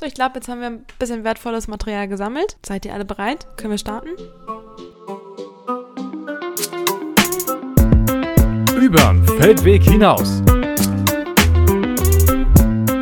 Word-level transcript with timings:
So, 0.00 0.06
ich 0.06 0.14
glaube, 0.14 0.36
jetzt 0.36 0.46
haben 0.46 0.60
wir 0.60 0.68
ein 0.68 0.86
bisschen 1.00 1.24
wertvolles 1.24 1.66
Material 1.66 2.06
gesammelt. 2.06 2.56
Seid 2.64 2.84
ihr 2.84 2.94
alle 2.94 3.04
bereit? 3.04 3.48
Können 3.56 3.72
wir 3.72 3.78
starten? 3.78 4.10
Übern 8.80 9.26
Feldweg 9.26 9.82
hinaus. 9.82 10.40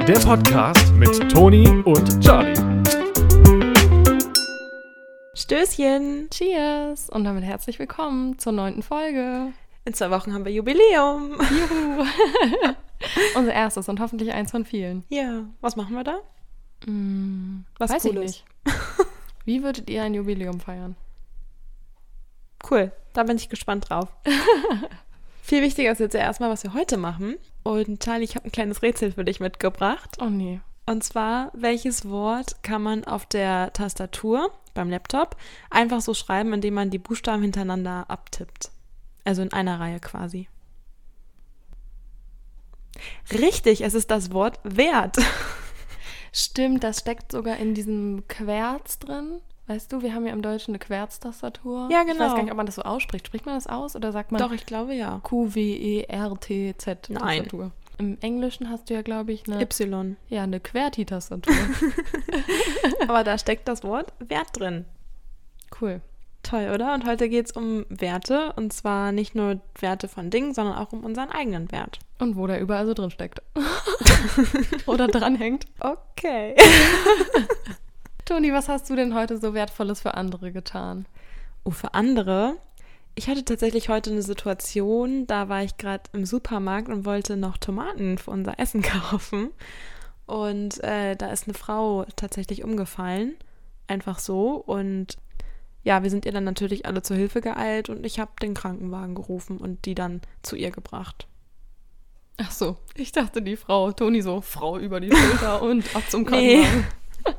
Der 0.08 0.18
Podcast 0.24 0.94
mit 0.94 1.30
Toni 1.30 1.68
und 1.84 2.24
Charlie. 2.24 2.54
Stößchen! 5.34 6.30
Cheers 6.30 7.10
und 7.10 7.24
damit 7.24 7.44
herzlich 7.44 7.78
willkommen 7.78 8.38
zur 8.38 8.52
neunten 8.52 8.82
Folge. 8.82 9.52
In 9.84 9.92
zwei 9.92 10.10
Wochen 10.10 10.32
haben 10.32 10.46
wir 10.46 10.52
Jubiläum. 10.52 11.32
Juhu! 11.32 12.06
Unser 13.34 13.52
erstes 13.52 13.86
und 13.90 14.00
hoffentlich 14.00 14.32
eins 14.32 14.50
von 14.50 14.64
vielen. 14.64 15.04
Ja, 15.10 15.44
was 15.60 15.76
machen 15.76 15.94
wir 15.94 16.02
da? 16.02 16.20
Mm, 16.84 17.60
Was 17.78 17.90
weiß 17.90 18.02
Cooles. 18.02 18.16
ich 18.16 18.44
nicht. 18.66 18.76
Wie 19.44 19.62
würdet 19.62 19.88
ihr 19.88 20.02
ein 20.02 20.14
Jubiläum 20.14 20.60
feiern? 20.60 20.96
Cool, 22.68 22.92
da 23.12 23.22
bin 23.22 23.36
ich 23.36 23.48
gespannt 23.48 23.88
drauf. 23.90 24.08
Viel 25.42 25.62
wichtiger 25.62 25.92
ist 25.92 26.00
jetzt 26.00 26.14
ja 26.14 26.20
erstmal, 26.20 26.50
was 26.50 26.64
wir 26.64 26.74
heute 26.74 26.96
machen. 26.96 27.36
Und 27.62 28.02
Charlie, 28.02 28.24
ich 28.24 28.34
habe 28.34 28.46
ein 28.46 28.52
kleines 28.52 28.82
Rätsel 28.82 29.12
für 29.12 29.24
dich 29.24 29.38
mitgebracht. 29.38 30.16
Oh 30.20 30.28
nee. 30.28 30.60
Und 30.86 31.04
zwar, 31.04 31.50
welches 31.54 32.08
Wort 32.08 32.62
kann 32.62 32.82
man 32.82 33.04
auf 33.04 33.26
der 33.26 33.72
Tastatur 33.72 34.52
beim 34.74 34.90
Laptop 34.90 35.36
einfach 35.70 36.00
so 36.00 36.14
schreiben, 36.14 36.52
indem 36.52 36.74
man 36.74 36.90
die 36.90 36.98
Buchstaben 36.98 37.42
hintereinander 37.42 38.06
abtippt? 38.08 38.70
Also 39.24 39.42
in 39.42 39.52
einer 39.52 39.78
Reihe 39.80 40.00
quasi. 40.00 40.48
Richtig, 43.32 43.82
es 43.82 43.94
ist 43.94 44.10
das 44.10 44.32
Wort 44.32 44.58
Wert. 44.64 45.16
Stimmt, 46.38 46.84
das 46.84 46.98
steckt 47.00 47.32
sogar 47.32 47.56
in 47.56 47.72
diesem 47.72 48.28
Querz 48.28 48.98
drin. 48.98 49.40
Weißt 49.68 49.90
du, 49.90 50.02
wir 50.02 50.12
haben 50.12 50.26
ja 50.26 50.34
im 50.34 50.42
Deutschen 50.42 50.72
eine 50.72 50.78
Querztastatur. 50.78 51.88
Ja, 51.90 52.02
Ich 52.02 52.08
weiß 52.08 52.12
genau. 52.12 52.34
gar 52.34 52.42
nicht, 52.42 52.50
ob 52.50 52.56
man 52.58 52.66
das 52.66 52.74
so 52.74 52.82
ausspricht. 52.82 53.26
Spricht 53.26 53.46
man 53.46 53.54
das 53.54 53.66
aus 53.66 53.96
oder 53.96 54.12
sagt 54.12 54.32
man 54.32 54.40
Doch, 54.42 54.52
ich 54.52 54.66
glaube 54.66 54.94
ja. 54.94 55.18
Q-W-E-R-T-Z 55.22 57.08
Nein. 57.08 57.38
Tastatur? 57.38 57.72
Im 57.96 58.18
Englischen 58.20 58.68
hast 58.68 58.90
du 58.90 58.94
ja, 58.94 59.00
glaube 59.00 59.32
ich, 59.32 59.48
eine, 59.48 59.62
Y. 59.62 60.16
ja, 60.28 60.42
eine 60.42 60.60
QWERTY-Tastatur. 60.60 61.54
Aber 63.08 63.24
da 63.24 63.38
steckt 63.38 63.66
das 63.66 63.82
Wort 63.82 64.12
Wert 64.18 64.48
drin. 64.52 64.84
cool. 65.80 66.02
Toll, 66.42 66.70
oder? 66.72 66.92
Und 66.92 67.06
heute 67.06 67.30
geht 67.30 67.46
es 67.46 67.52
um 67.52 67.86
Werte. 67.88 68.52
Und 68.56 68.74
zwar 68.74 69.10
nicht 69.10 69.34
nur 69.34 69.60
Werte 69.80 70.06
von 70.06 70.28
Dingen, 70.28 70.52
sondern 70.52 70.76
auch 70.76 70.92
um 70.92 71.02
unseren 71.02 71.30
eigenen 71.30 71.72
Wert. 71.72 71.98
Und 72.18 72.36
wo 72.36 72.46
der 72.46 72.60
überall 72.60 72.86
so 72.86 72.94
drin 72.94 73.10
steckt. 73.10 73.42
oder 74.86 75.06
dranhängt. 75.06 75.66
Okay. 75.80 76.54
Toni, 78.24 78.52
was 78.52 78.68
hast 78.68 78.88
du 78.90 78.96
denn 78.96 79.14
heute 79.14 79.38
so 79.38 79.54
Wertvolles 79.54 80.00
für 80.00 80.14
andere 80.14 80.50
getan? 80.50 81.06
Oh, 81.64 81.70
für 81.70 81.94
andere. 81.94 82.56
Ich 83.14 83.28
hatte 83.28 83.44
tatsächlich 83.44 83.88
heute 83.88 84.10
eine 84.10 84.22
Situation, 84.22 85.26
da 85.26 85.48
war 85.48 85.62
ich 85.62 85.76
gerade 85.78 86.04
im 86.12 86.26
Supermarkt 86.26 86.88
und 86.88 87.04
wollte 87.04 87.36
noch 87.36 87.56
Tomaten 87.56 88.18
für 88.18 88.30
unser 88.30 88.58
Essen 88.58 88.82
kaufen. 89.10 89.50
Und 90.26 90.82
äh, 90.82 91.16
da 91.16 91.30
ist 91.30 91.46
eine 91.46 91.54
Frau 91.54 92.04
tatsächlich 92.16 92.64
umgefallen. 92.64 93.36
Einfach 93.86 94.18
so. 94.18 94.54
Und 94.54 95.18
ja, 95.84 96.02
wir 96.02 96.10
sind 96.10 96.26
ihr 96.26 96.32
dann 96.32 96.44
natürlich 96.44 96.84
alle 96.84 97.02
zur 97.02 97.16
Hilfe 97.16 97.40
geeilt 97.40 97.88
und 97.88 98.04
ich 98.04 98.18
habe 98.18 98.32
den 98.42 98.54
Krankenwagen 98.54 99.14
gerufen 99.14 99.58
und 99.58 99.84
die 99.84 99.94
dann 99.94 100.20
zu 100.42 100.56
ihr 100.56 100.72
gebracht. 100.72 101.28
Ach 102.38 102.50
so, 102.50 102.76
ich 102.94 103.12
dachte 103.12 103.40
die 103.42 103.56
Frau, 103.56 103.92
Toni 103.92 104.20
so, 104.22 104.40
Frau 104.40 104.78
über 104.78 105.00
die 105.00 105.10
Schulter 105.10 105.62
und 105.68 105.84
ab 105.96 106.02
zum 106.08 106.22
Nee. 106.24 106.62
Krankenwagen. 106.62 106.86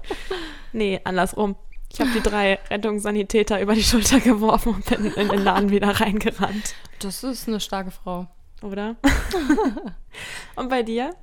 Nee, 0.73 0.99
andersrum. 1.03 1.55
Ich 1.91 2.01
habe 2.01 2.11
die 2.11 2.19
drei 2.21 2.59
Rettungssanitäter 2.69 3.61
über 3.61 3.73
die 3.73 3.83
Schulter 3.83 4.19
geworfen 4.19 4.75
und 4.75 4.85
bin 4.85 5.05
in 5.05 5.29
den 5.29 5.43
Laden 5.43 5.69
wieder 5.71 5.87
reingerannt. 6.01 6.75
Das 6.99 7.23
ist 7.23 7.47
eine 7.47 7.59
starke 7.61 7.91
Frau. 7.91 8.27
Oder? 8.61 8.97
und 10.55 10.69
bei 10.69 10.83
dir? 10.83 11.15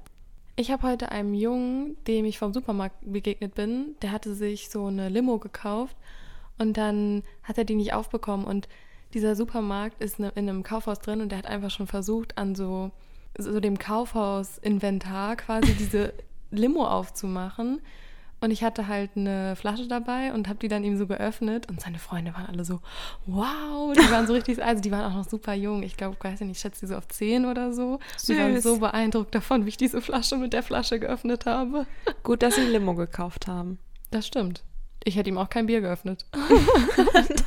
Ich 0.56 0.71
habe 0.71 0.84
heute 0.88 1.10
einem 1.10 1.34
Jungen, 1.34 1.97
dem 2.06 2.25
ich 2.25 2.38
vom 2.38 2.53
Supermarkt 2.54 2.97
begegnet 3.03 3.54
bin, 3.54 3.97
der 4.03 4.12
hatte 4.12 4.34
sich 4.34 4.71
so 4.71 4.87
eine 4.87 5.09
Limo 5.09 5.38
gekauft 5.38 5.97
und 6.59 6.77
dann 6.77 7.22
hat 7.43 7.59
er 7.59 7.65
die 7.65 7.75
nicht 7.75 7.93
aufbekommen 7.93 8.47
und 8.47 8.69
dieser 9.12 9.34
Supermarkt 9.37 10.00
ist 10.00 10.21
ne- 10.21 10.32
in 10.37 10.48
einem 10.48 10.62
Kaufhaus 10.62 11.00
drin 11.00 11.21
und 11.21 11.31
der 11.31 11.38
hat 11.38 11.47
einfach 11.47 11.71
schon 11.71 11.88
versucht, 11.88 12.38
an 12.38 12.54
so, 12.54 12.93
so 13.39 13.61
dem 13.61 13.78
Kaufhaus-Inventar 13.78 15.37
quasi 15.37 15.75
diese 15.78 16.12
Limo 16.50 16.87
aufzumachen. 16.87 17.81
Und 18.41 18.50
ich 18.50 18.62
hatte 18.62 18.89
halt 18.89 19.12
eine 19.17 19.56
Flasche 19.56 19.89
dabei 19.89 20.34
und 20.34 20.49
habe 20.49 20.59
die 20.59 20.69
dann 20.69 20.84
ihm 20.84 20.99
so 20.99 21.06
geöffnet 21.06 21.67
und 21.71 21.81
seine 21.81 21.99
Freunde 21.99 22.34
waren 22.34 22.45
alle 22.45 22.67
so, 22.67 22.81
wow, 23.25 23.95
die 23.95 24.11
waren 24.11 24.27
so 24.27 24.33
richtig, 24.34 24.62
also 24.62 24.83
die 24.83 24.91
waren 24.91 25.11
auch 25.11 25.17
noch 25.17 25.27
super 25.27 25.55
jung. 25.55 25.83
Ich 25.83 25.97
glaube, 25.97 26.17
weiß 26.21 26.43
ich 26.43 26.47
nicht, 26.47 26.56
ich 26.56 26.61
schätze 26.61 26.81
die 26.81 26.87
so 26.89 26.97
auf 26.97 27.09
10 27.09 27.47
oder 27.47 27.72
so. 27.72 28.00
Die 28.28 28.37
waren 28.37 28.53
Süß. 28.55 28.62
so 28.62 28.78
beeindruckt 28.81 29.34
davon, 29.34 29.65
wie 29.65 29.71
ich 29.71 29.77
diese 29.78 30.03
Flasche 30.03 30.37
mit 30.37 30.53
der 30.53 30.62
Flasche 30.62 31.01
geöffnet 31.01 31.47
habe. 31.47 31.87
Gut, 32.22 32.43
dass 32.43 32.56
sie 32.56 32.62
Limo 32.62 32.95
gekauft 32.95 33.47
haben. 33.47 33.78
Das 34.11 34.27
stimmt. 34.27 34.62
Ich 35.05 35.16
hätte 35.16 35.31
ihm 35.31 35.39
auch 35.39 35.49
kein 35.49 35.66
Bier 35.66 35.81
geöffnet. 35.81 36.27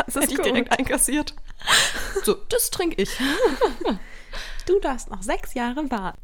Das 0.07 0.15
Hätte 0.15 0.33
ich 0.33 0.41
direkt 0.41 0.71
einkassiert. 0.79 1.35
So, 2.23 2.35
das 2.49 2.71
trinke 2.71 3.01
ich. 3.01 3.09
Du 4.67 4.79
darfst 4.79 5.09
noch 5.09 5.23
sechs 5.23 5.55
Jahre 5.55 5.89
warten. 5.89 6.19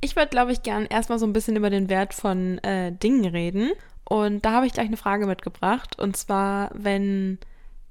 Ich 0.00 0.16
würde, 0.16 0.28
glaube 0.28 0.52
ich, 0.52 0.62
gern 0.62 0.86
erstmal 0.86 1.18
so 1.18 1.26
ein 1.26 1.32
bisschen 1.32 1.56
über 1.56 1.70
den 1.70 1.88
Wert 1.88 2.14
von 2.14 2.58
äh, 2.58 2.92
Dingen 2.92 3.24
reden. 3.24 3.72
Und 4.04 4.44
da 4.44 4.52
habe 4.52 4.66
ich 4.66 4.72
gleich 4.72 4.86
eine 4.86 4.96
Frage 4.96 5.26
mitgebracht. 5.26 5.98
Und 5.98 6.16
zwar, 6.16 6.70
wenn 6.74 7.38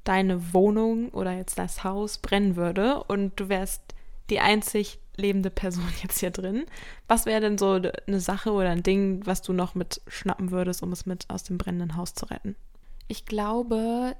deine 0.04 0.54
Wohnung 0.54 1.10
oder 1.10 1.32
jetzt 1.32 1.58
das 1.58 1.84
Haus 1.84 2.20
brennen 2.20 2.56
würde 2.56 3.04
und 3.04 3.40
du 3.40 3.50
wärst 3.50 3.82
die 4.30 4.40
einzig 4.40 5.00
lebende 5.16 5.50
Person 5.50 5.88
jetzt 6.04 6.20
hier 6.20 6.32
drin, 6.32 6.66
was 7.08 7.26
wäre 7.26 7.42
denn 7.42 7.58
so 7.58 7.80
eine 8.08 8.20
Sache 8.20 8.52
oder 8.52 8.70
ein 8.70 8.84
Ding, 8.84 9.26
was 9.26 9.42
du 9.42 9.54
noch 9.54 9.74
mit 9.74 10.02
schnappen 10.08 10.52
würdest, 10.52 10.84
um 10.84 10.92
es 10.92 11.06
mit 11.06 11.30
aus 11.30 11.44
dem 11.44 11.58
brennenden 11.58 11.96
Haus 11.96 12.14
zu 12.14 12.26
retten? 12.26 12.56
Ich 13.08 13.26
glaube, 13.26 14.16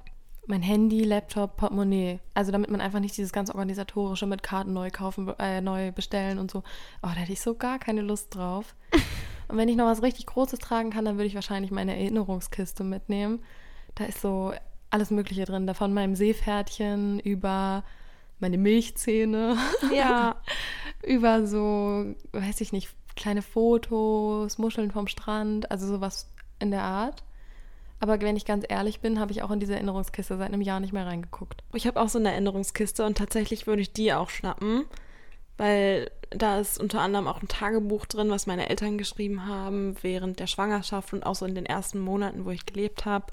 mein 0.46 0.62
Handy, 0.62 1.04
Laptop, 1.04 1.56
Portemonnaie. 1.56 2.20
Also 2.34 2.52
damit 2.52 2.70
man 2.70 2.80
einfach 2.80 3.00
nicht 3.00 3.16
dieses 3.16 3.32
ganz 3.32 3.50
organisatorische 3.50 4.26
mit 4.26 4.42
Karten 4.42 4.72
neu 4.72 4.90
kaufen, 4.90 5.32
äh, 5.38 5.60
neu 5.60 5.92
bestellen 5.92 6.38
und 6.38 6.50
so. 6.50 6.58
Oh, 7.02 7.08
da 7.08 7.12
hätte 7.12 7.32
ich 7.32 7.40
so 7.40 7.54
gar 7.54 7.78
keine 7.78 8.02
Lust 8.02 8.34
drauf. 8.34 8.74
und 9.48 9.56
wenn 9.56 9.68
ich 9.68 9.76
noch 9.76 9.86
was 9.86 10.02
richtig 10.02 10.26
Großes 10.26 10.58
tragen 10.58 10.90
kann, 10.90 11.04
dann 11.04 11.16
würde 11.16 11.26
ich 11.26 11.34
wahrscheinlich 11.34 11.70
meine 11.70 11.96
Erinnerungskiste 11.96 12.82
mitnehmen. 12.84 13.40
Da 13.94 14.04
ist 14.04 14.20
so 14.20 14.52
alles 14.90 15.10
Mögliche 15.10 15.44
drin. 15.44 15.66
Da 15.66 15.74
von 15.74 15.94
meinem 15.94 16.16
Seepferdchen 16.16 17.20
über 17.20 17.84
meine 18.40 18.58
Milchzähne, 18.58 19.56
Ja, 19.94 20.36
über 21.06 21.46
so, 21.46 22.14
weiß 22.32 22.60
ich 22.60 22.72
nicht, 22.72 22.90
kleine 23.14 23.42
Fotos, 23.42 24.58
Muscheln 24.58 24.90
vom 24.90 25.06
Strand, 25.06 25.70
also 25.70 25.86
sowas 25.86 26.28
in 26.58 26.70
der 26.70 26.82
Art. 26.82 27.22
Aber 28.02 28.20
wenn 28.20 28.36
ich 28.36 28.44
ganz 28.44 28.64
ehrlich 28.68 28.98
bin, 28.98 29.20
habe 29.20 29.30
ich 29.30 29.44
auch 29.44 29.52
in 29.52 29.60
diese 29.60 29.74
Erinnerungskiste 29.74 30.36
seit 30.36 30.48
einem 30.48 30.60
Jahr 30.60 30.80
nicht 30.80 30.92
mehr 30.92 31.06
reingeguckt. 31.06 31.62
Ich 31.72 31.86
habe 31.86 32.00
auch 32.00 32.08
so 32.08 32.18
eine 32.18 32.32
Erinnerungskiste 32.32 33.06
und 33.06 33.16
tatsächlich 33.16 33.68
würde 33.68 33.80
ich 33.80 33.92
die 33.92 34.12
auch 34.12 34.28
schnappen, 34.28 34.86
weil 35.56 36.10
da 36.30 36.58
ist 36.58 36.80
unter 36.80 37.00
anderem 37.00 37.28
auch 37.28 37.40
ein 37.40 37.46
Tagebuch 37.46 38.06
drin, 38.06 38.28
was 38.28 38.48
meine 38.48 38.68
Eltern 38.68 38.98
geschrieben 38.98 39.46
haben 39.46 39.94
während 40.02 40.40
der 40.40 40.48
Schwangerschaft 40.48 41.12
und 41.12 41.24
auch 41.24 41.36
so 41.36 41.46
in 41.46 41.54
den 41.54 41.64
ersten 41.64 42.00
Monaten, 42.00 42.44
wo 42.44 42.50
ich 42.50 42.66
gelebt 42.66 43.04
habe. 43.04 43.26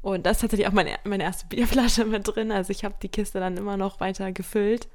Und 0.00 0.26
da 0.26 0.30
ist 0.30 0.40
tatsächlich 0.40 0.66
auch 0.66 0.72
meine, 0.72 0.98
meine 1.04 1.22
erste 1.22 1.46
Bierflasche 1.46 2.04
mit 2.04 2.26
drin. 2.26 2.50
Also 2.50 2.72
ich 2.72 2.84
habe 2.84 2.96
die 3.00 3.08
Kiste 3.08 3.38
dann 3.38 3.56
immer 3.56 3.76
noch 3.76 4.00
weiter 4.00 4.32
gefüllt. 4.32 4.88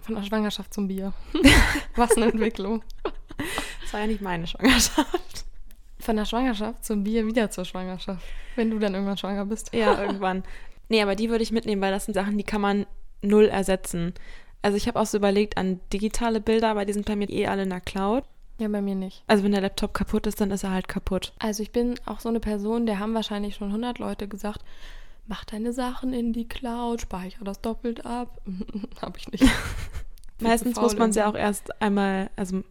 Von 0.00 0.16
der 0.16 0.24
Schwangerschaft 0.24 0.74
zum 0.74 0.88
Bier. 0.88 1.12
Was 1.94 2.16
eine 2.16 2.32
Entwicklung. 2.32 2.82
Das 3.82 3.92
war 3.92 4.00
ja 4.00 4.08
nicht 4.08 4.22
meine 4.22 4.48
Schwangerschaft. 4.48 5.44
Von 6.04 6.16
der 6.16 6.26
Schwangerschaft 6.26 6.84
zum 6.84 7.02
Bier 7.02 7.26
wieder 7.26 7.50
zur 7.50 7.64
Schwangerschaft. 7.64 8.22
Wenn 8.56 8.70
du 8.70 8.78
dann 8.78 8.92
irgendwann 8.92 9.16
schwanger 9.16 9.46
bist. 9.46 9.74
Ja, 9.74 10.00
irgendwann. 10.02 10.44
Nee, 10.90 11.02
aber 11.02 11.14
die 11.14 11.30
würde 11.30 11.42
ich 11.42 11.50
mitnehmen, 11.50 11.80
weil 11.80 11.92
das 11.92 12.04
sind 12.04 12.12
Sachen, 12.12 12.36
die 12.36 12.44
kann 12.44 12.60
man 12.60 12.84
null 13.22 13.46
ersetzen. 13.46 14.12
Also 14.60 14.76
ich 14.76 14.86
habe 14.86 15.00
auch 15.00 15.06
so 15.06 15.16
überlegt 15.16 15.56
an 15.56 15.80
digitale 15.94 16.40
Bilder, 16.40 16.68
aber 16.68 16.84
die 16.84 16.92
sind 16.92 17.06
bei 17.06 17.16
mir 17.16 17.30
eh 17.30 17.46
alle 17.46 17.62
in 17.62 17.70
der 17.70 17.80
Cloud. 17.80 18.24
Ja, 18.58 18.68
bei 18.68 18.82
mir 18.82 18.94
nicht. 18.94 19.24
Also 19.26 19.42
wenn 19.44 19.52
der 19.52 19.62
Laptop 19.62 19.94
kaputt 19.94 20.26
ist, 20.26 20.40
dann 20.40 20.50
ist 20.50 20.62
er 20.62 20.72
halt 20.72 20.88
kaputt. 20.88 21.32
Also 21.38 21.62
ich 21.62 21.72
bin 21.72 21.94
auch 22.04 22.20
so 22.20 22.28
eine 22.28 22.40
Person, 22.40 22.84
der 22.84 22.98
haben 22.98 23.14
wahrscheinlich 23.14 23.56
schon 23.56 23.68
100 23.68 23.98
Leute 23.98 24.28
gesagt, 24.28 24.60
mach 25.26 25.44
deine 25.44 25.72
Sachen 25.72 26.12
in 26.12 26.32
die 26.32 26.46
Cloud, 26.46 27.00
speichere 27.00 27.44
das 27.44 27.60
doppelt 27.62 28.04
ab. 28.04 28.40
Habe 29.02 29.18
ich 29.18 29.32
nicht. 29.32 29.44
Meistens 30.40 30.76
muss 30.76 30.96
man 30.96 31.10
es 31.10 31.16
ja 31.16 31.28
auch 31.30 31.34
erst 31.34 31.80
einmal, 31.80 32.28
also 32.36 32.62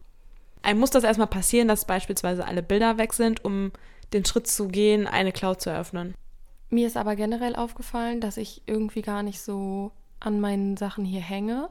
einem 0.64 0.80
muss 0.80 0.90
das 0.90 1.04
erstmal 1.04 1.28
passieren, 1.28 1.68
dass 1.68 1.84
beispielsweise 1.84 2.46
alle 2.46 2.62
Bilder 2.62 2.98
weg 2.98 3.12
sind, 3.12 3.44
um 3.44 3.72
den 4.12 4.24
Schritt 4.24 4.46
zu 4.46 4.68
gehen, 4.68 5.06
eine 5.06 5.32
Cloud 5.32 5.60
zu 5.60 5.70
eröffnen. 5.70 6.14
Mir 6.70 6.86
ist 6.86 6.96
aber 6.96 7.16
generell 7.16 7.54
aufgefallen, 7.54 8.20
dass 8.20 8.36
ich 8.36 8.62
irgendwie 8.66 9.02
gar 9.02 9.22
nicht 9.22 9.40
so 9.40 9.92
an 10.20 10.40
meinen 10.40 10.76
Sachen 10.76 11.04
hier 11.04 11.20
hänge. 11.20 11.68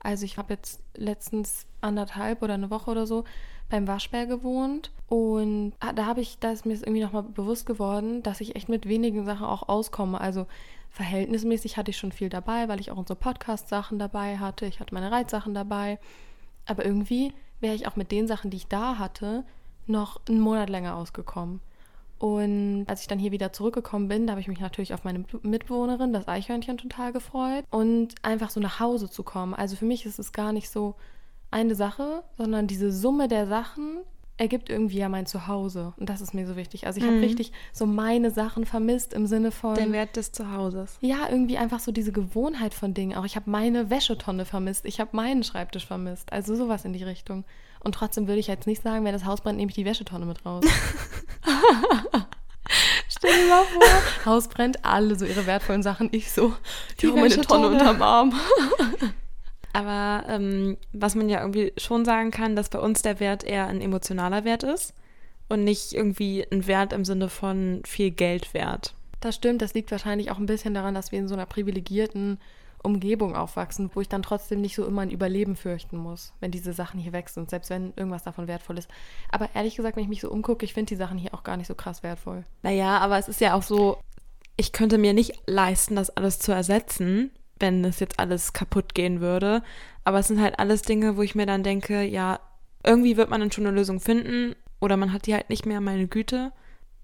Also 0.00 0.24
ich 0.24 0.36
habe 0.36 0.52
jetzt 0.52 0.80
letztens 0.94 1.66
anderthalb 1.80 2.42
oder 2.42 2.54
eine 2.54 2.70
Woche 2.70 2.90
oder 2.90 3.06
so 3.06 3.24
beim 3.70 3.88
Waschbär 3.88 4.26
gewohnt 4.26 4.92
Und 5.08 5.72
ah, 5.80 5.92
da 5.92 6.06
habe 6.06 6.20
ich, 6.20 6.38
da 6.38 6.50
ist 6.50 6.66
mir 6.66 6.74
irgendwie 6.74 7.02
nochmal 7.02 7.22
bewusst 7.22 7.66
geworden, 7.66 8.22
dass 8.22 8.40
ich 8.40 8.56
echt 8.56 8.68
mit 8.68 8.86
wenigen 8.86 9.24
Sachen 9.24 9.46
auch 9.46 9.68
auskomme. 9.68 10.20
Also 10.20 10.46
verhältnismäßig 10.90 11.76
hatte 11.76 11.90
ich 11.90 11.96
schon 11.96 12.12
viel 12.12 12.28
dabei, 12.28 12.68
weil 12.68 12.80
ich 12.80 12.90
auch 12.90 12.98
unsere 12.98 13.18
Podcast-Sachen 13.18 13.98
dabei 13.98 14.38
hatte. 14.38 14.66
Ich 14.66 14.80
hatte 14.80 14.94
meine 14.94 15.10
Reitsachen 15.10 15.54
dabei. 15.54 15.98
Aber 16.66 16.84
irgendwie 16.84 17.32
wäre 17.64 17.74
ich 17.74 17.88
auch 17.88 17.96
mit 17.96 18.12
den 18.12 18.28
Sachen, 18.28 18.50
die 18.50 18.58
ich 18.58 18.68
da 18.68 18.98
hatte, 18.98 19.42
noch 19.86 20.20
einen 20.28 20.38
Monat 20.38 20.70
länger 20.70 20.96
ausgekommen. 20.96 21.60
Und 22.18 22.84
als 22.86 23.00
ich 23.00 23.08
dann 23.08 23.18
hier 23.18 23.32
wieder 23.32 23.52
zurückgekommen 23.52 24.06
bin, 24.06 24.26
da 24.26 24.32
habe 24.32 24.40
ich 24.40 24.48
mich 24.48 24.60
natürlich 24.60 24.94
auf 24.94 25.02
meine 25.02 25.24
Mitbewohnerin, 25.42 26.12
das 26.12 26.28
Eichhörnchen, 26.28 26.78
total 26.78 27.12
gefreut. 27.12 27.64
Und 27.70 28.14
einfach 28.22 28.50
so 28.50 28.60
nach 28.60 28.80
Hause 28.80 29.10
zu 29.10 29.22
kommen. 29.22 29.54
Also 29.54 29.76
für 29.76 29.86
mich 29.86 30.06
ist 30.06 30.18
es 30.18 30.32
gar 30.32 30.52
nicht 30.52 30.70
so 30.70 30.94
eine 31.50 31.74
Sache, 31.74 32.22
sondern 32.36 32.66
diese 32.66 32.92
Summe 32.92 33.28
der 33.28 33.46
Sachen 33.46 33.98
ergibt 34.36 34.68
irgendwie 34.68 34.98
ja 34.98 35.08
mein 35.08 35.26
Zuhause. 35.26 35.94
Und 35.96 36.08
das 36.08 36.20
ist 36.20 36.34
mir 36.34 36.46
so 36.46 36.56
wichtig. 36.56 36.86
Also 36.86 36.98
ich 36.98 37.04
habe 37.06 37.16
Mhm. 37.16 37.22
richtig 37.24 37.52
so 37.72 37.86
meine 37.86 38.30
Sachen 38.30 38.66
vermisst 38.66 39.14
im 39.14 39.26
Sinne 39.26 39.50
von. 39.52 39.74
Den 39.76 39.92
Wert 39.92 40.16
des 40.16 40.32
Zuhauses. 40.32 40.98
Ja, 41.00 41.28
irgendwie 41.30 41.56
einfach 41.56 41.78
so 41.80 41.92
diese 41.92 42.10
Gewohnheit 42.12 42.74
von 42.74 42.94
Dingen. 42.94 43.16
Auch 43.16 43.24
ich 43.24 43.36
habe 43.36 43.48
meine 43.50 43.90
Wäschetonne 43.90 44.44
vermisst. 44.44 44.84
Ich 44.86 44.98
habe 45.00 45.10
meinen 45.16 45.44
Schreibtisch 45.44 45.86
vermisst. 45.86 46.32
Also 46.32 46.56
sowas 46.56 46.84
in 46.84 46.92
die 46.92 47.04
Richtung. 47.04 47.44
Und 47.84 47.94
trotzdem 47.94 48.26
würde 48.26 48.40
ich 48.40 48.46
jetzt 48.48 48.66
nicht 48.66 48.82
sagen, 48.82 49.04
wenn 49.04 49.12
das 49.12 49.24
Haus 49.24 49.40
brennt, 49.40 49.58
nehme 49.58 49.68
ich 49.70 49.74
die 49.76 49.84
Wäschetonne 49.84 50.26
mit 50.26 50.44
raus. 50.44 50.64
Stell 53.08 53.30
dir 53.32 53.48
mal 53.48 53.64
vor, 53.64 54.32
Haus 54.32 54.48
brennt, 54.48 54.84
alle 54.84 55.16
so 55.16 55.24
ihre 55.24 55.46
wertvollen 55.46 55.82
Sachen. 55.82 56.08
Ich 56.12 56.32
so, 56.32 56.54
die, 57.00 57.06
Die 57.12 57.40
Tonne 57.42 57.68
unterm 57.68 58.02
Arm. 58.02 58.32
Aber 59.74 60.24
ähm, 60.28 60.76
was 60.92 61.16
man 61.16 61.28
ja 61.28 61.40
irgendwie 61.40 61.72
schon 61.76 62.04
sagen 62.04 62.30
kann, 62.30 62.54
dass 62.54 62.68
bei 62.68 62.78
uns 62.78 63.02
der 63.02 63.18
Wert 63.18 63.42
eher 63.42 63.66
ein 63.66 63.80
emotionaler 63.80 64.44
Wert 64.44 64.62
ist 64.62 64.94
und 65.48 65.64
nicht 65.64 65.92
irgendwie 65.92 66.46
ein 66.50 66.66
Wert 66.68 66.92
im 66.92 67.04
Sinne 67.04 67.28
von 67.28 67.82
viel 67.84 68.12
Geld 68.12 68.54
wert. 68.54 68.94
Das 69.20 69.34
stimmt, 69.34 69.62
das 69.62 69.74
liegt 69.74 69.90
wahrscheinlich 69.90 70.30
auch 70.30 70.38
ein 70.38 70.46
bisschen 70.46 70.74
daran, 70.74 70.94
dass 70.94 71.10
wir 71.10 71.18
in 71.18 71.26
so 71.26 71.34
einer 71.34 71.46
privilegierten 71.46 72.38
Umgebung 72.84 73.34
aufwachsen, 73.34 73.90
wo 73.94 74.00
ich 74.00 74.08
dann 74.08 74.22
trotzdem 74.22 74.60
nicht 74.60 74.76
so 74.76 74.86
immer 74.86 75.02
ein 75.02 75.10
Überleben 75.10 75.56
fürchten 75.56 75.96
muss, 75.96 76.32
wenn 76.38 76.52
diese 76.52 76.72
Sachen 76.72 77.00
hier 77.00 77.12
weg 77.12 77.28
sind, 77.28 77.50
selbst 77.50 77.70
wenn 77.70 77.94
irgendwas 77.96 78.22
davon 78.22 78.46
wertvoll 78.46 78.78
ist. 78.78 78.88
Aber 79.30 79.48
ehrlich 79.54 79.74
gesagt, 79.74 79.96
wenn 79.96 80.04
ich 80.04 80.08
mich 80.08 80.20
so 80.20 80.30
umgucke, 80.30 80.64
ich 80.64 80.74
finde 80.74 80.90
die 80.90 80.96
Sachen 80.96 81.18
hier 81.18 81.34
auch 81.34 81.42
gar 81.42 81.56
nicht 81.56 81.66
so 81.66 81.74
krass 81.74 82.04
wertvoll. 82.04 82.44
Naja, 82.62 82.98
aber 82.98 83.18
es 83.18 83.26
ist 83.26 83.40
ja 83.40 83.54
auch 83.54 83.62
so, 83.62 83.98
ich 84.56 84.72
könnte 84.72 84.98
mir 84.98 85.14
nicht 85.14 85.32
leisten, 85.46 85.96
das 85.96 86.10
alles 86.10 86.38
zu 86.38 86.52
ersetzen, 86.52 87.32
wenn 87.60 87.84
es 87.84 88.00
jetzt 88.00 88.18
alles 88.18 88.52
kaputt 88.52 88.94
gehen 88.94 89.20
würde. 89.20 89.62
Aber 90.04 90.18
es 90.18 90.28
sind 90.28 90.40
halt 90.40 90.58
alles 90.58 90.82
Dinge, 90.82 91.16
wo 91.16 91.22
ich 91.22 91.34
mir 91.34 91.46
dann 91.46 91.62
denke, 91.62 92.02
ja, 92.02 92.40
irgendwie 92.84 93.16
wird 93.16 93.30
man 93.30 93.40
dann 93.40 93.52
schon 93.52 93.66
eine 93.66 93.74
Lösung 93.76 94.00
finden 94.00 94.54
oder 94.80 94.96
man 94.96 95.12
hat 95.12 95.26
die 95.26 95.34
halt 95.34 95.48
nicht 95.50 95.64
mehr, 95.66 95.80
meine 95.80 96.06
Güte. 96.08 96.52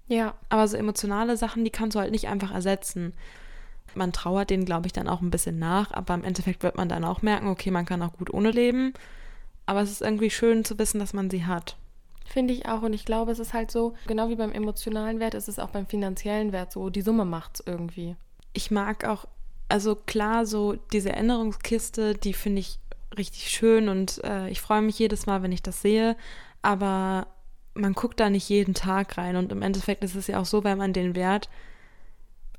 Ja, 0.07 0.35
Aber 0.49 0.67
so 0.67 0.77
emotionale 0.77 1.37
Sachen, 1.37 1.63
die 1.63 1.71
kannst 1.71 1.95
du 1.95 1.99
halt 1.99 2.11
nicht 2.11 2.27
einfach 2.27 2.51
ersetzen. 2.51 3.13
Man 3.95 4.11
trauert 4.13 4.49
denen, 4.49 4.65
glaube 4.65 4.87
ich, 4.87 4.93
dann 4.93 5.07
auch 5.07 5.21
ein 5.21 5.31
bisschen 5.31 5.57
nach, 5.59 5.91
aber 5.91 6.13
im 6.13 6.23
Endeffekt 6.23 6.63
wird 6.63 6.75
man 6.77 6.89
dann 6.89 7.03
auch 7.03 7.21
merken, 7.21 7.47
okay, 7.47 7.71
man 7.71 7.85
kann 7.85 8.01
auch 8.01 8.13
gut 8.13 8.33
ohne 8.33 8.51
leben. 8.51 8.93
Aber 9.65 9.81
es 9.81 9.91
ist 9.91 10.01
irgendwie 10.01 10.29
schön 10.29 10.65
zu 10.65 10.77
wissen, 10.79 10.99
dass 10.99 11.13
man 11.13 11.29
sie 11.29 11.45
hat. 11.45 11.77
finde 12.25 12.53
ich 12.53 12.67
auch. 12.67 12.81
Und 12.83 12.93
ich 12.93 13.05
glaube, 13.05 13.31
es 13.31 13.39
ist 13.39 13.53
halt 13.53 13.71
so, 13.71 13.93
genau 14.07 14.29
wie 14.29 14.35
beim 14.35 14.51
emotionalen 14.53 15.19
Wert, 15.19 15.33
ist 15.33 15.49
es 15.49 15.59
auch 15.59 15.69
beim 15.69 15.85
finanziellen 15.87 16.51
Wert 16.51 16.71
so. 16.71 16.89
Die 16.89 17.01
Summe 17.01 17.25
macht's 17.25 17.61
irgendwie. 17.65 18.15
Ich 18.53 18.71
mag 18.71 19.05
auch, 19.05 19.25
also 19.71 19.95
klar, 19.95 20.45
so 20.45 20.75
diese 20.91 21.11
Erinnerungskiste, 21.11 22.15
die 22.15 22.33
finde 22.33 22.59
ich 22.59 22.79
richtig 23.17 23.49
schön 23.49 23.89
und 23.89 24.23
äh, 24.23 24.49
ich 24.49 24.61
freue 24.61 24.81
mich 24.81 24.99
jedes 24.99 25.25
Mal, 25.25 25.43
wenn 25.43 25.51
ich 25.51 25.63
das 25.63 25.81
sehe. 25.81 26.15
Aber 26.61 27.27
man 27.73 27.93
guckt 27.93 28.19
da 28.19 28.29
nicht 28.29 28.49
jeden 28.49 28.73
Tag 28.73 29.17
rein 29.17 29.35
und 29.35 29.51
im 29.51 29.61
Endeffekt 29.61 30.03
ist 30.03 30.15
es 30.15 30.27
ja 30.27 30.39
auch 30.39 30.45
so, 30.45 30.63
weil 30.63 30.75
man 30.75 30.93
den 30.93 31.15
Wert, 31.15 31.49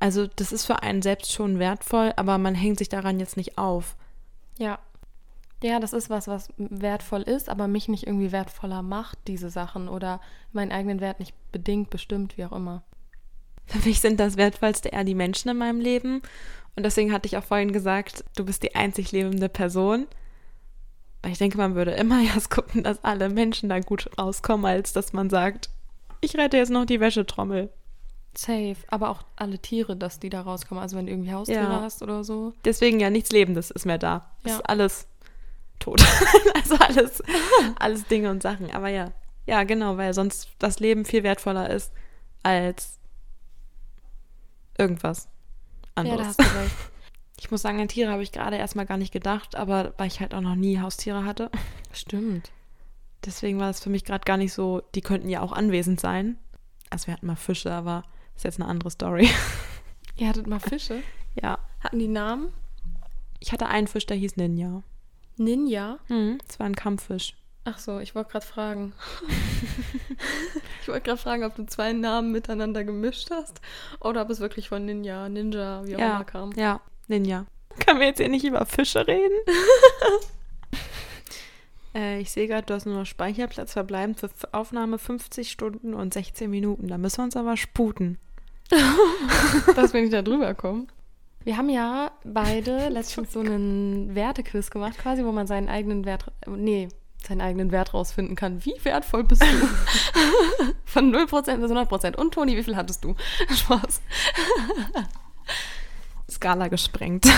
also 0.01 0.27
das 0.27 0.53
ist 0.53 0.67
für 0.67 0.83
einen 0.83 1.03
selbst 1.03 1.33
schon 1.33 1.59
wertvoll, 1.59 2.13
aber 2.17 2.39
man 2.39 2.55
hängt 2.55 2.79
sich 2.79 2.89
daran 2.89 3.21
jetzt 3.21 3.37
nicht 3.37 3.59
auf. 3.59 3.97
Ja. 4.59 4.79
Ja, 5.63 5.79
das 5.79 5.93
ist 5.93 6.11
was, 6.11 6.27
was 6.27 6.49
wertvoll 6.57 7.23
ist, 7.23 7.49
aber 7.49 7.69
mich 7.69 7.87
nicht 7.87 8.07
irgendwie 8.07 8.33
wertvoller 8.33 8.83
macht, 8.83 9.17
diese 9.29 9.49
Sachen. 9.49 9.89
Oder 9.89 10.21
meinen 10.51 10.73
eigenen 10.73 11.01
Wert 11.01 11.21
nicht 11.21 11.35
bedingt, 11.53 11.89
bestimmt, 11.89 12.37
wie 12.37 12.45
auch 12.45 12.53
immer. 12.53 12.83
Für 13.67 13.79
mich 13.89 14.01
sind 14.01 14.19
das 14.19 14.37
Wertvollste 14.37 14.89
eher 14.89 15.05
die 15.05 15.15
Menschen 15.15 15.51
in 15.51 15.59
meinem 15.59 15.81
Leben. 15.81 16.21
Und 16.77 16.85
deswegen 16.85 17.13
hatte 17.13 17.27
ich 17.27 17.37
auch 17.37 17.45
vorhin 17.45 17.73
gesagt, 17.73 18.25
du 18.37 18.45
bist 18.45 18.63
die 18.63 18.75
einzig 18.75 19.13
lebende 19.13 19.49
Person. 19.49 20.07
Weil 21.23 21.33
ich 21.33 21.39
denke, 21.39 21.59
man 21.59 21.75
würde 21.75 21.93
immer 21.93 22.23
erst 22.35 22.51
gucken, 22.51 22.83
dass 22.83 23.05
alle 23.05 23.29
Menschen 23.29 23.69
da 23.69 23.81
gut 23.81 24.09
rauskommen, 24.19 24.67
als 24.67 24.93
dass 24.93 25.13
man 25.13 25.31
sagt, 25.31 25.71
ich 26.21 26.37
rette 26.37 26.57
jetzt 26.57 26.71
noch 26.71 26.87
die 26.87 27.01
Wäschetrommel. 27.01 27.71
Safe. 28.35 28.77
Aber 28.89 29.11
auch 29.11 29.23
alle 29.37 29.59
Tiere, 29.59 29.97
dass 29.97 30.19
die 30.19 30.31
da 30.31 30.41
rauskommen. 30.41 30.81
Also 30.83 30.97
wenn 30.97 31.07
du 31.07 31.13
irgendwie 31.13 31.33
Haustiere 31.33 31.65
Ja. 31.65 31.81
hast 31.83 32.03
oder 32.03 32.25
so. 32.25 32.55
Deswegen 32.65 32.99
ja 32.99 33.11
nichts 33.11 33.31
Lebendes 33.31 33.71
ist 33.71 33.85
mehr 33.85 33.99
da. 33.99 34.31
Ja. 34.45 34.55
Ist 34.55 34.61
alles 34.69 35.07
tot. 35.79 36.03
also 36.55 36.77
alles, 36.77 37.23
alles 37.79 38.07
Dinge 38.07 38.31
und 38.31 38.43
Sachen. 38.43 38.71
Aber 38.71 38.89
ja, 38.89 39.13
ja, 39.47 39.65
genau, 39.65 39.99
weil 39.99 40.15
sonst 40.15 40.49
das 40.59 40.81
Leben 40.81 41.05
viel 41.05 41.25
wertvoller 41.25 41.69
ist 41.69 41.93
als 42.43 42.99
irgendwas 44.79 45.29
anderes. 45.95 46.19
Ja, 46.19 46.23
da 46.23 46.29
hast 46.29 46.41
du 46.41 46.59
recht. 46.59 46.77
Ich 47.39 47.51
muss 47.51 47.63
sagen, 47.63 47.81
an 47.81 47.89
Tiere 47.89 48.13
habe 48.13 48.23
ich 48.23 48.31
gerade 48.31 48.57
erstmal 48.57 48.87
gar 48.87 48.99
nicht 48.99 49.13
gedacht, 49.13 49.57
aber 49.57 49.95
weil 49.97 50.07
ich 50.07 50.21
halt 50.21 50.35
auch 50.35 50.41
noch 50.41 50.55
nie 50.55 50.79
Haustiere 50.81 51.25
hatte. 51.25 51.51
Stimmt. 51.93 52.53
Deswegen 53.25 53.59
war 53.59 53.71
es 53.71 53.81
für 53.81 53.91
mich 53.91 54.05
gerade 54.05 54.25
gar 54.25 54.37
nicht 54.37 54.53
so, 54.53 54.83
die 54.95 55.01
könnten 55.01 55.29
ja 55.29 55.41
auch 55.41 55.53
anwesend 55.53 56.01
sein. 56.01 56.39
Also 56.91 57.07
wir 57.07 57.15
hatten 57.15 57.27
mal 57.27 57.37
Fische, 57.37 57.73
aber 57.73 58.05
ist 58.37 58.45
jetzt 58.45 58.61
eine 58.61 58.69
andere 58.69 58.91
Story. 58.91 59.29
Ihr 60.17 60.29
hattet 60.29 60.47
mal 60.47 60.61
Fische? 60.61 61.03
ja. 61.41 61.59
Hatten 61.81 61.99
die 61.99 62.09
Namen? 62.09 62.53
Ich 63.41 63.51
hatte 63.53 63.67
einen 63.67 63.89
Fisch, 63.89 64.07
der 64.07 64.17
hieß 64.17 64.37
Ninja. 64.37 64.85
Ninja? 65.37 65.99
Hm, 66.07 66.39
das 66.47 66.61
war 66.61 66.67
ein 66.67 66.77
Kampffisch. 66.77 67.35
Ach 67.65 67.79
so, 67.79 68.01
ich 68.01 68.15
wollte 68.15 68.33
gerade 68.33 68.47
fragen. 68.47 68.93
ich 70.83 70.89
wollte 70.89 71.03
gerade 71.03 71.21
fragen, 71.21 71.45
ob 71.45 71.55
du 71.55 71.65
zwei 71.67 71.93
Namen 71.93 72.33
miteinander 72.33 72.83
gemischt 72.83 73.31
hast 73.31 73.61
oder 74.01 74.23
ob 74.23 74.31
es 74.31 74.41
wirklich 74.41 74.69
von 74.69 74.85
Ninja, 74.85 75.29
Ninja, 75.29 75.83
wie 75.85 75.95
auch 75.95 76.01
Ja, 76.01 76.17
immer 76.17 76.25
kam. 76.25 76.53
ja, 76.57 76.81
Ninja. 77.07 77.47
Können 77.85 78.01
wir 78.01 78.09
jetzt 78.09 78.19
hier 78.19 78.29
nicht 78.29 78.45
über 78.45 78.67
Fische 78.67 79.07
reden? 79.07 79.37
äh, 81.95 82.21
ich 82.21 82.31
sehe 82.33 82.49
gerade, 82.49 82.67
du 82.67 82.75
hast 82.75 82.87
nur 82.87 82.97
noch 82.97 83.07
Speicherplatz 83.07 83.73
verbleibend 83.73 84.19
für 84.19 84.31
Aufnahme 84.53 84.99
50 84.99 85.51
Stunden 85.51 85.95
und 85.95 86.15
16 86.15 86.51
Minuten. 86.51 86.89
Da 86.89 86.99
müssen 86.99 87.19
wir 87.19 87.25
uns 87.25 87.37
aber 87.37 87.57
sputen. 87.57 88.19
dass 89.77 89.93
wir 89.93 90.01
nicht 90.01 90.13
da 90.13 90.23
drüber 90.23 90.55
kommen. 90.55 90.89
Wir 91.45 91.57
haben 91.57 91.69
ja 91.69 92.13
beide 92.25 92.89
letztens 92.89 93.33
so 93.33 93.41
einen 93.41 94.15
Wertequiz 94.15 94.71
gemacht, 94.71 94.99
quasi, 94.99 95.25
wo 95.25 95.33
man 95.33 95.47
seinen 95.47 95.69
eigenen 95.69 96.05
Wert, 96.05 96.27
nee, 96.47 96.89
seinen 97.27 97.41
eigenen 97.41 97.73
Wert 97.73 97.95
rausfinden 97.95 98.37
kann. 98.37 98.65
Wie 98.65 98.75
wertvoll 98.85 99.25
bist 99.25 99.43
du? 99.43 99.47
Von 100.85 101.15
0% 101.15 101.57
bis 101.57 101.71
100%. 101.71 102.17
Und 102.17 102.35
Toni, 102.35 102.57
wie 102.57 102.63
viel 102.63 102.77
hattest 102.77 103.05
du? 103.05 103.15
Spaß. 103.55 104.01
Skala 106.31 106.69
gesprengt. 106.69 107.27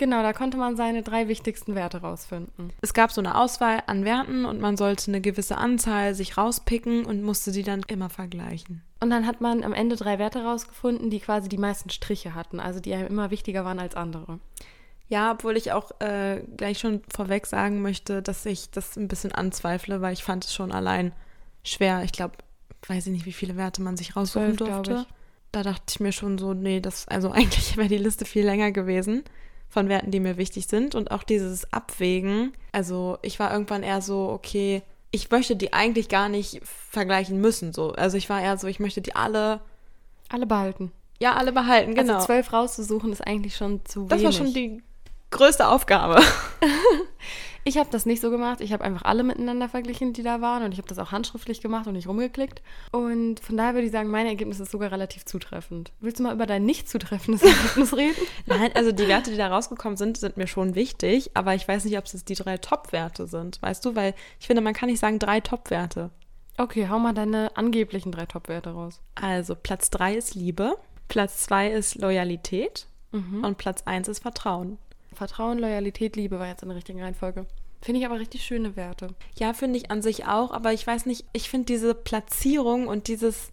Genau, 0.00 0.22
da 0.22 0.32
konnte 0.32 0.56
man 0.56 0.78
seine 0.78 1.02
drei 1.02 1.28
wichtigsten 1.28 1.74
Werte 1.74 2.00
rausfinden. 2.00 2.72
Es 2.80 2.94
gab 2.94 3.12
so 3.12 3.20
eine 3.20 3.36
Auswahl 3.36 3.82
an 3.86 4.06
Werten 4.06 4.46
und 4.46 4.58
man 4.58 4.78
sollte 4.78 5.10
eine 5.10 5.20
gewisse 5.20 5.58
Anzahl 5.58 6.14
sich 6.14 6.38
rauspicken 6.38 7.04
und 7.04 7.22
musste 7.22 7.52
die 7.52 7.64
dann 7.64 7.82
immer 7.86 8.08
vergleichen. 8.08 8.80
Und 9.00 9.10
dann 9.10 9.26
hat 9.26 9.42
man 9.42 9.62
am 9.62 9.74
Ende 9.74 9.96
drei 9.96 10.18
Werte 10.18 10.42
rausgefunden, 10.42 11.10
die 11.10 11.20
quasi 11.20 11.50
die 11.50 11.58
meisten 11.58 11.90
Striche 11.90 12.34
hatten, 12.34 12.60
also 12.60 12.80
die 12.80 12.94
einem 12.94 13.08
immer 13.08 13.30
wichtiger 13.30 13.66
waren 13.66 13.78
als 13.78 13.94
andere. 13.94 14.38
Ja, 15.10 15.32
obwohl 15.32 15.56
ich 15.56 15.72
auch 15.72 15.90
äh, 16.00 16.40
gleich 16.56 16.78
schon 16.78 17.02
vorweg 17.12 17.46
sagen 17.46 17.82
möchte, 17.82 18.22
dass 18.22 18.46
ich 18.46 18.70
das 18.70 18.96
ein 18.96 19.08
bisschen 19.08 19.32
anzweifle, 19.32 20.00
weil 20.00 20.12
ich 20.12 20.22
fand 20.24 20.44
es 20.44 20.54
schon 20.54 20.70
allein 20.72 21.12
schwer. 21.64 22.02
Ich 22.04 22.12
glaube, 22.12 22.34
weiß 22.86 23.06
ich 23.08 23.12
nicht, 23.12 23.26
wie 23.26 23.32
viele 23.32 23.56
Werte 23.56 23.82
man 23.82 23.96
sich 23.96 24.14
raussuchen 24.16 24.56
Zwölf, 24.56 24.56
glaub 24.56 24.84
durfte. 24.84 25.06
ich. 25.08 25.14
Da 25.52 25.64
dachte 25.64 25.82
ich 25.88 25.98
mir 26.00 26.12
schon 26.12 26.38
so, 26.38 26.54
nee, 26.54 26.78
das, 26.80 27.08
also 27.08 27.30
eigentlich 27.32 27.76
wäre 27.76 27.88
die 27.88 27.98
Liste 27.98 28.24
viel 28.24 28.44
länger 28.46 28.70
gewesen 28.70 29.24
von 29.68 29.88
Werten, 29.88 30.10
die 30.12 30.20
mir 30.20 30.36
wichtig 30.36 30.68
sind. 30.68 30.94
Und 30.94 31.10
auch 31.10 31.24
dieses 31.24 31.72
Abwägen. 31.72 32.52
Also 32.72 33.18
ich 33.22 33.38
war 33.40 33.52
irgendwann 33.52 33.82
eher 33.82 34.00
so, 34.02 34.28
okay, 34.30 34.82
ich 35.10 35.28
möchte 35.30 35.56
die 35.56 35.72
eigentlich 35.72 36.08
gar 36.08 36.28
nicht 36.28 36.60
vergleichen 36.64 37.40
müssen. 37.40 37.72
So. 37.72 37.92
Also 37.94 38.16
ich 38.16 38.30
war 38.30 38.40
eher 38.40 38.56
so, 38.58 38.68
ich 38.68 38.78
möchte 38.78 39.00
die 39.02 39.16
alle, 39.16 39.60
Alle 40.28 40.46
behalten. 40.46 40.92
ja, 41.18 41.34
alle 41.34 41.50
behalten, 41.50 41.96
genau. 41.96 42.14
Also 42.14 42.26
zwölf 42.26 42.52
rauszusuchen 42.52 43.10
ist 43.10 43.26
eigentlich 43.26 43.56
schon 43.56 43.84
zu 43.84 44.06
das 44.06 44.20
wenig. 44.20 44.24
war 44.38 44.44
schon 44.46 44.54
die 44.54 44.82
größte 45.30 45.68
Aufgabe. 45.68 46.20
Ich 47.62 47.76
habe 47.76 47.90
das 47.90 48.06
nicht 48.06 48.22
so 48.22 48.30
gemacht. 48.30 48.62
Ich 48.62 48.72
habe 48.72 48.82
einfach 48.82 49.02
alle 49.02 49.22
miteinander 49.22 49.68
verglichen, 49.68 50.14
die 50.14 50.22
da 50.22 50.40
waren. 50.40 50.62
Und 50.62 50.72
ich 50.72 50.78
habe 50.78 50.88
das 50.88 50.98
auch 50.98 51.12
handschriftlich 51.12 51.60
gemacht 51.60 51.86
und 51.86 51.92
nicht 51.92 52.08
rumgeklickt. 52.08 52.62
Und 52.90 53.38
von 53.40 53.54
daher 53.58 53.74
würde 53.74 53.84
ich 53.86 53.92
sagen, 53.92 54.08
mein 54.08 54.26
Ergebnis 54.26 54.60
ist 54.60 54.70
sogar 54.72 54.90
relativ 54.90 55.26
zutreffend. 55.26 55.92
Willst 56.00 56.18
du 56.18 56.22
mal 56.22 56.32
über 56.34 56.46
dein 56.46 56.64
nicht 56.64 56.88
zutreffendes 56.88 57.42
Ergebnis 57.44 57.94
reden? 57.94 58.16
Nein, 58.46 58.70
also 58.74 58.92
die 58.92 59.06
Werte, 59.08 59.30
die 59.30 59.36
da 59.36 59.48
rausgekommen 59.48 59.98
sind, 59.98 60.16
sind 60.16 60.38
mir 60.38 60.46
schon 60.46 60.74
wichtig, 60.74 61.32
aber 61.34 61.54
ich 61.54 61.68
weiß 61.68 61.84
nicht, 61.84 61.98
ob 61.98 62.06
es 62.06 62.14
jetzt 62.14 62.30
die 62.30 62.34
drei 62.34 62.56
Top-Werte 62.56 63.26
sind, 63.26 63.60
weißt 63.60 63.84
du? 63.84 63.94
Weil 63.94 64.14
ich 64.40 64.46
finde, 64.46 64.62
man 64.62 64.72
kann 64.72 64.88
nicht 64.88 64.98
sagen 65.00 65.18
drei 65.18 65.40
Top-Werte. 65.40 66.08
Okay, 66.56 66.88
hau 66.88 66.98
mal 66.98 67.12
deine 67.12 67.54
angeblichen 67.58 68.10
drei 68.10 68.24
Top-Werte 68.24 68.70
raus. 68.70 69.00
Also 69.16 69.54
Platz 69.54 69.90
3 69.90 70.14
ist 70.14 70.34
Liebe, 70.34 70.78
Platz 71.08 71.40
2 71.44 71.72
ist 71.72 71.96
Loyalität 71.96 72.86
Mhm. 73.12 73.44
und 73.44 73.58
Platz 73.58 73.82
1 73.84 74.08
ist 74.08 74.20
Vertrauen. 74.20 74.78
Vertrauen, 75.14 75.58
Loyalität, 75.58 76.16
Liebe 76.16 76.38
war 76.38 76.46
jetzt 76.46 76.62
in 76.62 76.68
der 76.68 76.76
richtigen 76.76 77.02
Reihenfolge. 77.02 77.46
Finde 77.82 78.00
ich 78.00 78.06
aber 78.06 78.20
richtig 78.20 78.44
schöne 78.44 78.76
Werte. 78.76 79.08
Ja, 79.38 79.54
finde 79.54 79.78
ich 79.78 79.90
an 79.90 80.02
sich 80.02 80.26
auch, 80.26 80.50
aber 80.50 80.72
ich 80.72 80.86
weiß 80.86 81.06
nicht, 81.06 81.24
ich 81.32 81.48
finde 81.48 81.66
diese 81.66 81.94
Platzierung 81.94 82.86
und 82.86 83.08
dieses, 83.08 83.50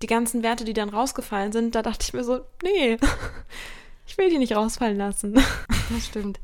die 0.00 0.06
ganzen 0.06 0.42
Werte, 0.42 0.64
die 0.64 0.72
dann 0.72 0.88
rausgefallen 0.88 1.52
sind, 1.52 1.74
da 1.74 1.82
dachte 1.82 2.04
ich 2.06 2.14
mir 2.14 2.24
so, 2.24 2.40
nee, 2.62 2.96
ich 4.06 4.16
will 4.16 4.30
die 4.30 4.38
nicht 4.38 4.56
rausfallen 4.56 4.96
lassen. 4.96 5.38
Das 5.90 6.04
stimmt. 6.04 6.38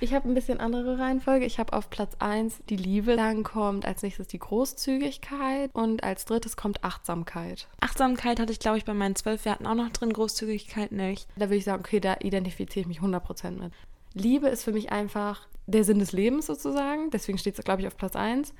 Ich 0.00 0.14
habe 0.14 0.26
ein 0.26 0.34
bisschen 0.34 0.60
andere 0.60 0.98
Reihenfolge. 0.98 1.44
Ich 1.46 1.58
habe 1.58 1.74
auf 1.74 1.88
Platz 1.90 2.14
1 2.18 2.62
die 2.68 2.76
Liebe, 2.76 3.16
dann 3.16 3.44
kommt 3.44 3.86
als 3.86 4.02
nächstes 4.02 4.26
die 4.26 4.38
Großzügigkeit 4.38 5.70
und 5.74 6.02
als 6.02 6.24
drittes 6.24 6.56
kommt 6.56 6.84
Achtsamkeit. 6.84 7.66
Achtsamkeit 7.80 8.40
hatte 8.40 8.52
ich, 8.52 8.58
glaube 8.58 8.76
ich, 8.78 8.84
bei 8.84 8.94
meinen 8.94 9.16
zwölf 9.16 9.44
Werten 9.44 9.66
auch 9.66 9.74
noch 9.74 9.90
drin, 9.90 10.12
Großzügigkeit 10.12 10.92
nicht. 10.92 11.28
Da 11.36 11.46
würde 11.46 11.56
ich 11.56 11.64
sagen, 11.64 11.80
okay, 11.80 12.00
da 12.00 12.16
identifiziere 12.20 12.82
ich 12.82 12.86
mich 12.86 13.00
100% 13.00 13.50
mit. 13.52 13.72
Liebe 14.16 14.48
ist 14.48 14.64
für 14.64 14.72
mich 14.72 14.90
einfach 14.90 15.46
der 15.66 15.84
Sinn 15.84 15.98
des 15.98 16.12
Lebens 16.12 16.46
sozusagen. 16.46 17.10
Deswegen 17.10 17.36
steht 17.36 17.58
es, 17.58 17.64
glaube 17.64 17.82
ich, 17.82 17.86
auf 17.86 17.98
Platz 17.98 18.16
1. 18.16 18.54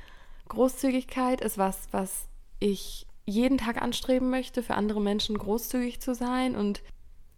Großzügigkeit 0.49 1.41
ist 1.41 1.57
was, 1.57 1.89
was 1.93 2.29
ich 2.61 3.07
jeden 3.25 3.57
Tag 3.57 3.81
anstreben 3.81 4.29
möchte, 4.29 4.63
für 4.63 4.75
andere 4.75 5.01
Menschen 5.01 5.39
großzügig 5.39 6.01
zu 6.01 6.15
sein. 6.15 6.55
Und 6.55 6.83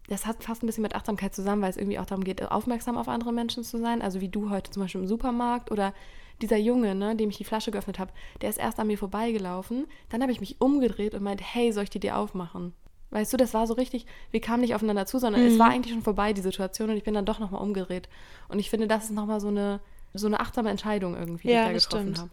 das 0.09 0.25
hat 0.25 0.43
fast 0.43 0.61
ein 0.61 0.67
bisschen 0.67 0.81
mit 0.81 0.95
Achtsamkeit 0.95 1.33
zusammen, 1.33 1.61
weil 1.61 1.69
es 1.69 1.77
irgendwie 1.77 1.97
auch 1.97 2.05
darum 2.05 2.25
geht, 2.25 2.43
aufmerksam 2.51 2.97
auf 2.97 3.07
andere 3.07 3.31
Menschen 3.31 3.63
zu 3.63 3.77
sein. 3.79 4.01
Also 4.01 4.19
wie 4.19 4.29
du 4.29 4.49
heute 4.49 4.69
zum 4.69 4.83
Beispiel 4.83 5.01
im 5.01 5.07
Supermarkt 5.07 5.71
oder 5.71 5.93
dieser 6.41 6.57
Junge, 6.57 6.95
ne, 6.95 7.15
dem 7.15 7.29
ich 7.29 7.37
die 7.37 7.45
Flasche 7.45 7.71
geöffnet 7.71 7.99
habe, 7.99 8.11
der 8.41 8.49
ist 8.49 8.59
erst 8.59 8.79
an 8.79 8.87
mir 8.87 8.97
vorbeigelaufen. 8.97 9.87
Dann 10.09 10.21
habe 10.21 10.33
ich 10.33 10.41
mich 10.41 10.59
umgedreht 10.59 11.15
und 11.15 11.23
meinte, 11.23 11.45
hey, 11.45 11.71
soll 11.71 11.83
ich 11.83 11.89
die 11.89 12.01
dir 12.01 12.17
aufmachen? 12.17 12.73
Weißt 13.11 13.33
du, 13.33 13.37
das 13.37 13.53
war 13.55 13.65
so 13.65 13.73
richtig, 13.73 14.05
wir 14.31 14.39
kamen 14.39 14.61
nicht 14.61 14.75
aufeinander 14.75 15.05
zu, 15.05 15.17
sondern 15.19 15.41
es 15.43 15.53
Mhm. 15.55 15.59
war 15.59 15.69
eigentlich 15.69 15.93
schon 15.93 16.03
vorbei, 16.03 16.33
die 16.33 16.41
Situation, 16.41 16.89
und 16.91 16.97
ich 16.97 17.03
bin 17.03 17.13
dann 17.15 17.25
doch 17.25 17.39
nochmal 17.39 17.61
umgedreht. 17.61 18.07
Und 18.49 18.59
ich 18.59 18.69
finde, 18.69 18.87
das 18.87 19.05
ist 19.05 19.11
nochmal 19.11 19.39
so 19.41 19.47
eine, 19.47 19.79
so 20.13 20.27
eine 20.27 20.39
achtsame 20.39 20.69
Entscheidung 20.69 21.15
irgendwie, 21.15 21.47
die 21.47 21.53
Ja, 21.53 21.71
ich 21.71 21.87
da 21.87 21.97
getroffen 21.99 22.17
habe. 22.19 22.29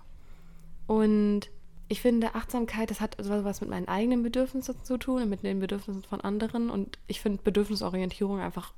Und 0.86 1.42
ich 1.88 2.00
finde, 2.00 2.34
Achtsamkeit, 2.34 2.90
das 2.90 3.00
hat 3.00 3.16
was 3.18 3.60
mit 3.60 3.70
meinen 3.70 3.88
eigenen 3.88 4.22
Bedürfnissen 4.22 4.74
zu 4.82 4.98
tun 4.98 5.22
und 5.22 5.28
mit 5.30 5.42
den 5.42 5.60
Bedürfnissen 5.60 6.02
von 6.02 6.20
anderen. 6.20 6.68
Und 6.70 6.98
ich 7.06 7.20
finde 7.20 7.42
Bedürfnisorientierung 7.42 8.40
einfach, 8.40 8.72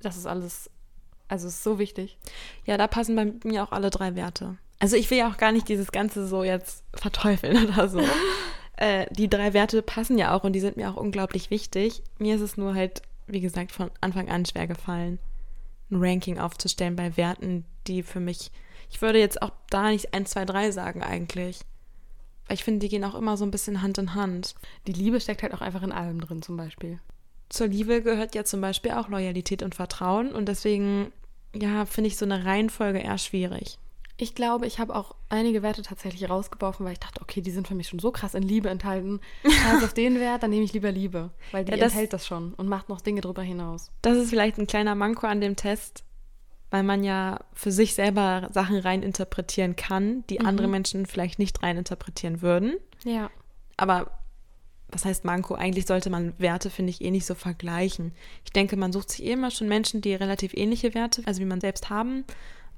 das 0.00 0.16
ist 0.16 0.26
alles, 0.26 0.70
also 1.28 1.46
es 1.48 1.54
ist 1.56 1.62
so 1.62 1.78
wichtig. 1.78 2.18
Ja, 2.64 2.76
da 2.78 2.86
passen 2.86 3.14
bei 3.16 3.32
mir 3.48 3.62
auch 3.62 3.72
alle 3.72 3.90
drei 3.90 4.14
Werte. 4.16 4.56
Also 4.78 4.96
ich 4.96 5.10
will 5.10 5.18
ja 5.18 5.28
auch 5.30 5.36
gar 5.36 5.52
nicht 5.52 5.68
dieses 5.68 5.92
Ganze 5.92 6.26
so 6.26 6.42
jetzt 6.42 6.82
verteufeln 6.94 7.68
oder 7.70 7.88
so. 7.88 8.00
Äh, 8.80 9.06
die 9.10 9.28
drei 9.28 9.52
Werte 9.52 9.82
passen 9.82 10.18
ja 10.18 10.34
auch 10.34 10.42
und 10.42 10.54
die 10.54 10.60
sind 10.60 10.76
mir 10.76 10.90
auch 10.90 10.96
unglaublich 10.96 11.50
wichtig. 11.50 12.02
Mir 12.18 12.34
ist 12.34 12.40
es 12.40 12.56
nur 12.56 12.74
halt, 12.74 13.02
wie 13.26 13.40
gesagt, 13.40 13.72
von 13.72 13.90
Anfang 14.00 14.30
an 14.30 14.46
schwer 14.46 14.66
gefallen, 14.66 15.18
ein 15.90 15.98
Ranking 16.00 16.38
aufzustellen 16.38 16.96
bei 16.96 17.16
Werten, 17.16 17.66
die 17.86 18.02
für 18.02 18.20
mich, 18.20 18.50
ich 18.90 19.02
würde 19.02 19.18
jetzt 19.18 19.42
auch 19.42 19.52
da 19.68 19.90
nicht 19.90 20.14
1, 20.14 20.30
2, 20.30 20.46
3 20.46 20.70
sagen 20.70 21.02
eigentlich. 21.02 21.60
Weil 22.46 22.54
ich 22.54 22.64
finde, 22.64 22.80
die 22.80 22.88
gehen 22.88 23.04
auch 23.04 23.14
immer 23.14 23.36
so 23.36 23.44
ein 23.44 23.50
bisschen 23.50 23.82
Hand 23.82 23.98
in 23.98 24.14
Hand. 24.14 24.54
Die 24.86 24.92
Liebe 24.92 25.20
steckt 25.20 25.42
halt 25.42 25.52
auch 25.52 25.60
einfach 25.60 25.82
in 25.82 25.92
allem 25.92 26.20
drin, 26.20 26.40
zum 26.40 26.56
Beispiel. 26.56 26.98
Zur 27.50 27.66
Liebe 27.66 28.00
gehört 28.00 28.34
ja 28.34 28.44
zum 28.44 28.62
Beispiel 28.62 28.92
auch 28.92 29.08
Loyalität 29.08 29.62
und 29.62 29.74
Vertrauen 29.74 30.32
und 30.32 30.46
deswegen, 30.46 31.12
ja, 31.54 31.84
finde 31.84 32.08
ich 32.08 32.16
so 32.16 32.24
eine 32.24 32.46
Reihenfolge 32.46 33.00
eher 33.00 33.18
schwierig. 33.18 33.78
Ich 34.20 34.34
glaube, 34.34 34.66
ich 34.66 34.78
habe 34.78 34.94
auch 34.94 35.14
einige 35.30 35.62
Werte 35.62 35.82
tatsächlich 35.82 36.28
rausgeworfen, 36.28 36.84
weil 36.84 36.92
ich 36.92 36.98
dachte, 37.00 37.22
okay, 37.22 37.40
die 37.40 37.50
sind 37.50 37.66
für 37.66 37.74
mich 37.74 37.88
schon 37.88 37.98
so 37.98 38.10
krass 38.12 38.34
in 38.34 38.42
Liebe 38.42 38.68
enthalten. 38.68 39.20
Scheiß 39.44 39.82
auf 39.82 39.94
den 39.94 40.20
Wert, 40.20 40.42
dann 40.42 40.50
nehme 40.50 40.64
ich 40.64 40.72
lieber 40.74 40.92
Liebe, 40.92 41.30
weil 41.52 41.64
die 41.64 41.72
Ja, 41.72 41.78
das- 41.78 41.92
enthält 41.92 42.12
das 42.12 42.26
schon 42.26 42.52
und 42.54 42.68
macht 42.68 42.88
noch 42.90 43.00
Dinge 43.00 43.22
drüber 43.22 43.42
hinaus. 43.42 43.90
Das 44.02 44.16
ist 44.18 44.28
vielleicht 44.30 44.58
ein 44.58 44.66
kleiner 44.66 44.94
Manko 44.94 45.26
an 45.26 45.40
dem 45.40 45.56
Test, 45.56 46.04
weil 46.70 46.82
man 46.82 47.02
ja 47.02 47.40
für 47.54 47.72
sich 47.72 47.94
selber 47.94 48.48
Sachen 48.52 48.76
rein 48.76 49.02
interpretieren 49.02 49.74
kann, 49.74 50.24
die 50.28 50.38
Mhm. 50.38 50.46
andere 50.46 50.68
Menschen 50.68 51.06
vielleicht 51.06 51.38
nicht 51.38 51.62
rein 51.62 51.78
interpretieren 51.78 52.42
würden. 52.42 52.74
Ja. 53.04 53.30
Aber 53.78 54.10
was 54.90 55.04
heißt 55.06 55.24
Manko? 55.24 55.54
Eigentlich 55.54 55.86
sollte 55.86 56.10
man 56.10 56.34
Werte, 56.38 56.68
finde 56.68 56.90
ich, 56.90 57.00
eh 57.00 57.10
nicht 57.10 57.24
so 57.24 57.34
vergleichen. 57.34 58.12
Ich 58.44 58.52
denke, 58.52 58.76
man 58.76 58.92
sucht 58.92 59.10
sich 59.10 59.24
eh 59.24 59.32
immer 59.32 59.50
schon 59.50 59.68
Menschen, 59.68 60.02
die 60.02 60.12
relativ 60.14 60.52
ähnliche 60.52 60.94
Werte, 60.94 61.22
also 61.26 61.40
wie 61.40 61.46
man 61.46 61.60
selbst 61.60 61.88
haben, 61.90 62.24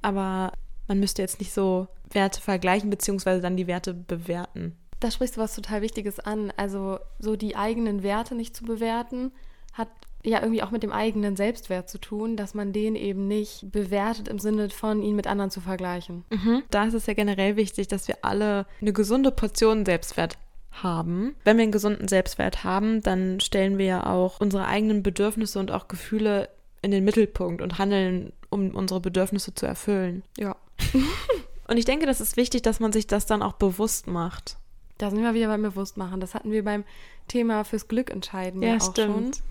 aber 0.03 0.53
man 0.89 1.01
müsste 1.01 1.23
jetzt 1.23 1.41
nicht 1.41 1.53
so 1.53 1.89
Werte 2.11 2.41
vergleichen, 2.41 2.91
beziehungsweise 2.91 3.41
dann 3.41 3.57
die 3.57 3.67
Werte 3.67 3.95
bewerten. 3.95 4.77
Da 5.01 5.11
sprichst 5.11 5.37
du 5.37 5.41
was 5.41 5.55
total 5.55 5.83
Wichtiges 5.83 6.21
an. 6.21 6.53
Also 6.57 6.99
so 7.19 7.37
die 7.37 7.57
eigenen 7.57 8.03
Werte 8.03 8.35
nicht 8.35 8.55
zu 8.55 8.65
bewerten, 8.65 9.33
hat 9.73 9.89
ja 10.25 10.41
irgendwie 10.41 10.63
auch 10.63 10.71
mit 10.71 10.85
dem 10.85 10.93
eigenen 10.93 11.35
Selbstwert 11.35 11.89
zu 11.89 11.99
tun, 11.99 12.37
dass 12.37 12.55
man 12.55 12.73
den 12.73 12.95
eben 12.95 13.27
nicht 13.27 13.73
bewertet 13.73 14.29
im 14.29 14.39
Sinne 14.39 14.71
von 14.71 15.03
ihn 15.03 15.17
mit 15.17 15.27
anderen 15.27 15.51
zu 15.51 15.61
vergleichen. 15.61 16.25
Da 16.71 16.85
ist 16.85 16.95
es 16.95 17.07
ja 17.07 17.15
generell 17.15 17.57
wichtig, 17.57 17.89
dass 17.89 18.07
wir 18.07 18.19
alle 18.23 18.67
eine 18.81 18.93
gesunde 18.93 19.33
Portion 19.33 19.85
Selbstwert 19.85 20.39
haben. 20.71 21.35
Wenn 21.45 21.57
wir 21.57 21.65
einen 21.65 21.73
gesunden 21.73 22.09
Selbstwert 22.09 22.65
haben, 22.65 23.03
dann 23.03 23.41
stellen 23.41 23.79
wir 23.79 23.87
ja 23.87 24.07
auch 24.07 24.41
unsere 24.41 24.67
eigenen 24.67 25.03
Bedürfnisse 25.03 25.59
und 25.59 25.71
auch 25.71 25.89
Gefühle 25.89 26.49
in 26.81 26.93
den 26.93 27.05
Mittelpunkt 27.05 27.61
und 27.61 27.79
handeln, 27.79 28.33
um 28.53 28.71
unsere 28.75 29.01
Bedürfnisse 29.01 29.55
zu 29.55 29.67
erfüllen. 29.67 30.23
Ja. 30.37 30.57
Und 31.69 31.77
ich 31.77 31.85
denke, 31.85 32.07
das 32.07 32.21
ist 32.21 32.37
wichtig, 32.37 32.63
dass 32.63 32.81
man 32.81 32.93
sich 32.93 33.07
das 33.07 33.27
dann 33.27 33.43
auch 33.43 33.55
bewusst 33.55 34.07
macht. 34.07 34.57
Da 34.99 35.11
sind 35.11 35.23
wir 35.23 35.35
wieder 35.35 35.49
beim 35.49 35.63
Bewusstmachen. 35.63 36.21
Das 36.21 36.35
hatten 36.35 36.51
wir 36.53 36.65
beim 36.65 36.85
Thema 37.29 37.65
fürs 37.65 37.89
Glück 37.89 38.11
entscheiden 38.11 38.63
ja, 38.63 38.77
auch 38.77 38.95
schon. 38.95 39.15
Und 39.15 39.43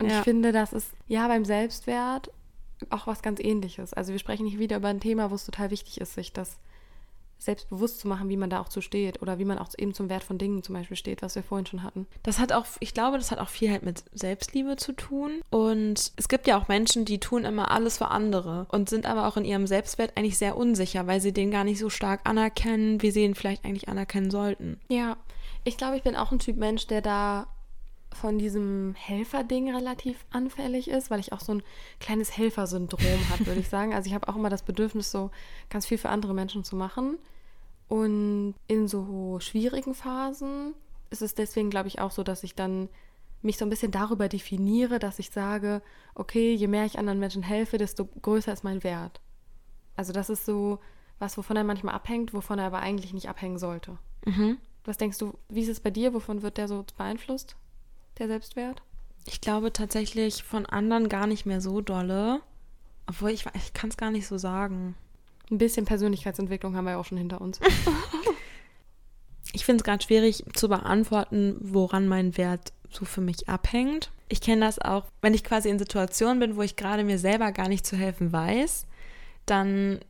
Ja. 0.00 0.18
ich 0.18 0.24
finde, 0.24 0.52
das 0.52 0.72
ist 0.72 0.88
ja 1.06 1.28
beim 1.28 1.44
Selbstwert 1.44 2.30
auch 2.90 3.06
was 3.06 3.22
ganz 3.22 3.40
ähnliches. 3.40 3.94
Also 3.94 4.12
wir 4.12 4.18
sprechen 4.18 4.44
nicht 4.44 4.58
wieder 4.58 4.76
über 4.76 4.88
ein 4.88 5.00
Thema, 5.00 5.30
wo 5.30 5.36
es 5.36 5.46
total 5.46 5.70
wichtig 5.70 6.00
ist, 6.00 6.14
sich 6.14 6.32
das 6.32 6.56
selbstbewusst 7.44 8.00
zu 8.00 8.08
machen, 8.08 8.28
wie 8.28 8.36
man 8.36 8.50
da 8.50 8.60
auch 8.60 8.68
zu 8.68 8.80
steht 8.80 9.22
oder 9.22 9.38
wie 9.38 9.44
man 9.44 9.58
auch 9.58 9.68
eben 9.76 9.94
zum 9.94 10.08
Wert 10.08 10.24
von 10.24 10.38
Dingen 10.38 10.62
zum 10.62 10.74
Beispiel 10.74 10.96
steht, 10.96 11.22
was 11.22 11.34
wir 11.34 11.42
vorhin 11.42 11.66
schon 11.66 11.82
hatten. 11.82 12.06
Das 12.22 12.38
hat 12.38 12.52
auch, 12.52 12.66
ich 12.80 12.94
glaube, 12.94 13.18
das 13.18 13.30
hat 13.30 13.38
auch 13.38 13.48
viel 13.48 13.70
halt 13.70 13.82
mit 13.82 14.04
Selbstliebe 14.12 14.76
zu 14.76 14.92
tun. 14.92 15.40
Und 15.50 16.12
es 16.16 16.28
gibt 16.28 16.46
ja 16.46 16.58
auch 16.58 16.68
Menschen, 16.68 17.04
die 17.04 17.20
tun 17.20 17.44
immer 17.44 17.70
alles 17.70 17.98
für 17.98 18.08
andere 18.08 18.66
und 18.70 18.88
sind 18.88 19.06
aber 19.06 19.28
auch 19.28 19.36
in 19.36 19.44
ihrem 19.44 19.66
Selbstwert 19.66 20.16
eigentlich 20.16 20.38
sehr 20.38 20.56
unsicher, 20.56 21.06
weil 21.06 21.20
sie 21.20 21.32
den 21.32 21.50
gar 21.50 21.64
nicht 21.64 21.78
so 21.78 21.90
stark 21.90 22.20
anerkennen, 22.24 23.02
wie 23.02 23.10
sie 23.10 23.24
ihn 23.24 23.34
vielleicht 23.34 23.64
eigentlich 23.64 23.88
anerkennen 23.88 24.30
sollten. 24.30 24.80
Ja, 24.88 25.16
ich 25.64 25.76
glaube, 25.76 25.96
ich 25.96 26.02
bin 26.02 26.16
auch 26.16 26.32
ein 26.32 26.38
Typ 26.38 26.56
Mensch, 26.56 26.86
der 26.86 27.00
da 27.00 27.46
von 28.14 28.38
diesem 28.38 28.94
Helferding 28.96 29.74
relativ 29.74 30.24
anfällig 30.30 30.88
ist, 30.88 31.10
weil 31.10 31.20
ich 31.20 31.32
auch 31.32 31.40
so 31.40 31.52
ein 31.52 31.62
kleines 32.00 32.36
Helfersyndrom 32.36 33.30
habe, 33.30 33.46
würde 33.46 33.60
ich 33.60 33.68
sagen. 33.70 33.92
Also 33.92 34.08
ich 34.08 34.14
habe 34.14 34.28
auch 34.28 34.36
immer 34.36 34.50
das 34.50 34.62
Bedürfnis, 34.62 35.10
so 35.10 35.30
ganz 35.68 35.86
viel 35.86 35.98
für 35.98 36.08
andere 36.08 36.34
Menschen 36.34 36.64
zu 36.64 36.76
machen. 36.76 37.18
Und 37.88 38.54
in 38.66 38.88
so 38.88 39.38
schwierigen 39.40 39.94
Phasen 39.94 40.74
ist 41.10 41.22
es 41.22 41.34
deswegen, 41.34 41.70
glaube 41.70 41.88
ich, 41.88 42.00
auch 42.00 42.10
so, 42.10 42.22
dass 42.22 42.42
ich 42.42 42.54
dann 42.54 42.88
mich 43.42 43.58
so 43.58 43.64
ein 43.64 43.70
bisschen 43.70 43.92
darüber 43.92 44.28
definiere, 44.28 44.98
dass 44.98 45.18
ich 45.18 45.30
sage, 45.30 45.82
okay, 46.14 46.54
je 46.54 46.66
mehr 46.66 46.86
ich 46.86 46.98
anderen 46.98 47.20
Menschen 47.20 47.42
helfe, 47.42 47.76
desto 47.76 48.06
größer 48.06 48.52
ist 48.52 48.64
mein 48.64 48.82
Wert. 48.82 49.20
Also 49.96 50.12
das 50.12 50.30
ist 50.30 50.46
so 50.46 50.78
was, 51.18 51.36
wovon 51.36 51.56
er 51.56 51.64
manchmal 51.64 51.94
abhängt, 51.94 52.34
wovon 52.34 52.58
er 52.58 52.66
aber 52.66 52.80
eigentlich 52.80 53.12
nicht 53.12 53.28
abhängen 53.28 53.58
sollte. 53.58 53.98
Mhm. 54.24 54.58
Was 54.84 54.96
denkst 54.96 55.18
du, 55.18 55.38
wie 55.48 55.62
ist 55.62 55.68
es 55.68 55.80
bei 55.80 55.90
dir? 55.90 56.12
Wovon 56.14 56.42
wird 56.42 56.56
der 56.56 56.68
so 56.68 56.84
beeinflusst, 56.96 57.56
der 58.18 58.26
Selbstwert? 58.26 58.82
Ich 59.26 59.40
glaube 59.40 59.72
tatsächlich 59.72 60.42
von 60.42 60.66
anderen 60.66 61.08
gar 61.08 61.26
nicht 61.26 61.46
mehr 61.46 61.60
so 61.60 61.80
dolle. 61.80 62.40
Obwohl 63.06 63.30
ich, 63.30 63.46
ich 63.54 63.72
kann 63.72 63.90
es 63.90 63.96
gar 63.96 64.10
nicht 64.10 64.26
so 64.26 64.38
sagen. 64.38 64.94
Ein 65.50 65.58
bisschen 65.58 65.84
Persönlichkeitsentwicklung 65.84 66.76
haben 66.76 66.84
wir 66.84 66.92
ja 66.92 66.98
auch 66.98 67.04
schon 67.04 67.18
hinter 67.18 67.40
uns. 67.40 67.60
Ich 69.54 69.64
finde 69.64 69.82
es 69.82 69.84
gerade 69.84 70.02
schwierig 70.02 70.44
zu 70.52 70.68
beantworten, 70.68 71.56
woran 71.60 72.08
mein 72.08 72.36
Wert 72.36 72.72
so 72.90 73.04
für 73.04 73.20
mich 73.20 73.48
abhängt. 73.48 74.10
Ich 74.28 74.40
kenne 74.40 74.66
das 74.66 74.80
auch, 74.80 75.04
wenn 75.22 75.32
ich 75.32 75.44
quasi 75.44 75.68
in 75.68 75.78
Situationen 75.78 76.40
bin, 76.40 76.56
wo 76.56 76.62
ich 76.62 76.74
gerade 76.74 77.04
mir 77.04 77.20
selber 77.20 77.52
gar 77.52 77.68
nicht 77.68 77.86
zu 77.86 77.96
helfen 77.96 78.32
weiß, 78.32 78.84
dann 79.46 80.00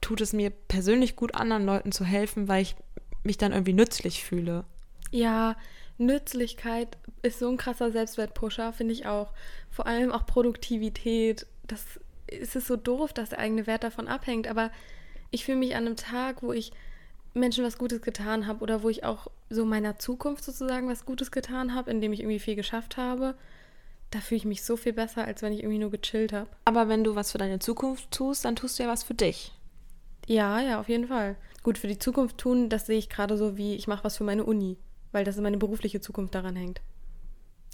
tut 0.00 0.20
es 0.20 0.32
mir 0.32 0.50
persönlich 0.50 1.14
gut, 1.14 1.36
anderen 1.36 1.64
Leuten 1.64 1.92
zu 1.92 2.04
helfen, 2.04 2.48
weil 2.48 2.62
ich 2.62 2.74
mich 3.22 3.38
dann 3.38 3.52
irgendwie 3.52 3.72
nützlich 3.72 4.24
fühle. 4.24 4.64
Ja, 5.12 5.56
Nützlichkeit 5.98 6.98
ist 7.22 7.38
so 7.38 7.48
ein 7.48 7.58
krasser 7.58 7.92
Selbstwertpusher, 7.92 8.72
finde 8.72 8.94
ich 8.94 9.06
auch. 9.06 9.32
Vor 9.70 9.86
allem 9.86 10.10
auch 10.10 10.26
Produktivität. 10.26 11.46
Das 11.68 11.84
es 12.40 12.56
ist 12.56 12.66
so 12.66 12.76
doof, 12.76 13.12
dass 13.12 13.30
der 13.30 13.38
eigene 13.38 13.66
Wert 13.66 13.84
davon 13.84 14.08
abhängt, 14.08 14.46
aber 14.46 14.70
ich 15.30 15.44
fühle 15.44 15.58
mich 15.58 15.74
an 15.74 15.86
einem 15.86 15.96
Tag, 15.96 16.42
wo 16.42 16.52
ich 16.52 16.72
Menschen 17.34 17.64
was 17.64 17.78
Gutes 17.78 18.02
getan 18.02 18.46
habe 18.46 18.60
oder 18.60 18.82
wo 18.82 18.88
ich 18.88 19.04
auch 19.04 19.28
so 19.48 19.64
meiner 19.64 19.98
Zukunft 19.98 20.44
sozusagen 20.44 20.88
was 20.88 21.04
Gutes 21.04 21.30
getan 21.30 21.74
habe, 21.74 21.90
indem 21.90 22.12
ich 22.12 22.20
irgendwie 22.20 22.38
viel 22.38 22.56
geschafft 22.56 22.96
habe, 22.96 23.34
da 24.10 24.20
fühle 24.20 24.38
ich 24.38 24.44
mich 24.44 24.62
so 24.62 24.76
viel 24.76 24.92
besser, 24.92 25.24
als 25.24 25.40
wenn 25.40 25.52
ich 25.52 25.60
irgendwie 25.60 25.78
nur 25.78 25.90
gechillt 25.90 26.32
habe. 26.32 26.50
Aber 26.66 26.88
wenn 26.88 27.04
du 27.04 27.14
was 27.14 27.32
für 27.32 27.38
deine 27.38 27.58
Zukunft 27.58 28.10
tust, 28.10 28.44
dann 28.44 28.56
tust 28.56 28.78
du 28.78 28.82
ja 28.82 28.88
was 28.88 29.02
für 29.02 29.14
dich. 29.14 29.52
Ja, 30.26 30.60
ja, 30.60 30.78
auf 30.78 30.88
jeden 30.88 31.08
Fall. 31.08 31.36
Gut, 31.62 31.78
für 31.78 31.88
die 31.88 31.98
Zukunft 31.98 32.38
tun, 32.38 32.68
das 32.68 32.86
sehe 32.86 32.98
ich 32.98 33.08
gerade 33.08 33.36
so 33.38 33.56
wie, 33.56 33.74
ich 33.74 33.86
mache 33.86 34.04
was 34.04 34.18
für 34.18 34.24
meine 34.24 34.44
Uni, 34.44 34.76
weil 35.12 35.24
das 35.24 35.36
meine 35.38 35.56
berufliche 35.56 36.00
Zukunft 36.00 36.34
daran 36.34 36.56
hängt. 36.56 36.82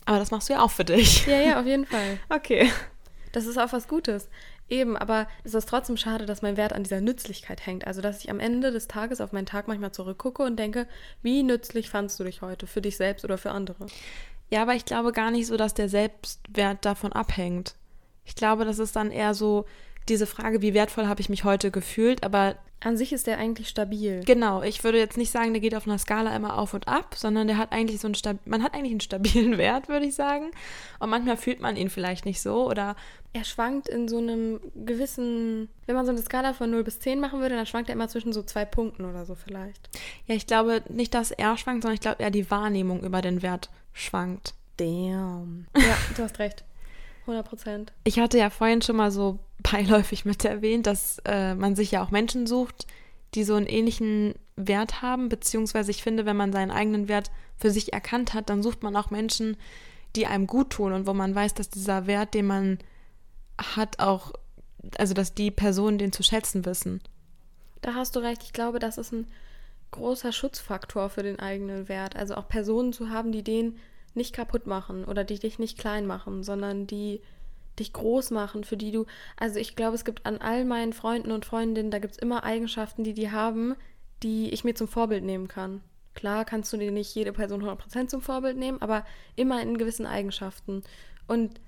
Aber 0.05 0.19
das 0.19 0.31
machst 0.31 0.49
du 0.49 0.55
ja 0.55 0.63
auch 0.63 0.71
für 0.71 0.85
dich. 0.85 1.27
Ja, 1.27 1.41
ja, 1.41 1.61
auf 1.61 1.67
jeden 1.67 1.87
Fall. 1.87 2.19
Okay. 2.29 2.71
Das 3.33 3.47
ist 3.47 3.59
auch 3.59 3.73
was 3.73 3.89
Gutes. 3.89 4.29
Eben, 4.69 4.97
aber 4.97 5.27
es 5.45 5.55
ist 5.55 5.69
trotzdem 5.69 5.97
schade, 5.97 6.27
dass 6.27 6.43
mein 6.43 6.57
Wert 6.57 6.73
an 6.73 6.83
dieser 6.83 7.01
Nützlichkeit 7.01 7.67
hängt. 7.67 7.87
Also, 7.87 8.01
dass 8.01 8.23
ich 8.23 8.31
am 8.31 8.41
Ende 8.41 8.71
des 8.71 8.89
Tages 8.89 9.21
auf 9.21 9.33
meinen 9.33 9.47
Tag 9.47 9.69
manchmal 9.69 9.93
zurückgucke 9.93 10.43
und 10.43 10.57
denke, 10.57 10.87
wie 11.23 11.43
nützlich 11.43 11.91
fandst 11.91 12.21
du 12.21 12.25
dich 12.25 12.43
heute 12.43 12.67
für 12.67 12.83
dich 12.83 12.97
selbst 12.97 13.25
oder 13.25 13.39
für 13.39 13.51
andere? 13.51 13.87
Ja, 14.51 14.63
aber 14.63 14.75
ich 14.75 14.85
glaube 14.85 15.13
gar 15.13 15.31
nicht 15.31 15.47
so, 15.47 15.57
dass 15.57 15.75
der 15.75 15.89
Selbstwert 15.89 16.85
davon 16.85 17.13
abhängt. 17.13 17.75
Ich 18.25 18.35
glaube, 18.35 18.65
das 18.65 18.79
ist 18.79 18.97
dann 18.97 19.11
eher 19.11 19.35
so 19.35 19.65
diese 20.09 20.27
Frage, 20.27 20.63
wie 20.63 20.75
wertvoll 20.75 21.07
habe 21.07 21.21
ich 21.21 21.29
mich 21.29 21.45
heute 21.45 21.71
gefühlt, 21.71 22.25
aber 22.25 22.57
An 22.81 22.97
sich 22.97 23.13
ist 23.13 23.27
der 23.27 23.39
eigentlich 23.39 23.69
stabil. 23.69 24.23
genau, 24.25 24.63
ich 24.63 24.85
würde 24.85 24.99
jetzt 24.99 25.17
nicht 25.17 25.33
sagen, 25.33 25.53
der 25.53 25.61
geht 25.61 25.75
auf 25.75 25.87
einer 25.87 25.99
Skala 25.99 26.35
immer 26.37 26.59
auf 26.59 26.75
und 26.75 26.87
ab, 26.87 27.17
sondern 27.17 27.49
der 27.49 27.59
hat 27.59 27.73
eigentlich 27.73 28.01
so 28.01 28.07
einen 28.07 28.15
Stab 28.15 28.37
man 28.45 28.63
hat 28.63 28.75
eigentlich 28.75 28.93
einen 28.93 29.01
stabilen 29.01 29.59
Wert, 29.59 29.89
würde 29.89 30.07
ich 30.07 30.15
sagen. 30.15 30.53
Und 31.01 31.11
manchmal 31.11 31.37
fühlt 31.37 31.61
man 31.61 31.77
ihn 31.77 31.91
vielleicht 31.91 32.25
nicht 32.25 32.41
so 32.41 32.69
oder 32.69 32.95
Er 33.33 33.45
schwankt 33.45 33.89
in 33.89 34.07
so 34.07 34.19
einem 34.19 34.61
gewissen, 34.75 35.69
wenn 35.87 35.97
man 35.97 36.07
so 36.07 36.13
eine 36.13 36.23
Skala 36.23 36.53
von 36.53 36.71
0 36.71 36.85
bis 36.85 37.01
10 37.01 37.19
machen 37.19 37.41
würde, 37.41 37.57
dann 37.57 37.67
schwankt 37.67 37.89
er 37.89 37.95
immer 37.95 38.09
zwischen 38.09 38.33
so 38.33 38.43
zwei 38.43 38.65
Punkten 38.65 39.05
oder 39.05 39.27
so 39.27 39.35
vielleicht. 39.35 39.89
ja, 40.27 40.37
ich 40.37 40.47
glaube 40.47 40.83
nicht, 40.89 41.15
dass 41.15 41.33
er 41.33 41.57
schwankt, 41.57 41.83
sondern 41.83 41.95
ich 41.95 42.01
glaube 42.01 42.23
eher 42.23 42.31
die 42.31 42.49
Wahrnehmung 42.51 43.03
über 43.03 43.23
den 43.23 43.43
Wert 43.43 43.71
schwankt. 43.93 44.55
Damn. 44.77 45.67
Ja, 45.77 45.97
du 46.17 46.23
hast 46.23 46.39
recht. 46.39 46.65
100 47.29 47.49
Prozent. 47.49 47.93
Ich 48.05 48.19
hatte 48.19 48.39
ja 48.39 48.51
vorhin 48.51 48.83
schon 48.83 48.97
mal 48.97 49.11
so 49.11 49.39
beiläufig 49.63 50.25
mit 50.25 50.45
erwähnt, 50.45 50.87
dass 50.87 51.21
äh, 51.25 51.55
man 51.55 51.77
sich 51.77 51.91
ja 51.91 52.03
auch 52.03 52.11
Menschen 52.11 52.47
sucht, 52.47 52.87
die 53.35 53.45
so 53.45 53.55
einen 53.55 53.67
ähnlichen 53.67 54.35
Wert 54.57 55.03
haben, 55.03 55.29
beziehungsweise 55.29 55.91
ich 55.91 56.03
finde, 56.03 56.27
wenn 56.27 56.37
man 56.37 56.53
seinen 56.53 56.71
eigenen 56.71 57.09
Wert 57.09 57.31
für 57.57 57.71
sich 57.71 57.93
erkannt 57.93 58.35
hat, 58.35 58.51
dann 58.51 58.63
sucht 58.63 58.83
man 58.83 58.97
auch 58.97 59.11
Menschen, 59.11 59.57
die 60.17 60.27
einem 60.27 60.47
gut 60.47 60.71
tun 60.71 60.93
und 60.93 61.07
wo 61.07 61.15
man 61.15 61.35
weiß, 61.35 61.55
dass 61.55 61.69
dieser 61.69 62.07
Wert, 62.07 62.35
den 62.35 62.47
man 62.47 62.79
hat, 63.59 63.99
auch, 64.01 64.33
also 64.97 65.15
dass 65.15 65.35
die 65.35 65.51
Personen 65.51 65.99
den 65.99 66.13
zu 66.13 66.23
schätzen 66.23 66.65
wissen. 66.65 67.03
Da 67.83 67.95
hast 67.95 68.17
du 68.17 68.21
recht. 68.21 68.43
Ich 68.43 68.53
glaube, 68.53 68.79
das 68.79 68.99
ist 68.99 69.13
ein 69.13 69.27
großer 69.91 70.33
Schutzfaktor 70.33 71.11
für 71.11 71.23
den 71.23 71.39
eigenen 71.39 71.89
Wert. 71.89 72.17
Also 72.17 72.35
auch 72.35 72.49
Personen 72.49 72.93
zu 72.93 73.11
haben, 73.11 73.33
die 73.33 73.45
den 73.45 73.79
nicht 74.17 74.35
kaputt 74.35 74.67
machen 74.67 75.05
oder 75.05 75.25
die 75.25 75.39
dich 75.39 75.59
nicht 75.59 75.79
klein 75.79 76.07
machen, 76.07 76.43
sondern 76.43 76.87
die 76.87 77.21
dich 77.79 77.93
groß 77.93 78.31
machen, 78.31 78.65
für 78.65 78.77
die 78.77 78.91
du. 78.91 79.07
Also 79.37 79.59
ich 79.59 79.77
glaube, 79.77 79.95
es 79.95 80.05
gibt 80.05 80.27
an 80.27 80.39
all 80.39 80.65
meinen 80.65 80.93
Freunden 80.93 81.31
und 81.31 81.45
Freundinnen, 81.45 81.91
da 81.91 81.99
gibt 81.99 82.15
es 82.15 82.19
immer 82.19 82.45
Eigenschaften, 82.45 83.05
die 83.05 83.15
die 83.15 83.31
haben, 83.31 83.77
die 84.23 84.51
ich 84.51 84.65
mir 84.65 84.75
zum 84.75 84.89
Vorbild 84.89 85.25
nehmen 85.25 85.49
kann. 85.49 85.83
Klar 86.15 86.45
kannst 86.45 86.73
du 86.73 86.77
dir 86.77 86.91
nicht 86.91 87.15
jede 87.15 87.33
Person 87.33 87.63
100% 87.63 88.09
zum 88.09 88.21
Vorbild 88.21 88.57
nehmen, 88.57 88.83
aber 88.83 89.05
immer 89.37 89.63
in 89.63 89.79
gewissen 89.79 90.07
Eigenschaften. 90.07 90.83
Und 91.29 91.61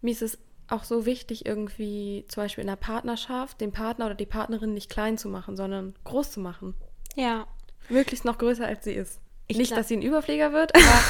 mir 0.00 0.12
ist 0.12 0.22
es 0.22 0.38
auch 0.68 0.84
so 0.84 1.04
wichtig, 1.04 1.44
irgendwie 1.44 2.24
zum 2.28 2.44
Beispiel 2.44 2.64
in 2.64 2.70
einer 2.70 2.76
Partnerschaft 2.76 3.60
den 3.60 3.72
Partner 3.72 4.06
oder 4.06 4.14
die 4.14 4.26
Partnerin 4.26 4.72
nicht 4.72 4.88
klein 4.88 5.18
zu 5.18 5.28
machen, 5.28 5.56
sondern 5.56 5.94
groß 6.04 6.30
zu 6.30 6.40
machen. 6.40 6.74
Ja. 7.16 7.46
Möglichst 7.88 8.24
noch 8.24 8.38
größer 8.38 8.66
als 8.66 8.84
sie 8.84 8.94
ist. 8.94 9.20
Ich 9.50 9.58
nicht, 9.58 9.72
dass 9.76 9.88
sie 9.88 9.96
ein 9.96 10.02
Überflieger 10.02 10.52
wird, 10.52 10.74
aber 10.76 11.00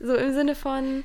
so 0.00 0.14
im 0.14 0.32
Sinne 0.32 0.54
von, 0.54 1.04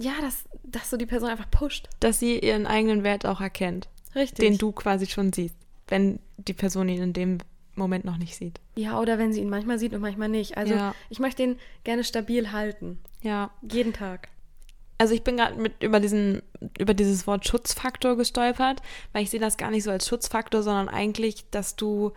ja, 0.00 0.12
dass, 0.20 0.44
dass 0.62 0.90
so 0.90 0.96
die 0.96 1.06
Person 1.06 1.28
einfach 1.30 1.50
pusht. 1.50 1.88
Dass 2.00 2.18
sie 2.18 2.38
ihren 2.38 2.66
eigenen 2.66 3.02
Wert 3.02 3.26
auch 3.26 3.40
erkennt, 3.40 3.88
Richtig. 4.14 4.38
den 4.38 4.58
du 4.58 4.72
quasi 4.72 5.06
schon 5.06 5.32
siehst, 5.32 5.56
wenn 5.88 6.18
die 6.36 6.54
Person 6.54 6.88
ihn 6.88 7.02
in 7.02 7.12
dem 7.12 7.38
Moment 7.74 8.04
noch 8.04 8.16
nicht 8.16 8.36
sieht. 8.36 8.60
Ja, 8.74 8.98
oder 9.00 9.18
wenn 9.18 9.32
sie 9.32 9.40
ihn 9.40 9.50
manchmal 9.50 9.78
sieht 9.78 9.92
und 9.92 10.00
manchmal 10.00 10.28
nicht. 10.28 10.56
Also 10.56 10.74
Ja. 10.74 10.94
ich 11.10 11.18
möchte 11.18 11.42
ihn 11.42 11.58
gerne 11.84 12.04
stabil 12.04 12.52
halten. 12.52 12.98
Ja. 13.22 13.50
Jeden 13.70 13.92
Tag. 13.92 14.28
Also 14.98 15.12
ich 15.12 15.22
bin 15.22 15.36
gerade 15.36 15.60
mit 15.60 15.82
über 15.82 16.00
diesen 16.00 16.40
über 16.78 16.94
dieses 16.94 17.26
Wort 17.26 17.46
Schutzfaktor 17.46 18.16
gestolpert, 18.16 18.80
weil 19.12 19.22
ich 19.24 19.30
sehe 19.30 19.40
das 19.40 19.58
gar 19.58 19.70
nicht 19.70 19.84
so 19.84 19.90
als 19.90 20.08
Schutzfaktor, 20.08 20.62
sondern 20.62 20.88
eigentlich, 20.88 21.44
dass 21.50 21.76
du 21.76 22.12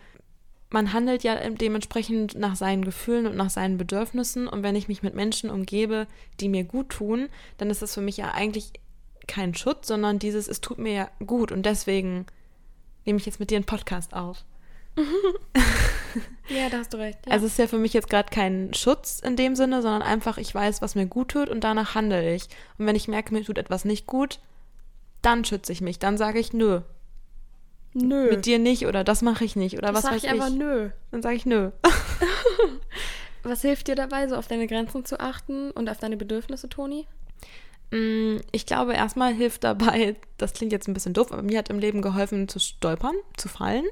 man 0.70 0.92
handelt 0.92 1.22
ja 1.24 1.36
dementsprechend 1.50 2.36
nach 2.36 2.56
seinen 2.56 2.84
Gefühlen 2.84 3.26
und 3.26 3.36
nach 3.36 3.50
seinen 3.50 3.76
Bedürfnissen 3.76 4.46
und 4.48 4.62
wenn 4.62 4.76
ich 4.76 4.88
mich 4.88 5.02
mit 5.02 5.14
Menschen 5.14 5.50
umgebe, 5.50 6.06
die 6.40 6.48
mir 6.48 6.64
gut 6.64 6.90
tun, 6.90 7.28
dann 7.58 7.70
ist 7.70 7.82
das 7.82 7.94
für 7.94 8.00
mich 8.00 8.16
ja 8.16 8.32
eigentlich 8.32 8.72
kein 9.26 9.54
Schutz, 9.54 9.88
sondern 9.88 10.18
dieses 10.18 10.48
es 10.48 10.60
tut 10.60 10.78
mir 10.78 10.92
ja 10.92 11.10
gut 11.26 11.52
und 11.52 11.66
deswegen 11.66 12.26
nehme 13.04 13.18
ich 13.18 13.26
jetzt 13.26 13.40
mit 13.40 13.50
dir 13.50 13.56
einen 13.56 13.66
Podcast 13.66 14.14
auf. 14.14 14.44
Ja, 16.48 16.68
da 16.68 16.78
hast 16.78 16.92
du 16.92 16.98
recht. 16.98 17.18
Ja. 17.26 17.32
Also 17.32 17.46
es 17.46 17.52
ist 17.52 17.58
ja 17.58 17.66
für 17.68 17.78
mich 17.78 17.92
jetzt 17.92 18.10
gerade 18.10 18.28
kein 18.30 18.74
Schutz 18.74 19.20
in 19.20 19.36
dem 19.36 19.54
Sinne, 19.54 19.82
sondern 19.82 20.02
einfach, 20.02 20.36
ich 20.36 20.54
weiß, 20.54 20.82
was 20.82 20.94
mir 20.94 21.06
gut 21.06 21.28
tut 21.28 21.48
und 21.48 21.62
danach 21.62 21.94
handle 21.94 22.34
ich. 22.34 22.48
Und 22.78 22.86
wenn 22.86 22.96
ich 22.96 23.08
merke, 23.08 23.32
mir 23.32 23.44
tut 23.44 23.58
etwas 23.58 23.84
nicht 23.84 24.06
gut, 24.06 24.40
dann 25.22 25.44
schütze 25.44 25.72
ich 25.72 25.80
mich. 25.80 25.98
Dann 25.98 26.18
sage 26.18 26.40
ich, 26.40 26.52
nö, 26.52 26.80
nö. 27.94 28.30
mit 28.30 28.46
dir 28.46 28.58
nicht 28.58 28.86
oder 28.86 29.04
das 29.04 29.22
mache 29.22 29.44
ich 29.44 29.56
nicht 29.56 29.76
oder 29.78 29.88
das 29.88 29.96
was 29.96 30.02
sag 30.04 30.12
weiß 30.12 30.18
ich 30.18 30.24
ich. 30.24 30.30
einfach 30.30 30.50
nö. 30.50 30.90
Dann 31.10 31.22
sage 31.22 31.36
ich, 31.36 31.46
nö. 31.46 31.70
Was 33.42 33.62
hilft 33.62 33.88
dir 33.88 33.94
dabei, 33.94 34.28
so 34.28 34.36
auf 34.36 34.48
deine 34.48 34.66
Grenzen 34.66 35.04
zu 35.06 35.18
achten 35.18 35.70
und 35.70 35.88
auf 35.88 35.96
deine 35.98 36.18
Bedürfnisse, 36.18 36.68
Toni? 36.68 37.06
Mm, 37.90 38.36
Ich 38.52 38.66
glaube, 38.66 38.92
erstmal 38.92 39.32
hilft 39.32 39.64
dabei, 39.64 40.16
das 40.36 40.52
klingt 40.52 40.72
jetzt 40.72 40.88
ein 40.88 40.94
bisschen 40.94 41.14
doof, 41.14 41.32
aber 41.32 41.42
mir 41.42 41.56
hat 41.58 41.70
im 41.70 41.78
Leben 41.78 42.02
geholfen 42.02 42.48
zu 42.48 42.58
stolpern, 42.58 43.14
zu 43.38 43.48
fallen, 43.48 43.86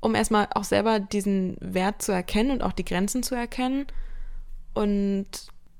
um 0.00 0.16
erstmal 0.16 0.48
auch 0.54 0.64
selber 0.64 0.98
diesen 0.98 1.56
Wert 1.60 2.02
zu 2.02 2.10
erkennen 2.10 2.50
und 2.50 2.62
auch 2.62 2.72
die 2.72 2.84
Grenzen 2.84 3.22
zu 3.22 3.36
erkennen. 3.36 3.86
Und 4.74 5.26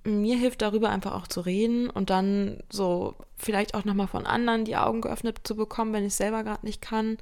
mir 0.09 0.37
hilft 0.37 0.63
darüber 0.63 0.91
einfach 0.91 1.15
auch 1.15 1.27
zu 1.27 1.41
reden 1.41 1.91
und 1.91 2.11
dann 2.11 2.63
so 2.71 3.15
vielleicht 3.37 3.75
auch 3.75 3.85
nochmal 3.85 4.07
von 4.07 4.27
anderen 4.27 4.65
die 4.65 4.77
Augen 4.77 5.01
geöffnet 5.01 5.41
zu 5.45 5.57
bekommen, 5.57 5.93
wenn 5.93 6.05
ich 6.05 6.15
selber 6.15 6.45
gerade 6.45 6.65
nicht 6.65 6.81
kann. 6.81 7.19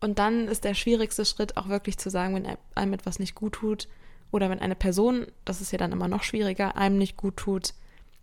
Und 0.00 0.18
dann 0.18 0.48
ist 0.48 0.64
der 0.64 0.74
schwierigste 0.74 1.24
Schritt 1.24 1.56
auch 1.56 1.68
wirklich 1.68 1.98
zu 1.98 2.10
sagen, 2.10 2.34
wenn 2.34 2.56
einem 2.74 2.92
etwas 2.92 3.18
nicht 3.18 3.34
gut 3.34 3.54
tut 3.54 3.88
oder 4.30 4.50
wenn 4.50 4.58
eine 4.58 4.74
Person, 4.74 5.26
das 5.44 5.60
ist 5.60 5.72
ja 5.72 5.78
dann 5.78 5.92
immer 5.92 6.08
noch 6.08 6.22
schwieriger, 6.22 6.76
einem 6.76 6.98
nicht 6.98 7.16
gut 7.16 7.36
tut, 7.36 7.74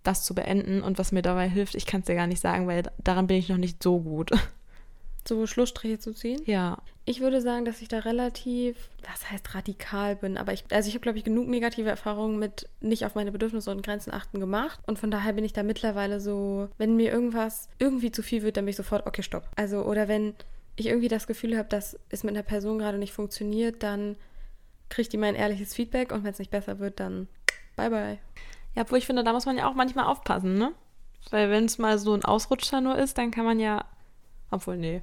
das 0.03 0.23
zu 0.23 0.35
beenden. 0.35 0.81
Und 0.81 0.97
was 0.97 1.11
mir 1.11 1.21
dabei 1.21 1.47
hilft, 1.47 1.75
ich 1.75 1.85
kann 1.85 2.01
es 2.01 2.07
dir 2.07 2.15
gar 2.15 2.27
nicht 2.27 2.41
sagen, 2.41 2.67
weil 2.67 2.83
daran 2.97 3.27
bin 3.27 3.37
ich 3.37 3.49
noch 3.49 3.57
nicht 3.57 3.81
so 3.81 3.99
gut. 3.99 4.31
So 5.29 5.45
Schlussstriche 5.47 5.99
zu 5.99 6.11
ziehen? 6.13 6.41
Ja, 6.45 6.79
Ich 7.05 7.21
würde 7.21 7.41
sagen, 7.41 7.65
dass 7.65 7.81
ich 7.81 7.87
da 7.87 7.99
relativ, 7.99 8.89
was 9.09 9.31
heißt 9.31 9.55
radikal 9.55 10.15
bin, 10.15 10.37
aber 10.37 10.53
ich, 10.53 10.63
also 10.71 10.87
ich 10.87 10.93
habe, 10.95 11.01
glaube 11.01 11.17
ich, 11.17 11.23
genug 11.23 11.47
negative 11.47 11.89
Erfahrungen 11.89 12.37
mit 12.39 12.67
nicht 12.81 13.05
auf 13.05 13.15
meine 13.15 13.31
Bedürfnisse 13.31 13.71
und 13.71 13.83
Grenzen 13.83 14.11
achten 14.13 14.39
gemacht. 14.39 14.79
Und 14.85 14.99
von 14.99 15.09
daher 15.09 15.33
bin 15.33 15.43
ich 15.45 15.53
da 15.53 15.63
mittlerweile 15.63 16.19
so, 16.19 16.67
wenn 16.77 16.95
mir 16.95 17.11
irgendwas 17.11 17.69
irgendwie 17.79 18.11
zu 18.11 18.21
viel 18.23 18.43
wird, 18.43 18.57
dann 18.57 18.65
bin 18.65 18.71
ich 18.71 18.75
sofort, 18.75 19.07
okay, 19.07 19.23
stopp. 19.23 19.47
Also, 19.55 19.83
oder 19.83 20.07
wenn 20.07 20.33
ich 20.75 20.87
irgendwie 20.87 21.07
das 21.07 21.27
Gefühl 21.27 21.57
habe, 21.57 21.69
dass 21.69 21.97
es 22.09 22.23
mit 22.23 22.35
einer 22.35 22.43
Person 22.43 22.79
gerade 22.79 22.97
nicht 22.97 23.13
funktioniert, 23.13 23.83
dann 23.83 24.15
kriegt 24.89 25.13
die 25.13 25.17
mein 25.17 25.35
ehrliches 25.35 25.73
Feedback 25.73 26.11
und 26.11 26.23
wenn 26.23 26.31
es 26.31 26.39
nicht 26.39 26.51
besser 26.51 26.79
wird, 26.79 26.99
dann 26.99 27.27
bye 27.75 27.89
bye. 27.89 28.17
Ja, 28.75 28.81
obwohl 28.83 28.97
ich 28.97 29.05
finde, 29.05 29.23
da 29.23 29.33
muss 29.33 29.45
man 29.45 29.57
ja 29.57 29.67
auch 29.67 29.75
manchmal 29.75 30.05
aufpassen, 30.05 30.57
ne? 30.57 30.71
Weil 31.31 31.49
wenn 31.49 31.65
es 31.65 31.77
mal 31.77 31.99
so 31.99 32.13
ein 32.13 32.25
Ausrutscher 32.25 32.81
nur 32.81 32.97
ist, 32.97 33.17
dann 33.17 33.31
kann 33.31 33.45
man 33.45 33.59
ja. 33.59 33.85
Obwohl, 34.51 34.77
nee. 34.77 35.01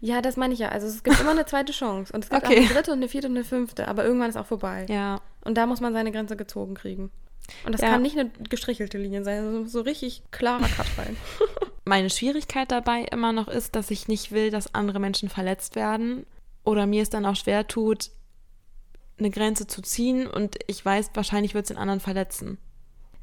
Ja, 0.00 0.20
das 0.22 0.36
meine 0.36 0.52
ich 0.54 0.60
ja. 0.60 0.68
Also 0.68 0.86
es 0.86 1.02
gibt 1.02 1.20
immer 1.20 1.30
eine 1.30 1.46
zweite 1.46 1.72
Chance. 1.72 2.12
Und 2.12 2.24
es 2.24 2.30
gibt 2.30 2.44
Okay. 2.44 2.54
auch 2.54 2.58
eine 2.64 2.68
dritte 2.74 2.90
und 2.92 2.98
eine 2.98 3.08
vierte 3.08 3.28
und 3.28 3.36
eine 3.36 3.44
fünfte. 3.44 3.88
Aber 3.88 4.04
irgendwann 4.04 4.30
ist 4.30 4.36
auch 4.36 4.46
vorbei. 4.46 4.86
Ja. 4.88 5.20
Und 5.44 5.56
da 5.56 5.66
muss 5.66 5.80
man 5.80 5.92
seine 5.92 6.12
Grenze 6.12 6.36
gezogen 6.36 6.74
kriegen. 6.74 7.10
Und 7.64 7.72
das 7.72 7.80
Ja. 7.80 7.90
kann 7.90 8.02
nicht 8.02 8.18
eine 8.18 8.30
gestrichelte 8.48 8.98
Linie 8.98 9.24
sein, 9.24 9.44
also 9.44 9.64
so 9.66 9.80
richtig 9.80 10.22
klarer 10.30 10.68
Cut 10.68 10.86
rein. 10.98 11.16
Meine 11.84 12.10
Schwierigkeit 12.10 12.70
dabei 12.70 13.02
immer 13.10 13.32
noch 13.32 13.48
ist, 13.48 13.74
dass 13.74 13.90
ich 13.90 14.06
nicht 14.06 14.30
will, 14.32 14.50
dass 14.50 14.74
andere 14.74 15.00
Menschen 15.00 15.28
verletzt 15.28 15.74
werden. 15.76 16.26
Oder 16.62 16.86
mir 16.86 17.02
es 17.02 17.10
dann 17.10 17.24
auch 17.26 17.36
schwer 17.36 17.66
tut, 17.66 18.10
eine 19.18 19.30
Grenze 19.30 19.66
zu 19.66 19.82
ziehen 19.82 20.26
und 20.26 20.56
ich 20.66 20.84
weiß, 20.84 21.10
wahrscheinlich 21.14 21.54
wird 21.54 21.64
es 21.64 21.68
den 21.68 21.78
anderen 21.78 22.00
verletzen. 22.00 22.58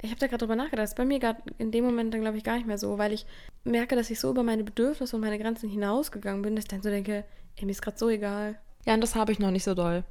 Ich 0.01 0.09
habe 0.11 0.19
da 0.19 0.27
gerade 0.27 0.39
drüber 0.39 0.55
nachgedacht. 0.55 0.83
Das 0.83 0.91
ist 0.91 0.97
bei 0.97 1.05
mir 1.05 1.19
gerade 1.19 1.41
in 1.57 1.71
dem 1.71 1.85
Moment 1.85 2.13
dann, 2.13 2.21
glaube 2.21 2.37
ich, 2.37 2.43
gar 2.43 2.55
nicht 2.55 2.67
mehr 2.67 2.77
so, 2.77 2.97
weil 2.97 3.13
ich 3.13 3.25
merke, 3.63 3.95
dass 3.95 4.09
ich 4.09 4.19
so 4.19 4.29
über 4.29 4.43
meine 4.43 4.63
Bedürfnisse 4.63 5.15
und 5.15 5.21
meine 5.21 5.39
Grenzen 5.39 5.69
hinausgegangen 5.69 6.41
bin, 6.41 6.55
dass 6.55 6.65
ich 6.65 6.69
dann 6.69 6.83
so 6.83 6.89
denke, 6.89 7.25
ey, 7.55 7.65
mir 7.65 7.71
ist 7.71 7.81
gerade 7.81 7.97
so 7.97 8.09
egal. 8.09 8.59
Ja, 8.85 8.93
und 8.93 9.01
das 9.01 9.15
habe 9.15 9.31
ich 9.31 9.39
noch 9.39 9.51
nicht 9.51 9.63
so 9.63 9.73
doll. 9.73 10.03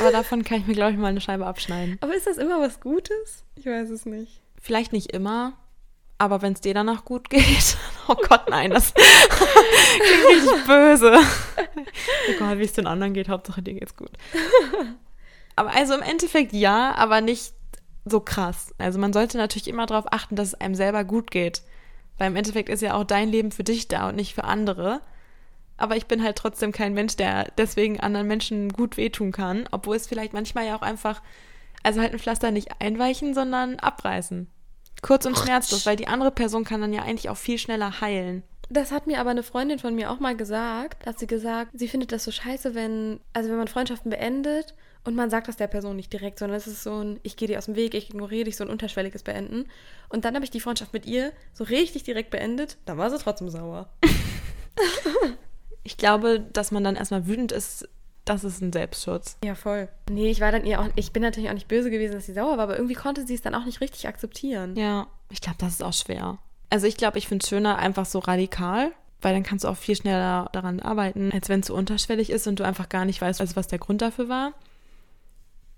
Aber 0.00 0.10
davon 0.10 0.42
kann 0.42 0.60
ich 0.60 0.66
mir, 0.66 0.74
glaube 0.74 0.92
ich, 0.92 0.98
mal 0.98 1.08
eine 1.08 1.20
Scheibe 1.20 1.46
abschneiden. 1.46 1.98
Aber 2.00 2.14
ist 2.14 2.26
das 2.26 2.38
immer 2.38 2.60
was 2.60 2.80
Gutes? 2.80 3.44
Ich 3.56 3.66
weiß 3.66 3.90
es 3.90 4.06
nicht. 4.06 4.40
Vielleicht 4.60 4.92
nicht 4.92 5.12
immer, 5.12 5.54
aber 6.18 6.42
wenn 6.42 6.54
es 6.54 6.60
dir 6.60 6.74
danach 6.74 7.04
gut 7.04 7.30
geht. 7.30 7.76
Oh 8.08 8.14
Gott, 8.14 8.48
nein, 8.48 8.70
das 8.70 8.94
klingt 8.94 10.44
richtig 10.44 10.64
böse. 10.64 11.18
Egal, 12.28 12.60
wie 12.60 12.62
es 12.62 12.72
den 12.72 12.86
anderen 12.86 13.14
geht, 13.14 13.28
Hauptsache 13.28 13.62
dir 13.62 13.74
geht's 13.74 13.96
gut. 13.96 14.12
Aber 15.56 15.74
also 15.74 15.94
im 15.94 16.02
Endeffekt 16.02 16.52
ja, 16.52 16.94
aber 16.94 17.20
nicht 17.20 17.55
so 18.06 18.20
krass. 18.20 18.72
Also 18.78 18.98
man 18.98 19.12
sollte 19.12 19.36
natürlich 19.36 19.68
immer 19.68 19.84
darauf 19.84 20.10
achten, 20.12 20.36
dass 20.36 20.48
es 20.48 20.54
einem 20.54 20.74
selber 20.74 21.04
gut 21.04 21.30
geht. 21.30 21.62
Weil 22.16 22.28
im 22.28 22.36
Endeffekt 22.36 22.70
ist 22.70 22.80
ja 22.80 22.94
auch 22.94 23.04
dein 23.04 23.28
Leben 23.28 23.52
für 23.52 23.64
dich 23.64 23.88
da 23.88 24.08
und 24.08 24.16
nicht 24.16 24.34
für 24.34 24.44
andere. 24.44 25.02
aber 25.76 25.96
ich 25.96 26.06
bin 26.06 26.22
halt 26.22 26.36
trotzdem 26.36 26.72
kein 26.72 26.94
Mensch, 26.94 27.16
der 27.16 27.52
deswegen 27.58 28.00
anderen 28.00 28.26
Menschen 28.26 28.70
gut 28.70 28.96
wehtun 28.96 29.32
kann, 29.32 29.68
obwohl 29.70 29.96
es 29.96 30.06
vielleicht 30.06 30.32
manchmal 30.32 30.66
ja 30.66 30.76
auch 30.76 30.82
einfach, 30.82 31.22
also 31.82 32.00
halt 32.00 32.12
ein 32.12 32.18
Pflaster 32.18 32.50
nicht 32.50 32.80
einweichen, 32.80 33.34
sondern 33.34 33.78
abreißen. 33.78 34.48
Kurz 35.02 35.26
und 35.26 35.36
schmerzlos, 35.36 35.84
weil 35.84 35.96
die 35.96 36.08
andere 36.08 36.30
Person 36.30 36.64
kann 36.64 36.80
dann 36.80 36.92
ja 36.92 37.02
eigentlich 37.02 37.28
auch 37.28 37.36
viel 37.36 37.58
schneller 37.58 38.00
heilen. 38.00 38.42
Das 38.68 38.90
hat 38.90 39.06
mir 39.06 39.20
aber 39.20 39.30
eine 39.30 39.42
Freundin 39.42 39.78
von 39.78 39.94
mir 39.94 40.10
auch 40.10 40.18
mal 40.18 40.36
gesagt. 40.36 41.06
Hat 41.06 41.18
sie 41.18 41.26
gesagt, 41.26 41.72
sie 41.74 41.88
findet 41.88 42.10
das 42.10 42.24
so 42.24 42.30
scheiße, 42.30 42.74
wenn, 42.74 43.20
also 43.32 43.50
wenn 43.50 43.58
man 43.58 43.68
Freundschaften 43.68 44.10
beendet 44.10 44.74
und 45.06 45.14
man 45.14 45.30
sagt 45.30 45.48
das 45.48 45.56
der 45.56 45.66
Person 45.66 45.96
nicht 45.96 46.12
direkt, 46.12 46.38
sondern 46.38 46.56
es 46.56 46.66
ist 46.66 46.82
so 46.82 47.02
ein, 47.02 47.20
ich 47.22 47.36
gehe 47.36 47.48
dir 47.48 47.58
aus 47.58 47.66
dem 47.66 47.76
Weg, 47.76 47.94
ich 47.94 48.10
ignoriere 48.10 48.44
dich, 48.44 48.56
so 48.56 48.64
ein 48.64 48.70
unterschwelliges 48.70 49.22
Beenden. 49.22 49.66
Und 50.08 50.24
dann 50.24 50.34
habe 50.34 50.44
ich 50.44 50.50
die 50.50 50.60
Freundschaft 50.60 50.92
mit 50.92 51.06
ihr 51.06 51.32
so 51.52 51.64
richtig 51.64 52.02
direkt 52.04 52.30
beendet. 52.30 52.76
Da 52.84 52.96
war 52.96 53.10
sie 53.10 53.18
trotzdem 53.18 53.48
sauer. 53.48 53.88
Ich 55.82 55.96
glaube, 55.96 56.40
dass 56.40 56.72
man 56.72 56.82
dann 56.82 56.96
erstmal 56.96 57.28
wütend 57.28 57.52
ist, 57.52 57.88
das 58.24 58.42
ist 58.42 58.60
ein 58.60 58.72
Selbstschutz. 58.72 59.38
Ja, 59.44 59.54
voll. 59.54 59.88
Nee, 60.10 60.30
ich 60.30 60.40
war 60.40 60.50
dann 60.50 60.66
ihr 60.66 60.80
auch, 60.80 60.88
ich 60.96 61.12
bin 61.12 61.22
natürlich 61.22 61.48
auch 61.48 61.54
nicht 61.54 61.68
böse 61.68 61.90
gewesen, 61.90 62.14
dass 62.14 62.26
sie 62.26 62.32
sauer 62.32 62.56
war, 62.56 62.64
aber 62.64 62.76
irgendwie 62.76 62.94
konnte 62.94 63.24
sie 63.24 63.34
es 63.34 63.42
dann 63.42 63.54
auch 63.54 63.64
nicht 63.64 63.80
richtig 63.80 64.08
akzeptieren. 64.08 64.74
Ja, 64.74 65.06
ich 65.30 65.40
glaube, 65.40 65.58
das 65.60 65.74
ist 65.74 65.84
auch 65.84 65.92
schwer. 65.92 66.38
Also 66.68 66.88
ich 66.88 66.96
glaube, 66.96 67.18
ich 67.18 67.28
finde 67.28 67.44
es 67.44 67.48
schöner 67.48 67.78
einfach 67.78 68.04
so 68.04 68.18
radikal, 68.18 68.90
weil 69.22 69.32
dann 69.32 69.44
kannst 69.44 69.64
du 69.64 69.68
auch 69.68 69.76
viel 69.76 69.94
schneller 69.94 70.50
daran 70.52 70.80
arbeiten, 70.80 71.30
als 71.32 71.48
wenn 71.48 71.60
es 71.60 71.68
so 71.68 71.74
unterschwellig 71.76 72.30
ist 72.30 72.48
und 72.48 72.58
du 72.58 72.64
einfach 72.64 72.88
gar 72.88 73.04
nicht 73.04 73.20
weißt, 73.20 73.40
also 73.40 73.54
was 73.54 73.68
der 73.68 73.78
Grund 73.78 74.02
dafür 74.02 74.28
war. 74.28 74.54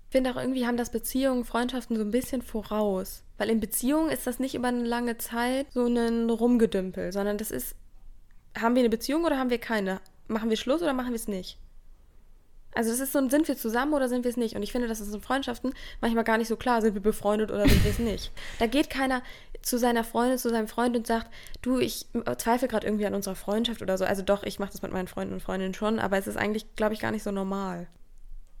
Ich 0.09 0.11
finde 0.11 0.31
auch 0.31 0.37
irgendwie 0.37 0.65
haben 0.65 0.75
das 0.75 0.91
Beziehungen, 0.91 1.45
Freundschaften 1.45 1.95
so 1.95 2.01
ein 2.01 2.09
bisschen 2.09 2.41
voraus. 2.41 3.21
Weil 3.37 3.51
in 3.51 3.59
Beziehungen 3.59 4.09
ist 4.09 4.25
das 4.25 4.39
nicht 4.39 4.55
über 4.55 4.69
eine 4.69 4.83
lange 4.83 5.19
Zeit 5.19 5.67
so 5.71 5.85
ein 5.85 6.31
Rumgedümpel, 6.31 7.13
sondern 7.13 7.37
das 7.37 7.51
ist, 7.51 7.75
haben 8.59 8.73
wir 8.73 8.79
eine 8.79 8.89
Beziehung 8.89 9.23
oder 9.23 9.37
haben 9.37 9.51
wir 9.51 9.59
keine? 9.59 10.01
Machen 10.27 10.49
wir 10.49 10.57
Schluss 10.57 10.81
oder 10.81 10.93
machen 10.93 11.09
wir 11.09 11.15
es 11.15 11.27
nicht? 11.27 11.59
Also 12.73 12.89
das 12.89 12.99
ist 12.99 13.13
so, 13.13 13.29
sind 13.29 13.47
wir 13.47 13.55
zusammen 13.55 13.93
oder 13.93 14.09
sind 14.09 14.23
wir 14.23 14.31
es 14.31 14.37
nicht? 14.37 14.55
Und 14.55 14.63
ich 14.63 14.71
finde, 14.71 14.87
das 14.87 14.99
ist 14.99 15.13
in 15.13 15.21
Freundschaften 15.21 15.73
manchmal 16.01 16.23
gar 16.23 16.39
nicht 16.39 16.47
so 16.47 16.55
klar, 16.55 16.81
sind 16.81 16.95
wir 16.95 17.03
befreundet 17.03 17.51
oder 17.51 17.69
sind 17.69 17.83
wir 17.83 17.91
es 17.91 17.99
nicht. 17.99 18.31
Da 18.57 18.65
geht 18.65 18.89
keiner 18.89 19.21
zu 19.61 19.77
seiner 19.77 20.03
Freundin, 20.03 20.39
zu 20.39 20.49
seinem 20.49 20.67
Freund 20.67 20.97
und 20.97 21.05
sagt, 21.05 21.31
du, 21.61 21.77
ich 21.77 22.07
zweifle 22.39 22.67
gerade 22.67 22.87
irgendwie 22.87 23.05
an 23.05 23.13
unserer 23.13 23.35
Freundschaft 23.35 23.83
oder 23.83 23.95
so. 23.99 24.05
Also 24.05 24.23
doch, 24.23 24.41
ich 24.41 24.57
mache 24.57 24.71
das 24.71 24.81
mit 24.81 24.91
meinen 24.91 25.07
Freunden 25.07 25.35
und 25.35 25.43
Freundinnen 25.43 25.75
schon, 25.75 25.99
aber 25.99 26.17
es 26.17 26.25
ist 26.25 26.37
eigentlich, 26.37 26.75
glaube 26.75 26.95
ich, 26.95 26.99
gar 26.99 27.11
nicht 27.11 27.21
so 27.21 27.29
normal. 27.29 27.87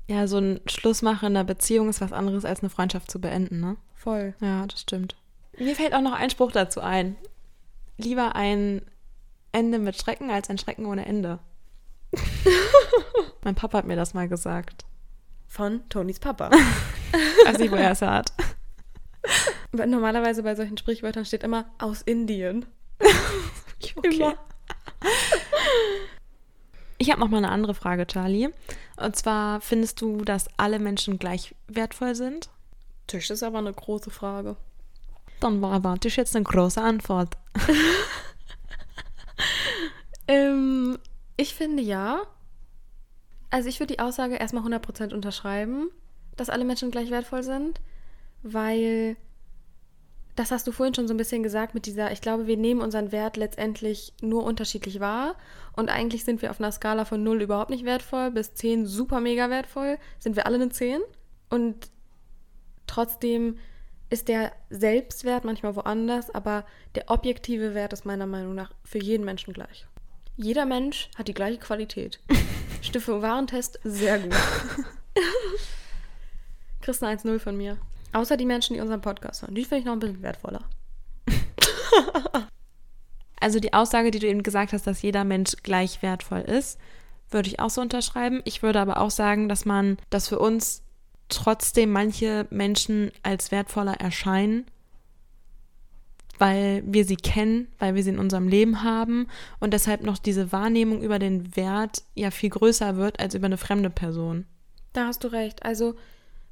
Ja, 0.09 0.25
so 0.25 0.39
ein 0.39 0.59
Schlussmachen 0.65 1.27
in 1.27 1.37
einer 1.37 1.43
Beziehung 1.43 1.87
ist 1.87 2.01
was 2.01 2.13
anderes, 2.13 2.43
als 2.43 2.61
eine 2.61 2.71
Freundschaft 2.71 3.11
zu 3.11 3.21
beenden, 3.21 3.59
ne? 3.59 3.77
Voll. 3.93 4.33
Ja, 4.41 4.65
das 4.65 4.81
stimmt. 4.81 5.15
Mir 5.55 5.75
fällt 5.75 5.93
auch 5.93 6.01
noch 6.01 6.13
ein 6.13 6.31
Spruch 6.31 6.51
dazu 6.51 6.81
ein. 6.81 7.15
Lieber 7.97 8.35
ein 8.35 8.81
Ende 9.51 9.77
mit 9.77 10.01
Schrecken 10.01 10.31
als 10.31 10.49
ein 10.49 10.57
Schrecken 10.57 10.87
ohne 10.87 11.05
Ende. 11.05 11.37
mein 13.43 13.53
Papa 13.53 13.77
hat 13.77 13.85
mir 13.85 13.95
das 13.95 14.15
mal 14.15 14.27
gesagt. 14.27 14.83
Von 15.47 15.87
Tonys 15.89 16.19
Papa. 16.19 16.49
Weiß 17.45 17.59
nicht, 17.59 17.71
woher 17.71 17.91
es 17.91 18.01
hat. 18.01 18.33
Normalerweise 19.71 20.41
bei 20.41 20.55
solchen 20.55 20.77
Sprichwörtern 20.77 21.25
steht 21.25 21.43
immer 21.43 21.65
aus 21.77 22.01
Indien. 22.01 22.65
Okay. 23.95 24.15
Immer. 24.15 24.35
Ich 27.01 27.09
habe 27.09 27.21
noch 27.21 27.29
mal 27.29 27.37
eine 27.37 27.49
andere 27.49 27.73
Frage, 27.73 28.05
Charlie. 28.05 28.49
Und 28.97 29.15
zwar, 29.15 29.61
findest 29.61 30.01
du, 30.01 30.23
dass 30.25 30.49
alle 30.57 30.79
Menschen 30.79 31.17
gleich 31.17 31.55
wertvoll 31.67 32.13
sind? 32.13 32.49
Das 33.07 33.29
ist 33.29 33.41
aber 33.41 33.59
eine 33.59 33.73
große 33.73 34.11
Frage. 34.11 34.57
Dann 35.39 35.61
war 35.61 35.73
erwarte 35.73 36.09
ich 36.09 36.17
jetzt 36.17 36.35
eine 36.35 36.43
große 36.43 36.81
Antwort. 36.81 37.37
ähm, 40.27 40.99
ich 41.37 41.55
finde 41.55 41.81
ja. 41.81 42.21
Also 43.49 43.69
ich 43.69 43.79
würde 43.79 43.93
die 43.93 43.99
Aussage 43.99 44.35
erstmal 44.35 44.63
100% 44.63 45.13
unterschreiben, 45.13 45.89
dass 46.35 46.49
alle 46.49 46.65
Menschen 46.65 46.91
gleich 46.91 47.09
wertvoll 47.09 47.43
sind, 47.43 47.79
weil 48.43 49.15
das 50.39 50.51
hast 50.51 50.65
du 50.65 50.71
vorhin 50.71 50.95
schon 50.95 51.05
so 51.05 51.13
ein 51.13 51.17
bisschen 51.17 51.43
gesagt 51.43 51.73
mit 51.73 51.85
dieser, 51.85 52.13
ich 52.13 52.21
glaube, 52.21 52.47
wir 52.47 52.55
nehmen 52.55 52.79
unseren 52.79 53.11
Wert 53.11 53.35
letztendlich 53.35 54.13
nur 54.21 54.45
unterschiedlich 54.45 55.01
wahr 55.01 55.35
und 55.73 55.89
eigentlich 55.89 56.23
sind 56.23 56.41
wir 56.41 56.49
auf 56.49 56.61
einer 56.61 56.71
Skala 56.71 57.03
von 57.03 57.21
0 57.21 57.41
überhaupt 57.41 57.69
nicht 57.69 57.83
wertvoll 57.83 58.31
bis 58.31 58.53
10 58.53 58.85
super 58.85 59.19
mega 59.19 59.49
wertvoll, 59.49 59.97
sind 60.17 60.37
wir 60.37 60.45
alle 60.45 60.55
eine 60.55 60.69
10 60.69 61.01
und 61.49 61.89
trotzdem 62.87 63.57
ist 64.09 64.29
der 64.29 64.53
Selbstwert 64.69 65.43
manchmal 65.43 65.75
woanders, 65.75 66.33
aber 66.33 66.65
der 66.95 67.11
objektive 67.11 67.75
Wert 67.75 67.91
ist 67.91 68.05
meiner 68.05 68.25
Meinung 68.25 68.55
nach 68.55 68.71
für 68.85 68.99
jeden 68.99 69.25
Menschen 69.25 69.53
gleich. 69.53 69.87
Jeder 70.37 70.65
Mensch 70.65 71.09
hat 71.17 71.27
die 71.27 71.33
gleiche 71.33 71.59
Qualität. 71.59 72.21
Stiftung 72.81 73.21
Warentest, 73.21 73.77
sehr 73.83 74.19
gut. 74.19 74.33
Eine 77.01 77.19
1-0 77.19 77.39
von 77.39 77.57
mir. 77.57 77.77
Außer 78.13 78.37
die 78.37 78.45
Menschen, 78.45 78.73
die 78.73 78.81
unseren 78.81 79.01
Podcast 79.01 79.41
hören. 79.41 79.55
Die 79.55 79.63
finde 79.63 79.79
ich 79.79 79.85
noch 79.85 79.93
ein 79.93 79.99
bisschen 79.99 80.21
wertvoller. 80.21 80.63
also 83.39 83.59
die 83.59 83.73
Aussage, 83.73 84.11
die 84.11 84.19
du 84.19 84.27
eben 84.27 84.43
gesagt 84.43 84.73
hast, 84.73 84.87
dass 84.87 85.01
jeder 85.01 85.23
Mensch 85.23 85.51
gleich 85.63 86.01
wertvoll 86.01 86.41
ist, 86.41 86.79
würde 87.29 87.49
ich 87.49 87.59
auch 87.59 87.69
so 87.69 87.81
unterschreiben. 87.81 88.41
Ich 88.45 88.63
würde 88.63 88.79
aber 88.79 88.99
auch 88.99 89.11
sagen, 89.11 89.49
dass 89.49 89.65
man, 89.65 89.97
dass 90.09 90.27
für 90.27 90.39
uns 90.39 90.83
trotzdem 91.27 91.91
manche 91.91 92.47
Menschen 92.49 93.11
als 93.21 93.51
wertvoller 93.51 93.93
erscheinen, 93.93 94.65
weil 96.39 96.81
wir 96.85 97.05
sie 97.05 97.17
kennen, 97.17 97.67
weil 97.77 97.95
wir 97.95 98.03
sie 98.03 98.09
in 98.11 98.19
unserem 98.19 98.47
Leben 98.47 98.83
haben 98.83 99.27
und 99.59 99.73
deshalb 99.73 100.01
noch 100.03 100.17
diese 100.17 100.51
Wahrnehmung 100.51 101.03
über 101.03 101.19
den 101.19 101.55
Wert 101.55 102.03
ja 102.15 102.31
viel 102.31 102.49
größer 102.49 102.95
wird 102.95 103.19
als 103.19 103.35
über 103.35 103.45
eine 103.45 103.57
fremde 103.57 103.89
Person. 103.89 104.45
Da 104.93 105.07
hast 105.07 105.23
du 105.23 105.27
recht. 105.27 105.63
Also 105.63 105.95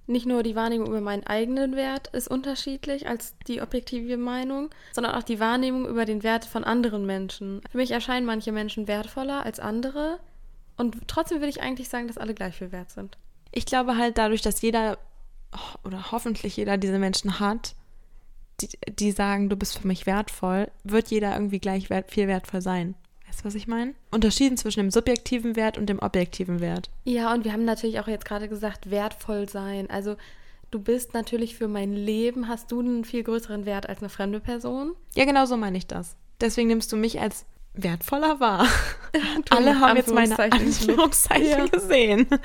nicht 0.07 0.25
nur 0.25 0.41
die 0.41 0.55
Wahrnehmung 0.55 0.87
über 0.87 1.01
meinen 1.01 1.25
eigenen 1.25 1.75
Wert 1.75 2.07
ist 2.07 2.27
unterschiedlich 2.27 3.07
als 3.07 3.35
die 3.47 3.61
objektive 3.61 4.17
Meinung, 4.17 4.69
sondern 4.93 5.15
auch 5.15 5.23
die 5.23 5.39
Wahrnehmung 5.39 5.85
über 5.85 6.05
den 6.05 6.23
Wert 6.23 6.45
von 6.45 6.63
anderen 6.63 7.05
Menschen. 7.05 7.61
Für 7.69 7.77
mich 7.77 7.91
erscheinen 7.91 8.25
manche 8.25 8.51
Menschen 8.51 8.87
wertvoller 8.87 9.45
als 9.45 9.59
andere 9.59 10.19
und 10.77 11.07
trotzdem 11.07 11.39
würde 11.39 11.49
ich 11.49 11.61
eigentlich 11.61 11.89
sagen, 11.89 12.07
dass 12.07 12.17
alle 12.17 12.33
gleich 12.33 12.55
viel 12.55 12.71
wert 12.71 12.91
sind. 12.91 13.17
Ich 13.51 13.65
glaube 13.65 13.97
halt 13.97 14.17
dadurch, 14.17 14.41
dass 14.41 14.61
jeder 14.61 14.97
oder 15.83 16.11
hoffentlich 16.11 16.57
jeder 16.57 16.77
diese 16.77 16.99
Menschen 16.99 17.39
hat, 17.39 17.75
die, 18.61 18.69
die 18.89 19.11
sagen, 19.11 19.49
du 19.49 19.55
bist 19.55 19.79
für 19.79 19.87
mich 19.87 20.05
wertvoll, 20.05 20.69
wird 20.83 21.09
jeder 21.09 21.33
irgendwie 21.33 21.59
gleich 21.59 21.89
wert, 21.89 22.11
viel 22.11 22.27
wertvoll 22.27 22.61
sein. 22.61 22.95
Weißt 23.37 23.43
du, 23.43 23.49
was 23.49 23.55
ich 23.55 23.67
meine? 23.67 23.93
Unterschieden 24.09 24.57
zwischen 24.57 24.79
dem 24.79 24.89
subjektiven 24.89 25.55
Wert 25.55 25.77
und 25.77 25.85
dem 25.85 25.99
objektiven 25.99 26.59
Wert. 26.59 26.89
Ja, 27.03 27.31
und 27.35 27.45
wir 27.45 27.53
haben 27.53 27.65
natürlich 27.65 27.99
auch 27.99 28.07
jetzt 28.07 28.25
gerade 28.25 28.49
gesagt, 28.49 28.89
wertvoll 28.89 29.47
sein. 29.47 29.91
Also 29.91 30.15
du 30.71 30.79
bist 30.79 31.13
natürlich 31.13 31.55
für 31.55 31.67
mein 31.67 31.93
Leben, 31.93 32.47
hast 32.47 32.71
du 32.71 32.79
einen 32.79 33.05
viel 33.05 33.21
größeren 33.21 33.67
Wert 33.67 33.87
als 33.87 33.99
eine 33.99 34.09
fremde 34.09 34.39
Person. 34.39 34.95
Ja, 35.13 35.25
genau 35.25 35.45
so 35.45 35.55
meine 35.55 35.77
ich 35.77 35.85
das. 35.85 36.15
Deswegen 36.41 36.67
nimmst 36.67 36.91
du 36.91 36.97
mich 36.97 37.19
als 37.19 37.45
wertvoller 37.75 38.39
wahr. 38.39 38.67
Alle 39.51 39.79
haben 39.79 39.97
jetzt 39.97 40.11
meine 40.11 40.39
Anführungszeichen 40.39 41.47
ja. 41.47 41.67
gesehen. 41.67 42.25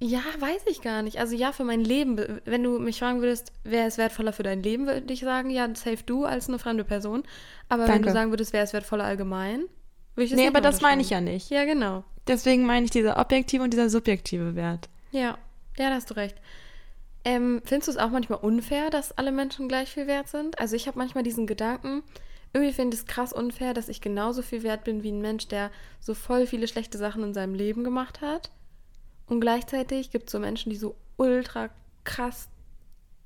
Ja, 0.00 0.20
weiß 0.38 0.62
ich 0.66 0.80
gar 0.80 1.02
nicht. 1.02 1.18
Also 1.18 1.34
ja, 1.34 1.50
für 1.50 1.64
mein 1.64 1.82
Leben. 1.82 2.40
Wenn 2.44 2.62
du 2.62 2.78
mich 2.78 3.00
fragen 3.00 3.20
würdest, 3.20 3.52
wer 3.64 3.86
ist 3.86 3.98
wertvoller 3.98 4.32
für 4.32 4.44
dein 4.44 4.62
Leben, 4.62 4.86
würde 4.86 5.12
ich 5.12 5.20
sagen, 5.20 5.50
ja, 5.50 5.68
safe 5.74 6.04
du 6.06 6.24
als 6.24 6.48
eine 6.48 6.58
fremde 6.60 6.84
Person. 6.84 7.24
Aber 7.68 7.84
Danke. 7.84 7.94
wenn 7.94 8.02
du 8.06 8.12
sagen 8.12 8.30
würdest, 8.30 8.52
wer 8.52 8.62
ist 8.62 8.72
wertvoller 8.72 9.04
allgemein, 9.04 9.64
würde 10.14 10.24
ich 10.24 10.30
das 10.30 10.38
Nee, 10.38 10.46
aber 10.46 10.60
das 10.60 10.80
meine 10.80 11.02
ich 11.02 11.10
ja 11.10 11.20
nicht. 11.20 11.50
Ja, 11.50 11.64
genau. 11.64 12.04
Deswegen 12.28 12.64
meine 12.64 12.84
ich 12.84 12.90
dieser 12.92 13.18
objektive 13.18 13.62
und 13.64 13.72
dieser 13.72 13.90
subjektive 13.90 14.54
Wert. 14.54 14.88
Ja, 15.10 15.38
ja, 15.78 15.88
da 15.88 15.94
hast 15.94 16.10
du 16.10 16.14
recht. 16.14 16.36
Ähm, 17.24 17.60
findest 17.64 17.88
du 17.88 17.92
es 17.92 17.98
auch 17.98 18.10
manchmal 18.10 18.38
unfair, 18.38 18.90
dass 18.90 19.16
alle 19.18 19.32
Menschen 19.32 19.68
gleich 19.68 19.90
viel 19.90 20.06
wert 20.06 20.28
sind? 20.28 20.58
Also 20.60 20.76
ich 20.76 20.86
habe 20.86 20.98
manchmal 20.98 21.24
diesen 21.24 21.46
Gedanken, 21.46 22.02
irgendwie 22.52 22.72
finde 22.72 22.94
ich 22.94 23.00
es 23.00 23.06
krass 23.06 23.32
unfair, 23.32 23.74
dass 23.74 23.88
ich 23.88 24.00
genauso 24.00 24.42
viel 24.42 24.62
wert 24.62 24.84
bin 24.84 25.02
wie 25.02 25.10
ein 25.10 25.20
Mensch, 25.20 25.48
der 25.48 25.70
so 26.00 26.14
voll 26.14 26.46
viele 26.46 26.68
schlechte 26.68 26.98
Sachen 26.98 27.22
in 27.24 27.34
seinem 27.34 27.54
Leben 27.54 27.82
gemacht 27.82 28.20
hat. 28.20 28.50
Und 29.28 29.40
gleichzeitig 29.40 30.10
gibt 30.10 30.26
es 30.26 30.32
so 30.32 30.38
Menschen, 30.38 30.70
die 30.70 30.76
so 30.76 30.94
ultra 31.16 31.70
krass 32.04 32.48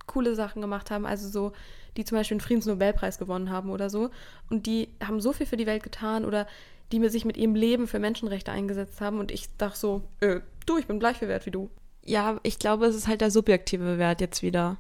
coole 0.06 0.34
Sachen 0.34 0.60
gemacht 0.60 0.90
haben, 0.90 1.06
also 1.06 1.28
so, 1.28 1.52
die 1.96 2.04
zum 2.04 2.18
Beispiel 2.18 2.34
einen 2.36 2.40
Friedensnobelpreis 2.40 3.18
gewonnen 3.18 3.50
haben 3.50 3.70
oder 3.70 3.88
so. 3.88 4.10
Und 4.50 4.66
die 4.66 4.88
haben 5.02 5.20
so 5.20 5.32
viel 5.32 5.46
für 5.46 5.56
die 5.56 5.66
Welt 5.66 5.82
getan 5.82 6.24
oder 6.24 6.46
die 6.90 7.08
sich 7.08 7.24
mit 7.24 7.36
ihrem 7.36 7.54
Leben 7.54 7.86
für 7.86 7.98
Menschenrechte 7.98 8.52
eingesetzt 8.52 9.00
haben. 9.00 9.18
Und 9.18 9.30
ich 9.30 9.48
dachte 9.56 9.78
so, 9.78 10.02
äh, 10.20 10.40
du, 10.66 10.76
ich 10.76 10.86
bin 10.86 11.00
gleich 11.00 11.18
viel 11.18 11.28
wert 11.28 11.46
wie 11.46 11.50
du. 11.50 11.70
Ja, 12.04 12.38
ich 12.42 12.58
glaube, 12.58 12.86
es 12.86 12.96
ist 12.96 13.08
halt 13.08 13.20
der 13.20 13.30
subjektive 13.30 13.98
Wert 13.98 14.20
jetzt 14.20 14.42
wieder. 14.42 14.76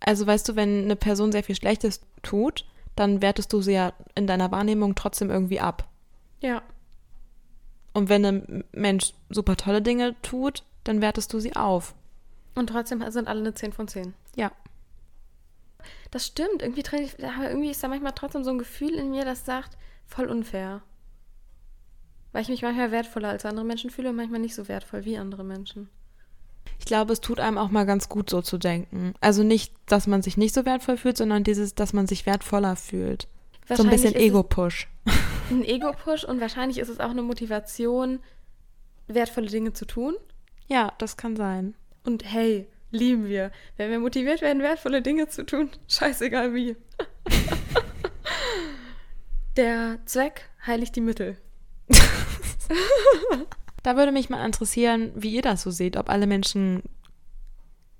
Also 0.00 0.26
weißt 0.26 0.48
du, 0.48 0.56
wenn 0.56 0.84
eine 0.84 0.96
Person 0.96 1.32
sehr 1.32 1.42
viel 1.42 1.54
Schlechtes 1.54 2.00
tut, 2.22 2.66
dann 2.96 3.22
wertest 3.22 3.52
du 3.52 3.62
sie 3.62 3.72
ja 3.72 3.92
in 4.14 4.26
deiner 4.26 4.50
Wahrnehmung 4.50 4.94
trotzdem 4.94 5.30
irgendwie 5.30 5.60
ab. 5.60 5.88
Ja. 6.40 6.62
Und 7.92 8.08
wenn 8.08 8.24
ein 8.24 8.64
Mensch 8.72 9.12
super 9.28 9.56
tolle 9.56 9.82
Dinge 9.82 10.14
tut, 10.22 10.64
dann 10.84 11.00
wertest 11.00 11.32
du 11.32 11.40
sie 11.40 11.56
auf. 11.56 11.94
Und 12.54 12.68
trotzdem 12.68 13.02
sind 13.10 13.28
alle 13.28 13.40
eine 13.40 13.54
10 13.54 13.72
von 13.72 13.88
10. 13.88 14.14
Ja. 14.36 14.52
Das 16.10 16.26
stimmt. 16.26 16.62
Irgendwie, 16.62 16.84
irgendwie 17.18 17.70
ist 17.70 17.82
da 17.82 17.88
manchmal 17.88 18.12
trotzdem 18.12 18.44
so 18.44 18.50
ein 18.50 18.58
Gefühl 18.58 18.94
in 18.94 19.10
mir, 19.10 19.24
das 19.24 19.44
sagt, 19.44 19.76
voll 20.06 20.26
unfair. 20.26 20.82
Weil 22.32 22.42
ich 22.42 22.48
mich 22.48 22.62
manchmal 22.62 22.90
wertvoller 22.90 23.28
als 23.28 23.44
andere 23.44 23.64
Menschen 23.64 23.90
fühle 23.90 24.10
und 24.10 24.16
manchmal 24.16 24.40
nicht 24.40 24.54
so 24.54 24.68
wertvoll 24.68 25.04
wie 25.04 25.18
andere 25.18 25.44
Menschen. 25.44 25.88
Ich 26.78 26.86
glaube, 26.86 27.12
es 27.12 27.20
tut 27.20 27.40
einem 27.40 27.58
auch 27.58 27.70
mal 27.70 27.86
ganz 27.86 28.08
gut, 28.08 28.30
so 28.30 28.42
zu 28.42 28.58
denken. 28.58 29.14
Also 29.20 29.42
nicht, 29.42 29.74
dass 29.86 30.06
man 30.06 30.22
sich 30.22 30.36
nicht 30.36 30.54
so 30.54 30.64
wertvoll 30.64 30.96
fühlt, 30.96 31.16
sondern 31.16 31.44
dieses, 31.44 31.74
dass 31.74 31.92
man 31.92 32.06
sich 32.06 32.26
wertvoller 32.26 32.76
fühlt. 32.76 33.28
So 33.68 33.82
ein 33.82 33.90
bisschen 33.90 34.14
Ego-Push. 34.14 34.88
Ein 35.52 35.64
Ego-Push 35.64 36.24
und 36.24 36.40
wahrscheinlich 36.40 36.78
ist 36.78 36.88
es 36.88 36.98
auch 36.98 37.10
eine 37.10 37.20
Motivation, 37.20 38.20
wertvolle 39.06 39.48
Dinge 39.48 39.74
zu 39.74 39.84
tun. 39.84 40.14
Ja, 40.66 40.94
das 40.96 41.18
kann 41.18 41.36
sein. 41.36 41.74
Und 42.04 42.24
hey, 42.24 42.66
lieben 42.90 43.28
wir. 43.28 43.52
Wenn 43.76 43.90
wir 43.90 43.98
motiviert 43.98 44.40
werden, 44.40 44.62
wertvolle 44.62 45.02
Dinge 45.02 45.28
zu 45.28 45.44
tun, 45.44 45.68
scheißegal 45.88 46.54
wie. 46.54 46.74
Der 49.58 49.98
Zweck 50.06 50.48
heiligt 50.66 50.96
die 50.96 51.02
Mittel. 51.02 51.36
da 53.82 53.96
würde 53.96 54.12
mich 54.12 54.30
mal 54.30 54.46
interessieren, 54.46 55.12
wie 55.14 55.34
ihr 55.34 55.42
das 55.42 55.60
so 55.60 55.70
seht, 55.70 55.98
ob 55.98 56.08
alle 56.08 56.26
Menschen 56.26 56.82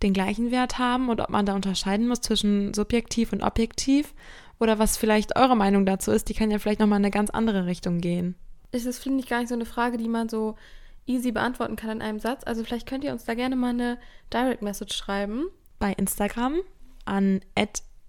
den 0.03 0.15
gleichen 0.15 0.51
Wert 0.51 0.79
haben 0.79 1.11
und 1.11 1.21
ob 1.21 1.29
man 1.29 1.45
da 1.45 1.55
unterscheiden 1.55 2.09
muss 2.09 2.23
zwischen 2.23 2.73
subjektiv 2.73 3.35
und 3.35 3.43
objektiv 3.43 4.15
oder 4.63 4.79
was 4.79 4.97
vielleicht 4.97 5.37
eure 5.37 5.57
Meinung 5.57 5.85
dazu 5.85 6.13
ist. 6.13 6.29
Die 6.29 6.35
kann 6.35 6.51
ja 6.51 6.59
vielleicht 6.59 6.81
nochmal 6.81 7.01
in 7.01 7.05
eine 7.05 7.11
ganz 7.11 7.31
andere 7.31 7.67
Richtung 7.67 7.99
gehen. 7.99 8.37
Ist 8.71 8.87
das, 8.87 8.99
finde 8.99 9.21
ich, 9.21 9.29
gar 9.29 9.41
nicht 9.41 9.49
so 9.49 9.55
eine 9.55 9.67
Frage, 9.67 9.99
die 9.99 10.09
man 10.09 10.29
so 10.29 10.55
easy 11.05 11.33
beantworten 11.33 11.77
kann 11.77 11.91
in 11.91 12.03
einem 12.03 12.21
Satz. 12.21 12.45
Also 12.45 12.63
vielleicht 12.65 12.89
könnt 12.89 13.03
ihr 13.03 13.13
uns 13.13 13.25
da 13.25 13.35
gerne 13.35 13.57
mal 13.57 13.71
eine 13.71 13.99
Direct 14.33 14.63
Message 14.63 14.97
schreiben. 14.97 15.47
Bei 15.79 15.93
Instagram 15.93 16.61
an 17.05 17.41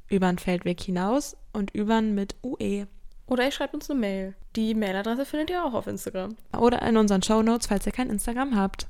übern 0.10 0.38
Feldweg 0.38 0.80
hinaus 0.80 1.36
und 1.54 1.72
übern 1.74 2.14
mit 2.14 2.36
UE. 2.44 2.86
Oder 3.26 3.46
ihr 3.46 3.52
schreibt 3.52 3.74
uns 3.74 3.90
eine 3.90 4.00
Mail. 4.00 4.36
Die 4.56 4.76
Mailadresse 4.76 5.26
findet 5.26 5.50
ihr 5.50 5.66
auch 5.66 5.74
auf 5.74 5.88
Instagram. 5.88 6.36
Oder 6.56 6.84
in 6.84 6.98
unseren 6.98 7.24
Show 7.24 7.42
Notes, 7.42 7.66
falls 7.66 7.88
ihr 7.88 7.92
kein 7.92 8.12
Instagram 8.12 8.56
habt. 8.56 8.88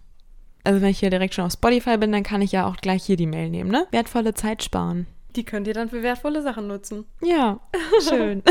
Also 0.65 0.81
wenn 0.81 0.89
ich 0.89 0.99
hier 0.99 1.09
direkt 1.09 1.33
schon 1.33 1.45
auf 1.45 1.53
Spotify 1.53 1.97
bin, 1.97 2.11
dann 2.11 2.23
kann 2.23 2.41
ich 2.41 2.51
ja 2.51 2.67
auch 2.67 2.77
gleich 2.77 3.05
hier 3.05 3.15
die 3.15 3.27
Mail 3.27 3.49
nehmen, 3.49 3.71
ne? 3.71 3.87
Wertvolle 3.91 4.33
Zeit 4.33 4.63
sparen. 4.63 5.07
Die 5.35 5.45
könnt 5.45 5.67
ihr 5.67 5.73
dann 5.73 5.89
für 5.89 6.03
wertvolle 6.03 6.41
Sachen 6.41 6.67
nutzen. 6.67 7.05
Ja, 7.21 7.59
schön. 8.07 8.43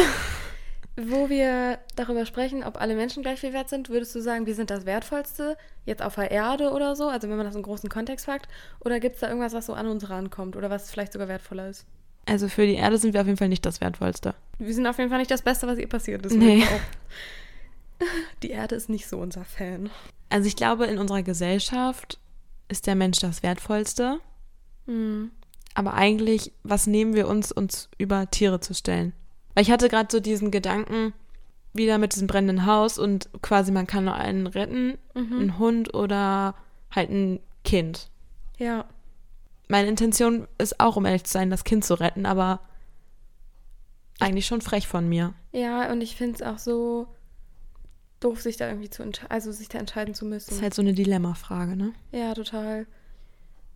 Wo 0.96 1.30
wir 1.30 1.78
darüber 1.96 2.26
sprechen, 2.26 2.64
ob 2.64 2.80
alle 2.80 2.94
Menschen 2.94 3.22
gleich 3.22 3.40
viel 3.40 3.52
wert 3.52 3.68
sind, 3.68 3.88
würdest 3.88 4.14
du 4.14 4.20
sagen, 4.20 4.46
wir 4.46 4.54
sind 4.54 4.70
das 4.70 4.84
Wertvollste 4.84 5.56
jetzt 5.86 6.02
auf 6.02 6.16
der 6.16 6.30
Erde 6.30 6.70
oder 6.70 6.96
so? 6.96 7.08
Also 7.08 7.28
wenn 7.28 7.36
man 7.36 7.46
das 7.46 7.54
im 7.54 7.62
großen 7.62 7.88
Kontext 7.88 8.26
fragt? 8.26 8.48
Oder 8.80 9.00
gibt 9.00 9.14
es 9.14 9.20
da 9.20 9.28
irgendwas, 9.28 9.54
was 9.54 9.66
so 9.66 9.72
an 9.72 9.86
uns 9.86 10.10
rankommt 10.10 10.54
oder 10.54 10.68
was 10.68 10.90
vielleicht 10.90 11.12
sogar 11.12 11.28
wertvoller 11.28 11.68
ist? 11.68 11.86
Also 12.26 12.48
für 12.48 12.66
die 12.66 12.74
Erde 12.74 12.98
sind 12.98 13.14
wir 13.14 13.20
auf 13.20 13.26
jeden 13.26 13.38
Fall 13.38 13.48
nicht 13.48 13.64
das 13.64 13.80
Wertvollste. 13.80 14.34
Wir 14.58 14.74
sind 14.74 14.86
auf 14.86 14.98
jeden 14.98 15.10
Fall 15.10 15.18
nicht 15.18 15.30
das 15.30 15.42
Beste, 15.42 15.66
was 15.66 15.78
ihr 15.78 15.88
passiert 15.88 16.24
ist. 16.26 16.34
Nee. 16.34 16.64
Die 18.42 18.50
Erde 18.50 18.74
ist 18.74 18.88
nicht 18.88 19.08
so 19.08 19.18
unser 19.18 19.44
Fan. 19.44 19.90
Also 20.28 20.46
ich 20.46 20.56
glaube, 20.56 20.86
in 20.86 20.98
unserer 20.98 21.22
Gesellschaft 21.22 22.18
ist 22.68 22.86
der 22.86 22.94
Mensch 22.94 23.18
das 23.18 23.42
Wertvollste. 23.42 24.18
Hm. 24.86 25.30
Aber 25.74 25.94
eigentlich, 25.94 26.52
was 26.62 26.86
nehmen 26.86 27.14
wir 27.14 27.28
uns, 27.28 27.50
uns 27.52 27.88
über 27.98 28.30
Tiere 28.30 28.60
zu 28.60 28.74
stellen? 28.74 29.12
Weil 29.54 29.62
ich 29.62 29.70
hatte 29.70 29.88
gerade 29.88 30.08
so 30.10 30.20
diesen 30.20 30.50
Gedanken, 30.50 31.12
wieder 31.74 31.96
mit 31.98 32.14
diesem 32.14 32.26
brennenden 32.26 32.66
Haus 32.66 32.98
und 32.98 33.30
quasi 33.40 33.72
man 33.72 33.86
kann 33.86 34.04
nur 34.04 34.14
einen 34.14 34.46
retten, 34.46 34.98
Mhm. 35.14 35.38
einen 35.38 35.58
Hund 35.58 35.94
oder 35.94 36.54
halt 36.90 37.10
ein 37.10 37.40
Kind. 37.64 38.10
Ja. 38.58 38.84
Meine 39.68 39.88
Intention 39.88 40.46
ist 40.58 40.80
auch, 40.80 40.96
um 40.96 41.06
ehrlich 41.06 41.24
zu 41.24 41.32
sein, 41.32 41.48
das 41.48 41.64
Kind 41.64 41.84
zu 41.84 41.94
retten, 41.94 42.26
aber 42.26 42.60
eigentlich 44.20 44.46
schon 44.46 44.60
frech 44.60 44.86
von 44.86 45.08
mir. 45.08 45.32
Ja, 45.52 45.90
und 45.90 46.00
ich 46.02 46.16
finde 46.16 46.34
es 46.36 46.42
auch 46.42 46.58
so 46.58 47.06
doof, 48.20 48.40
sich 48.42 48.56
da 48.56 48.68
irgendwie 48.68 48.90
zu 48.90 49.02
entscheiden, 49.02 49.30
also 49.30 49.50
sich 49.50 49.68
da 49.68 49.78
entscheiden 49.78 50.14
zu 50.14 50.24
müssen. 50.26 50.50
Das 50.50 50.56
ist 50.58 50.62
halt 50.62 50.74
so 50.74 50.82
eine 50.82 50.92
Dilemmafrage, 50.92 51.74
ne? 51.76 51.92
Ja, 52.12 52.34
total. 52.34 52.86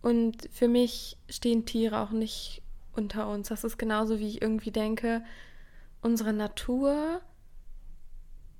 Und 0.01 0.49
für 0.51 0.67
mich 0.67 1.17
stehen 1.29 1.65
Tiere 1.65 1.99
auch 1.99 2.11
nicht 2.11 2.61
unter 2.95 3.29
uns. 3.29 3.49
Das 3.49 3.63
ist 3.63 3.77
genauso, 3.77 4.19
wie 4.19 4.27
ich 4.27 4.41
irgendwie 4.41 4.71
denke, 4.71 5.23
unsere 6.01 6.33
Natur 6.33 7.21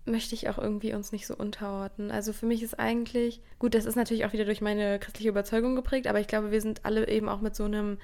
möchte 0.05 0.35
ich 0.35 0.49
auch 0.49 0.57
irgendwie 0.57 0.93
uns 0.93 1.11
nicht 1.11 1.27
so 1.27 1.35
unterordnen. 1.35 2.11
Also 2.11 2.33
für 2.33 2.45
mich 2.45 2.63
ist 2.63 2.79
eigentlich, 2.79 3.41
gut, 3.59 3.75
das 3.75 3.85
ist 3.85 3.95
natürlich 3.95 4.25
auch 4.25 4.33
wieder 4.33 4.45
durch 4.45 4.61
meine 4.61 4.99
christliche 4.99 5.29
Überzeugung 5.29 5.75
geprägt, 5.75 6.07
aber 6.07 6.19
ich 6.19 6.27
glaube, 6.27 6.51
wir 6.51 6.61
sind 6.61 6.85
alle 6.85 7.07
eben 7.07 7.27
auch 7.27 7.41
mit 7.41 7.55
so 7.55 7.65
einem 7.65 7.97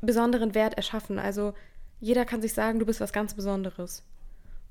besonderen 0.00 0.54
Wert 0.54 0.74
erschaffen. 0.74 1.18
Also 1.18 1.52
jeder 2.00 2.24
kann 2.24 2.42
sich 2.42 2.54
sagen, 2.54 2.78
du 2.78 2.86
bist 2.86 3.00
was 3.00 3.12
ganz 3.12 3.34
Besonderes. 3.34 4.04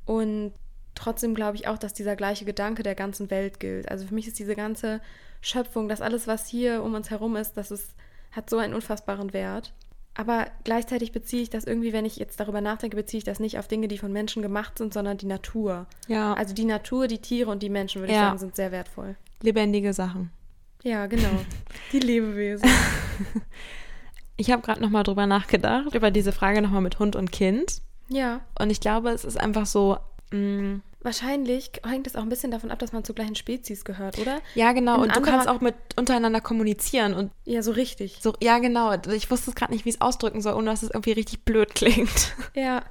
Und 0.06 0.54
trotzdem 0.96 1.36
glaube 1.36 1.56
ich 1.58 1.68
auch, 1.68 1.78
dass 1.78 1.94
dieser 1.94 2.16
gleiche 2.16 2.46
Gedanke 2.46 2.84
der 2.84 2.96
ganzen 2.96 3.30
Welt 3.32 3.60
gilt. 3.60 3.90
Also 3.90 4.06
für 4.08 4.14
mich 4.16 4.28
ist 4.28 4.40
diese 4.40 4.56
ganze 4.56 5.02
Schöpfung, 5.42 5.88
dass 5.90 6.02
alles, 6.02 6.28
was 6.28 6.46
hier 6.48 6.84
um 6.84 6.94
uns 6.94 7.10
herum 7.10 7.36
ist, 7.36 7.58
das 7.58 7.72
ist, 7.72 7.96
hat 8.32 8.50
so 8.50 8.58
einen 8.58 8.74
unfassbaren 8.74 9.34
Wert. 9.34 9.74
Aber 10.14 10.48
gleichzeitig 10.66 11.14
beziehe 11.14 11.42
ich 11.42 11.50
das 11.50 11.64
irgendwie, 11.64 11.94
wenn 11.94 12.04
ich 12.04 12.18
jetzt 12.18 12.38
darüber 12.40 12.60
nachdenke, 12.60 12.98
beziehe 12.98 13.20
ich 13.20 13.24
das 13.24 13.40
nicht 13.40 13.58
auf 13.58 13.70
Dinge, 13.70 13.88
die 13.88 13.98
von 13.98 14.12
Menschen 14.12 14.42
gemacht 14.42 14.78
sind, 14.78 14.94
sondern 14.94 15.18
die 15.18 15.26
Natur. 15.26 15.86
Ja. 16.08 16.34
Also 16.34 16.54
die 16.54 16.66
Natur, 16.66 17.08
die 17.08 17.20
Tiere 17.20 17.50
und 17.50 17.64
die 17.64 17.70
Menschen, 17.70 18.02
würde 18.02 18.12
ich 18.12 18.18
Ja. 18.18 18.26
sagen, 18.28 18.38
sind 18.40 18.56
sehr 18.56 18.72
wertvoll. 18.74 19.16
lebendige 19.42 19.94
Sachen. 19.94 20.30
Ja, 20.84 21.06
genau. 21.08 21.30
die 21.94 22.00
Lebewesen. 22.00 22.68
Ich 24.38 24.52
habe 24.52 24.62
gerade 24.62 24.82
nochmal 24.82 25.04
drüber 25.04 25.28
nachgedacht, 25.28 25.94
über 25.96 26.12
diese 26.12 26.32
Frage 26.32 26.62
nochmal 26.62 26.82
mit 26.82 27.00
Hund 27.00 27.16
und 27.16 27.32
Kind. 27.32 27.82
Ja, 28.10 28.42
Und 28.60 28.70
ich 28.72 28.82
glaube, 28.82 29.10
es 29.12 29.24
ist 29.24 29.40
einfach 29.40 29.66
so, 29.66 29.98
mh, 30.32 30.80
wahrscheinlich 31.02 31.72
hängt 31.86 32.08
es 32.08 32.16
auch 32.16 32.22
ein 32.22 32.30
bisschen 32.30 32.52
davon 32.52 32.72
ab, 32.72 32.80
dass 32.80 32.92
man 32.94 33.04
zur 33.04 33.16
gleichen 33.16 33.36
Spezies 33.36 33.84
gehört, 33.86 34.18
oder? 34.20 34.40
ja 34.56 34.72
genau, 34.72 34.96
Ein 34.96 35.02
und 35.04 35.16
du 35.16 35.22
kannst 35.22 35.48
auch 35.48 35.62
mit 35.62 35.76
untereinander 35.98 36.42
kommunizieren 36.42 37.14
und 37.14 37.32
Ja, 37.46 37.62
so 37.64 37.72
richtig. 37.72 38.20
so, 38.22 38.34
ja 38.42 38.60
genau, 38.60 38.94
ich 39.12 39.30
wusste 39.32 39.50
es 39.52 39.56
gerade 39.56 39.72
nicht, 39.74 39.86
wie 39.86 39.90
ich 39.90 39.96
es 39.96 40.02
ausdrücken 40.02 40.42
soll, 40.42 40.54
ohne 40.54 40.66
dass 40.72 40.84
es 40.84 40.92
irgendwie 40.92 41.12
richtig 41.14 41.44
blöd 41.44 41.74
klingt. 41.76 42.36
Ja, 42.56 42.84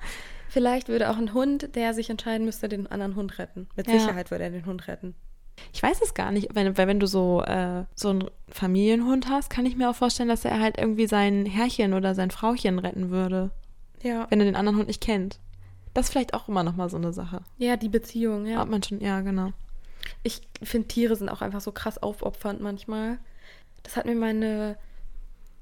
vielleicht 0.49 0.89
würde 0.89 1.11
auch 1.11 1.17
ein 1.19 1.33
Hund, 1.35 1.75
der 1.77 1.95
sich 1.95 2.11
entscheiden 2.11 2.45
müsste, 2.45 2.69
den 2.69 2.87
anderen 2.89 3.15
Hund 3.17 3.39
retten. 3.39 3.69
Mit 3.77 3.87
Ja. 3.87 3.99
Sicherheit 3.99 4.31
würde 4.31 4.45
er 4.45 4.51
den 4.51 4.67
Hund 4.67 4.89
retten. 4.89 5.15
Ich 5.73 5.83
weiß 5.83 6.01
es 6.03 6.15
gar 6.15 6.33
nicht, 6.33 6.49
wenn, 6.55 6.77
weil 6.79 6.87
wenn 6.89 6.99
du 7.01 7.07
so, 7.07 7.43
äh, 7.43 7.85
so 7.95 8.09
einen 8.09 8.25
Familienhund 8.49 9.29
hast, 9.29 9.51
kann 9.51 9.67
ich 9.67 9.77
mir 9.77 9.91
auch 9.91 9.95
vorstellen, 9.95 10.29
dass 10.31 10.45
er 10.47 10.59
halt 10.59 10.79
irgendwie 10.79 11.07
sein 11.07 11.45
Herrchen 11.47 11.93
oder 11.95 12.15
sein 12.15 12.31
Frauchen 12.31 12.79
retten 12.79 13.11
würde, 13.11 13.51
Ja. 14.03 14.27
wenn 14.31 14.41
er 14.41 14.47
den 14.47 14.57
anderen 14.57 14.79
Hund 14.79 14.89
nicht 14.89 15.03
kennt. 15.03 15.39
Das 15.95 16.07
ist 16.07 16.13
vielleicht 16.13 16.35
auch 16.35 16.49
immer 16.49 16.63
nochmal 16.63 16.89
so 16.89 16.97
eine 16.97 17.13
Sache. 17.13 17.43
Ja, 17.59 17.77
die 17.77 17.89
Beziehung, 17.89 18.47
ja. 18.47 18.63
Ob 18.63 18.69
man 18.69 18.83
schon, 18.83 19.01
ja, 19.01 19.21
genau. 19.21 19.53
Ich 20.23 20.43
finde, 20.63 20.89
Tiere 20.89 21.17
sind 21.17 21.29
auch 21.29 21.43
einfach 21.43 21.61
so 21.61 21.73
krass 21.73 21.99
aufopfernd 22.03 22.61
manchmal. 22.61 23.19
Das 23.83 23.97
hat 23.97 24.07
mir 24.07 24.15
meine 24.15 24.77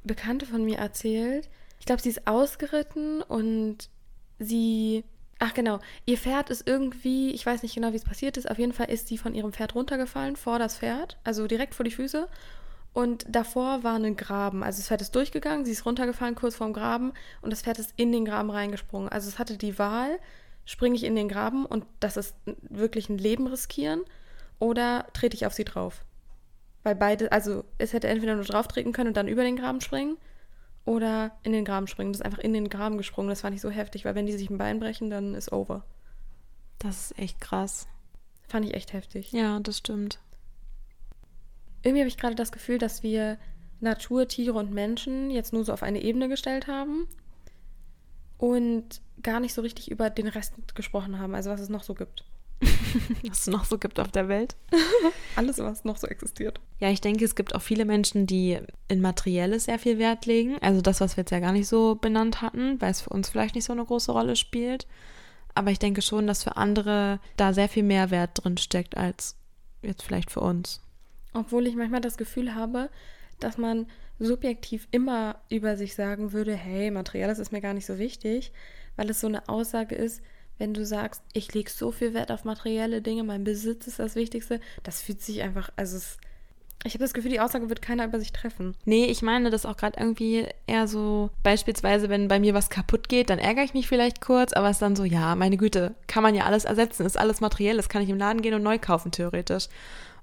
Bekannte 0.05 0.47
von 0.47 0.65
mir 0.65 0.79
erzählt. 0.79 1.49
Ich 1.81 1.87
glaube, 1.87 2.03
sie 2.03 2.11
ist 2.11 2.27
ausgeritten 2.27 3.23
und 3.23 3.89
sie. 4.39 5.05
Ach 5.41 5.55
genau, 5.55 5.79
ihr 6.05 6.19
Pferd 6.19 6.51
ist 6.51 6.67
irgendwie, 6.67 7.31
ich 7.31 7.47
weiß 7.47 7.63
nicht 7.63 7.77
genau, 7.77 7.93
wie 7.93 7.97
es 7.97 8.05
passiert 8.05 8.37
ist, 8.37 8.51
auf 8.51 8.59
jeden 8.59 8.73
Fall 8.73 8.91
ist 8.91 9.07
sie 9.07 9.19
von 9.19 9.37
ihrem 9.37 9.53
Pferd 9.53 9.77
runtergefallen, 9.77 10.35
vor 10.35 10.59
das 10.59 10.79
Pferd, 10.79 11.17
also 11.23 11.47
direkt 11.47 11.77
vor 11.77 11.85
die 11.85 11.93
Füße. 11.93 12.27
Und 12.99 13.27
davor 13.29 13.85
war 13.85 13.95
ein 13.95 14.17
Graben. 14.17 14.65
Also 14.65 14.81
das 14.81 14.89
Pferd 14.89 15.03
ist 15.03 15.15
durchgegangen, 15.15 15.65
sie 15.65 15.71
ist 15.71 15.87
runtergefallen 15.87 16.35
kurz 16.35 16.57
vorm 16.57 16.73
Graben 16.73 17.13
und 17.43 17.51
das 17.51 17.63
Pferd 17.63 17.79
ist 17.79 17.93
in 17.95 18.11
den 18.11 18.25
Graben 18.25 18.51
reingesprungen. 18.51 19.09
Also 19.09 19.29
es 19.29 19.39
hatte 19.39 19.57
die 19.57 19.79
Wahl, 19.79 20.19
springe 20.65 20.97
ich 20.97 21.05
in 21.05 21.15
den 21.15 21.29
Graben 21.29 21.65
und 21.65 21.87
das 22.01 22.17
ist 22.17 22.35
wirklich 22.63 23.09
ein 23.09 23.17
Leben 23.17 23.47
riskieren 23.47 24.03
oder 24.59 25.07
trete 25.13 25.37
ich 25.37 25.47
auf 25.47 25.53
sie 25.53 25.63
drauf. 25.63 26.05
Weil 26.83 26.97
beide, 26.97 27.31
also 27.31 27.63
es 27.79 27.93
hätte 27.93 28.09
entweder 28.09 28.35
nur 28.35 28.43
drauf 28.43 28.67
treten 28.67 28.91
können 28.91 29.11
und 29.11 29.17
dann 29.17 29.29
über 29.29 29.45
den 29.45 29.55
Graben 29.55 29.81
springen 29.81 30.17
oder 30.85 31.31
in 31.45 31.53
den 31.53 31.65
Graben 31.65 31.87
springen. 31.87 32.13
Das 32.13 32.19
ist 32.19 32.27
einfach 32.27 32.41
in 32.41 32.53
den 32.53 32.69
Graben 32.69 32.99
gesprungen. 32.99 33.29
Das 33.29 33.43
fand 33.43 33.55
ich 33.55 33.61
so 33.61 33.71
heftig, 33.71 34.07
weil 34.07 34.17
wenn 34.17 34.27
die 34.27 34.33
sich 34.33 34.51
ein 34.51 34.59
Bein 34.59 34.81
brechen, 34.81 35.09
dann 35.09 35.37
ist 35.37 35.53
over. 35.53 35.85
Das 36.81 37.13
ist 37.13 37.19
echt 37.21 37.41
krass. 37.41 37.87
Fand 38.49 38.67
ich 38.67 38.75
echt 38.75 38.93
heftig. 38.93 39.31
Ja, 39.31 39.61
das 39.61 39.79
stimmt. 39.79 40.19
Irgendwie 41.89 42.03
habe 42.03 42.09
ich 42.09 42.19
gerade 42.19 42.35
das 42.35 42.53
Gefühl, 42.53 42.77
dass 42.77 43.03
wir 43.03 43.39
Natur, 43.81 44.29
Tiere 44.29 44.59
und 44.59 44.75
Menschen 44.75 45.31
jetzt 45.31 45.55
nur 45.55 45.65
so 45.65 45.73
auf 45.73 45.83
eine 45.83 46.03
Ebene 46.03 46.29
gestellt 46.29 46.67
haben 46.67 47.07
und 48.37 49.01
gar 49.23 49.41
nicht 49.41 49.55
so 49.55 49.63
richtig 49.63 49.91
über 49.91 50.11
den 50.11 50.29
Rest 50.29 50.53
gesprochen 50.75 51.19
haben, 51.19 51.35
also 51.35 51.49
was 51.49 51.63
es 51.63 51.71
noch 51.71 51.83
so 51.83 51.95
gibt. 51.95 52.25
Was 53.29 53.41
es 53.43 53.47
noch 53.47 53.65
so 53.65 53.79
gibt 53.79 54.01
auf 54.01 54.11
der 54.11 54.29
Welt. 54.29 54.57
Alles, 55.37 55.59
was 55.59 55.85
noch 55.85 55.97
so 55.97 56.09
existiert. 56.09 56.59
Ja, 56.81 56.91
ich 56.91 57.01
denke, 57.01 57.25
es 57.25 57.37
gibt 57.37 57.55
auch 57.55 57.63
viele 57.63 57.85
Menschen, 57.85 58.27
die 58.27 58.59
in 58.89 59.01
Materielles 59.01 59.67
sehr 59.67 59.79
viel 59.79 59.99
Wert 59.99 60.27
legen. 60.27 60.57
Also 60.61 60.81
das, 60.81 61.01
was 61.01 61.17
wir 61.17 61.23
jetzt 61.23 61.31
ja 61.31 61.39
gar 61.39 61.53
nicht 61.53 61.69
so 61.69 61.95
benannt 61.95 62.43
hatten, 62.43 62.81
weil 62.81 62.91
es 62.91 63.01
für 63.03 63.11
uns 63.11 63.29
vielleicht 63.29 63.55
nicht 63.55 63.65
so 63.65 63.73
eine 63.73 63.85
große 63.85 64.11
Rolle 64.11 64.35
spielt. 64.35 64.89
Aber 65.55 65.71
ich 65.71 65.79
denke 65.79 66.03
schon, 66.03 66.27
dass 66.27 66.43
für 66.43 66.57
andere 66.57 67.21
da 67.37 67.53
sehr 67.53 67.69
viel 67.69 67.85
mehr 67.85 68.11
Wert 68.11 68.43
drin 68.43 68.57
steckt 68.57 68.97
als 68.97 69.37
jetzt 69.83 70.03
vielleicht 70.03 70.33
für 70.33 70.41
uns. 70.41 70.81
Obwohl 71.39 71.69
ich 71.69 71.77
manchmal 71.77 72.01
das 72.01 72.17
Gefühl 72.17 72.57
habe, 72.57 72.91
dass 73.39 73.59
man 73.59 73.87
subjektiv 74.19 74.89
immer 74.91 75.37
über 75.49 75.77
sich 75.77 75.95
sagen 75.95 76.33
würde, 76.33 76.53
hey, 76.53 76.91
Materielles 76.91 77.39
ist 77.39 77.53
mir 77.53 77.61
gar 77.61 77.75
nicht 77.75 77.87
so 77.87 77.99
wichtig, 77.99 78.51
weil 78.97 79.09
es 79.09 79.21
so 79.21 79.29
eine 79.29 79.49
Aussage 79.49 79.95
ist, 79.95 80.21
wenn 80.59 80.75
du 80.75 80.85
sagst, 80.85 81.23
ich 81.33 81.55
lege 81.55 81.71
so 81.71 81.93
viel 81.93 82.15
Wert 82.15 82.33
auf 82.33 82.45
materielle 82.45 83.03
Dinge, 83.03 83.23
mein 83.23 83.45
Besitz 83.45 83.87
ist 83.87 84.01
das 84.01 84.17
Wichtigste, 84.17 84.59
das 84.83 85.01
fühlt 85.01 85.23
sich 85.23 85.43
einfach, 85.43 85.71
also 85.77 85.97
es, 85.97 86.19
ich 86.83 86.95
habe 86.95 87.05
das 87.05 87.15
Gefühl, 87.15 87.31
die 87.31 87.39
Aussage 87.39 87.69
wird 87.69 87.83
keiner 87.83 88.07
über 88.07 88.19
sich 88.19 88.33
treffen. 88.33 88.75
Nee, 88.85 89.05
ich 89.05 89.23
meine 89.23 89.51
das 89.51 89.65
auch 89.65 89.77
gerade 89.77 90.01
irgendwie 90.01 90.49
eher 90.67 90.89
so, 90.89 91.31
beispielsweise, 91.45 92.09
wenn 92.09 92.27
bei 92.27 92.41
mir 92.41 92.55
was 92.55 92.71
kaputt 92.71 93.09
geht, 93.09 93.31
dann 93.31 93.39
ärgere 93.39 93.63
ich 93.63 93.75
mich 93.75 93.87
vielleicht 93.87 94.21
kurz, 94.21 94.53
aber 94.53 94.69
es 94.69 94.79
ist 94.79 94.83
dann 94.83 94.97
so, 94.97 95.05
ja, 95.05 95.37
meine 95.37 95.57
Güte, 95.57 95.95
kann 96.09 96.25
man 96.25 96.35
ja 96.35 96.47
alles 96.47 96.65
ersetzen, 96.65 97.07
ist 97.07 97.17
alles 97.17 97.41
materiell, 97.41 97.77
das 97.77 97.89
kann 97.89 98.03
ich 98.03 98.09
im 98.09 98.19
Laden 98.19 98.43
gehen 98.43 98.55
und 98.55 98.65
neu 98.65 98.81
kaufen, 98.81 99.13
theoretisch. 99.13 99.69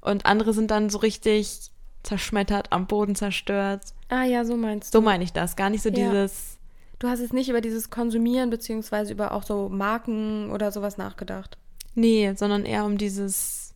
Und 0.05 0.25
andere 0.25 0.53
sind 0.53 0.71
dann 0.71 0.89
so 0.89 0.99
richtig 0.99 1.71
zerschmettert, 2.03 2.71
am 2.71 2.85
Boden 2.87 3.15
zerstört. 3.15 3.81
Ah 4.09 4.23
ja, 4.23 4.45
so 4.45 4.55
meinst 4.55 4.93
du. 4.93 4.99
So 4.99 5.01
meine 5.01 5.23
ich 5.23 5.33
das, 5.33 5.55
gar 5.55 5.69
nicht 5.69 5.81
so 5.81 5.89
Ja. 5.89 5.95
dieses, 5.95 6.59
Du 6.99 7.09
hast 7.09 7.19
jetzt 7.19 7.33
nicht 7.33 7.49
über 7.49 7.59
dieses 7.59 7.89
Konsumieren 7.89 8.49
beziehungsweise 8.49 9.11
über 9.11 9.33
auch 9.33 9.43
so 9.43 9.67
Marken 9.67 10.49
oder 10.51 10.71
sowas 10.71 10.97
nachgedacht. 10.97 11.57
nee, 11.95 12.31
sondern 12.35 12.65
eher 12.65 12.85
um 12.85 12.97
dieses, 12.97 13.73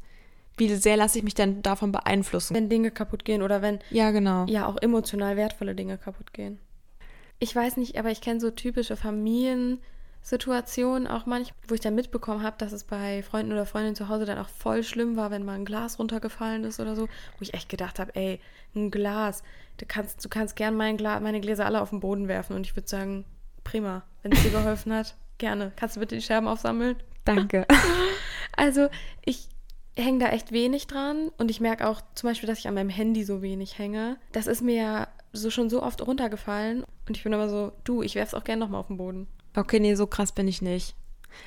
wie 0.58 0.74
sehr 0.76 0.96
lasse 0.98 1.18
ich 1.18 1.24
mich 1.24 1.34
denn 1.34 1.62
davon 1.62 1.92
beeinflussen. 1.92 2.54
Wenn 2.56 2.70
Dinge 2.70 2.92
kaputt 2.92 3.26
gehen 3.26 3.42
oder 3.42 3.62
wenn 3.62 3.80
Ja, 3.90 4.12
genau. 4.12 4.46
ja 4.46 4.68
auch 4.68 4.78
emotional 4.82 5.36
wertvolle 5.36 5.74
Dinge 5.76 5.98
kaputt 5.98 6.32
gehen. 6.34 6.60
Ich 7.40 7.56
weiß 7.56 7.78
nicht, 7.78 7.98
aber 7.98 8.12
ich 8.12 8.22
kenne 8.22 8.40
so 8.40 8.52
typische 8.52 8.96
Familiensituationen 10.22 11.08
auch 11.08 11.26
manchmal, 11.26 11.56
wo 11.68 11.74
ich 11.74 11.80
dann 11.80 11.96
mitbekommen 11.96 12.44
habe, 12.44 12.58
dass 12.58 12.72
es 12.72 12.84
bei 12.84 13.24
Freunden 13.24 13.52
oder 13.52 13.66
Freundinnen 13.66 13.96
zu 13.96 14.10
Hause 14.10 14.26
dann 14.26 14.38
auch 14.38 14.50
voll 14.50 14.84
schlimm 14.84 15.16
war, 15.16 15.32
wenn 15.32 15.46
mal 15.46 15.56
ein 15.56 15.66
Glas 15.66 16.00
runtergefallen 16.00 16.64
ist 16.64 16.80
oder 16.80 16.96
so, 16.96 17.04
wo 17.04 17.42
ich 17.42 17.54
echt 17.54 17.70
gedacht 17.70 18.00
habe, 18.00 18.16
ey, 18.16 18.40
ein 18.76 18.92
Glas, 18.92 19.44
du 19.78 19.86
kannst, 19.88 20.24
du 20.24 20.30
kannst 20.30 20.56
gern 20.56 20.76
mein 20.76 20.98
Gla 20.98 21.20
meine 21.20 21.42
Gläser 21.42 21.66
alle 21.66 21.82
auf 21.82 21.90
den 21.90 22.00
Boden 22.00 22.28
werfen 22.28 22.56
und 22.56 22.66
ich 22.66 22.76
würde 22.76 22.88
sagen, 22.88 23.26
prima, 23.64 24.04
wenn 24.22 24.32
es 24.32 24.44
dir 24.44 24.52
geholfen 24.52 24.94
hat, 24.94 25.16
gerne. 25.38 25.72
Kannst 25.76 25.96
du 25.96 26.00
bitte 26.00 26.16
die 26.16 26.22
Scherben 26.22 26.48
aufsammeln? 26.48 26.96
Danke. 27.26 27.66
Also 28.58 28.90
ich 29.24 29.48
hänge 29.96 30.20
da 30.20 30.32
echt 30.32 30.52
wenig 30.52 30.88
dran 30.88 31.30
und 31.38 31.50
ich 31.50 31.62
merke 31.62 31.88
auch 31.88 32.02
zum 32.14 32.30
Beispiel, 32.30 32.48
dass 32.48 32.60
ich 32.60 32.68
an 32.68 32.74
meinem 32.74 32.90
Handy 32.90 33.24
so 33.24 33.42
wenig 33.42 33.78
hänge. 33.78 34.18
Das 34.34 34.48
ist 34.48 34.62
mir 34.62 34.76
ja 34.76 35.08
so 35.32 35.50
schon 35.50 35.70
so 35.70 35.82
oft 35.82 36.06
runtergefallen 36.06 36.84
und 37.08 37.16
ich 37.16 37.24
bin 37.24 37.32
immer 37.32 37.48
so, 37.48 37.72
du, 37.86 38.02
ich 38.02 38.16
werf's 38.16 38.34
auch 38.34 38.44
gerne 38.44 38.60
nochmal 38.60 38.82
auf 38.82 38.88
den 38.88 38.98
Boden. 38.98 39.28
Okay, 39.56 39.80
nee, 39.80 39.96
so 39.96 40.08
krass 40.08 40.32
bin 40.32 40.48
ich 40.48 40.62
nicht. 40.62 40.96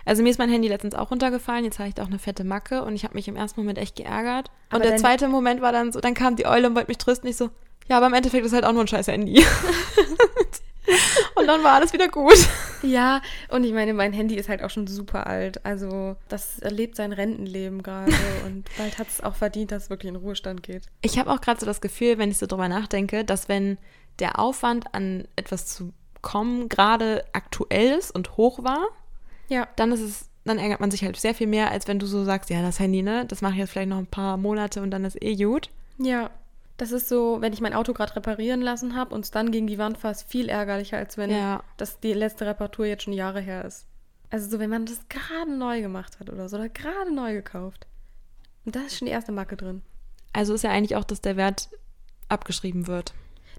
Also 0.04 0.22
mir 0.22 0.30
ist 0.30 0.38
mein 0.38 0.50
Handy 0.50 0.68
letztens 0.68 0.94
auch 0.94 1.10
runtergefallen, 1.10 1.64
jetzt 1.64 1.78
habe 1.78 1.88
ich 1.88 1.94
da 1.94 2.02
auch 2.02 2.08
eine 2.08 2.18
fette 2.18 2.44
Macke 2.44 2.82
und 2.82 2.94
ich 2.94 3.04
habe 3.04 3.14
mich 3.14 3.28
im 3.28 3.36
ersten 3.36 3.60
Moment 3.60 3.78
echt 3.78 3.96
geärgert. 3.96 4.50
Aber 4.70 4.76
und 4.76 4.88
der 4.88 4.96
zweite 4.96 5.28
Moment 5.28 5.60
war 5.60 5.72
dann 5.72 5.92
so, 5.92 6.00
dann 6.00 6.14
kam 6.14 6.36
die 6.36 6.46
Eule 6.46 6.68
und 6.68 6.74
wollte 6.74 6.88
mich 6.88 6.98
trösten, 6.98 7.28
ich 7.28 7.36
so, 7.36 7.50
ja, 7.88 7.96
aber 7.96 8.06
im 8.06 8.14
Endeffekt 8.14 8.46
ist 8.46 8.52
halt 8.52 8.64
auch 8.64 8.72
nur 8.72 8.82
ein 8.82 8.88
scheiß 8.88 9.08
Handy. 9.08 9.44
und 11.34 11.46
dann 11.46 11.62
war 11.62 11.74
alles 11.74 11.92
wieder 11.92 12.08
gut. 12.08 12.48
Ja, 12.82 13.22
und 13.48 13.64
ich 13.64 13.72
meine, 13.72 13.94
mein 13.94 14.12
Handy 14.12 14.34
ist 14.36 14.48
halt 14.48 14.62
auch 14.62 14.70
schon 14.70 14.86
super 14.86 15.26
alt. 15.26 15.64
Also 15.64 16.16
das 16.28 16.58
erlebt 16.58 16.96
sein 16.96 17.12
Rentenleben 17.12 17.82
gerade 17.82 18.12
und 18.46 18.68
bald 18.76 18.98
hat 18.98 19.08
es 19.08 19.20
auch 19.20 19.34
verdient, 19.34 19.72
dass 19.72 19.84
es 19.84 19.90
wirklich 19.90 20.10
in 20.10 20.16
Ruhestand 20.16 20.62
geht. 20.62 20.84
Ich 21.00 21.18
habe 21.18 21.30
auch 21.30 21.40
gerade 21.40 21.60
so 21.60 21.66
das 21.66 21.80
Gefühl, 21.80 22.18
wenn 22.18 22.30
ich 22.30 22.38
so 22.38 22.46
drüber 22.46 22.68
nachdenke, 22.68 23.24
dass 23.24 23.48
wenn 23.48 23.78
der 24.18 24.38
Aufwand 24.38 24.94
an 24.94 25.26
etwas 25.36 25.66
zu 25.66 25.92
kommen 26.22 26.68
gerade 26.68 27.24
aktuell 27.32 27.98
ist 27.98 28.11
und 28.14 28.37
hoch 28.37 28.62
war, 28.64 28.87
Ja, 29.48 29.68
dann 29.76 29.92
ist 29.92 30.00
es, 30.00 30.28
dann 30.44 30.58
ärgert 30.58 30.80
man 30.80 30.90
sich 30.90 31.04
halt 31.04 31.16
sehr 31.16 31.35
viel 31.35 31.46
mehr, 31.46 31.70
als 31.70 31.87
wenn 31.88 31.98
du 31.98 32.06
so 32.06 32.24
sagst, 32.24 32.48
ja, 32.50 32.62
das 32.62 32.78
Handy, 32.80 33.02
ne, 33.02 33.26
das 33.26 33.42
mache 33.42 33.52
ich 33.52 33.58
jetzt 33.58 33.70
vielleicht 33.70 33.88
noch 33.90 33.98
ein 33.98 34.06
paar 34.06 34.37
Monate 34.37 34.82
und 34.82 34.90
dann 34.90 35.04
ist 35.04 35.20
eh 35.22 35.37
gut. 35.37 35.70
ja. 35.98 36.30
Das 36.78 36.90
ist 36.90 37.08
so, 37.08 37.37
wenn 37.40 37.52
ich 37.52 37.61
mein 37.61 37.74
Auto 37.74 37.92
gerade 37.92 38.16
reparieren 38.16 38.61
lassen 38.61 38.96
habe 38.96 39.14
und 39.14 39.20
es 39.24 39.30
dann 39.30 39.52
gegen 39.52 39.68
die 39.68 39.78
Wand 39.78 39.98
fast 39.98 40.26
viel 40.28 40.48
ärgerlicher, 40.48 40.96
als 40.96 41.16
wenn 41.16 41.30
Ja. 41.30 41.62
das 41.76 42.00
die 42.00 42.12
letzte 42.14 42.44
Reparatur 42.46 42.87
jetzt 42.87 43.04
schon 43.04 43.12
Jahre 43.12 43.40
her 43.40 43.64
ist. 43.66 43.87
Also 44.30 44.48
so, 44.48 44.58
wenn 44.58 44.70
man 44.70 44.87
das 44.87 44.98
gerade 45.08 45.54
neu 45.54 45.80
gemacht 45.82 46.18
hat 46.18 46.28
oder 46.30 46.48
so, 46.48 46.56
oder 46.56 46.68
gerade 46.70 47.14
neu 47.14 47.35
gekauft. 47.35 47.87
Und 48.64 48.74
da 48.74 48.80
ist 48.80 48.96
schon 48.98 49.06
die 49.06 49.12
erste 49.12 49.30
Macke 49.30 49.56
drin. 49.56 49.82
Also 50.32 50.54
ist 50.54 50.64
ja 50.64 50.70
eigentlich 50.70 50.96
auch, 50.96 51.04
dass 51.04 51.20
der 51.20 51.37
Wert 51.37 51.68
abgeschrieben 52.28 52.87
wird. 52.88 53.12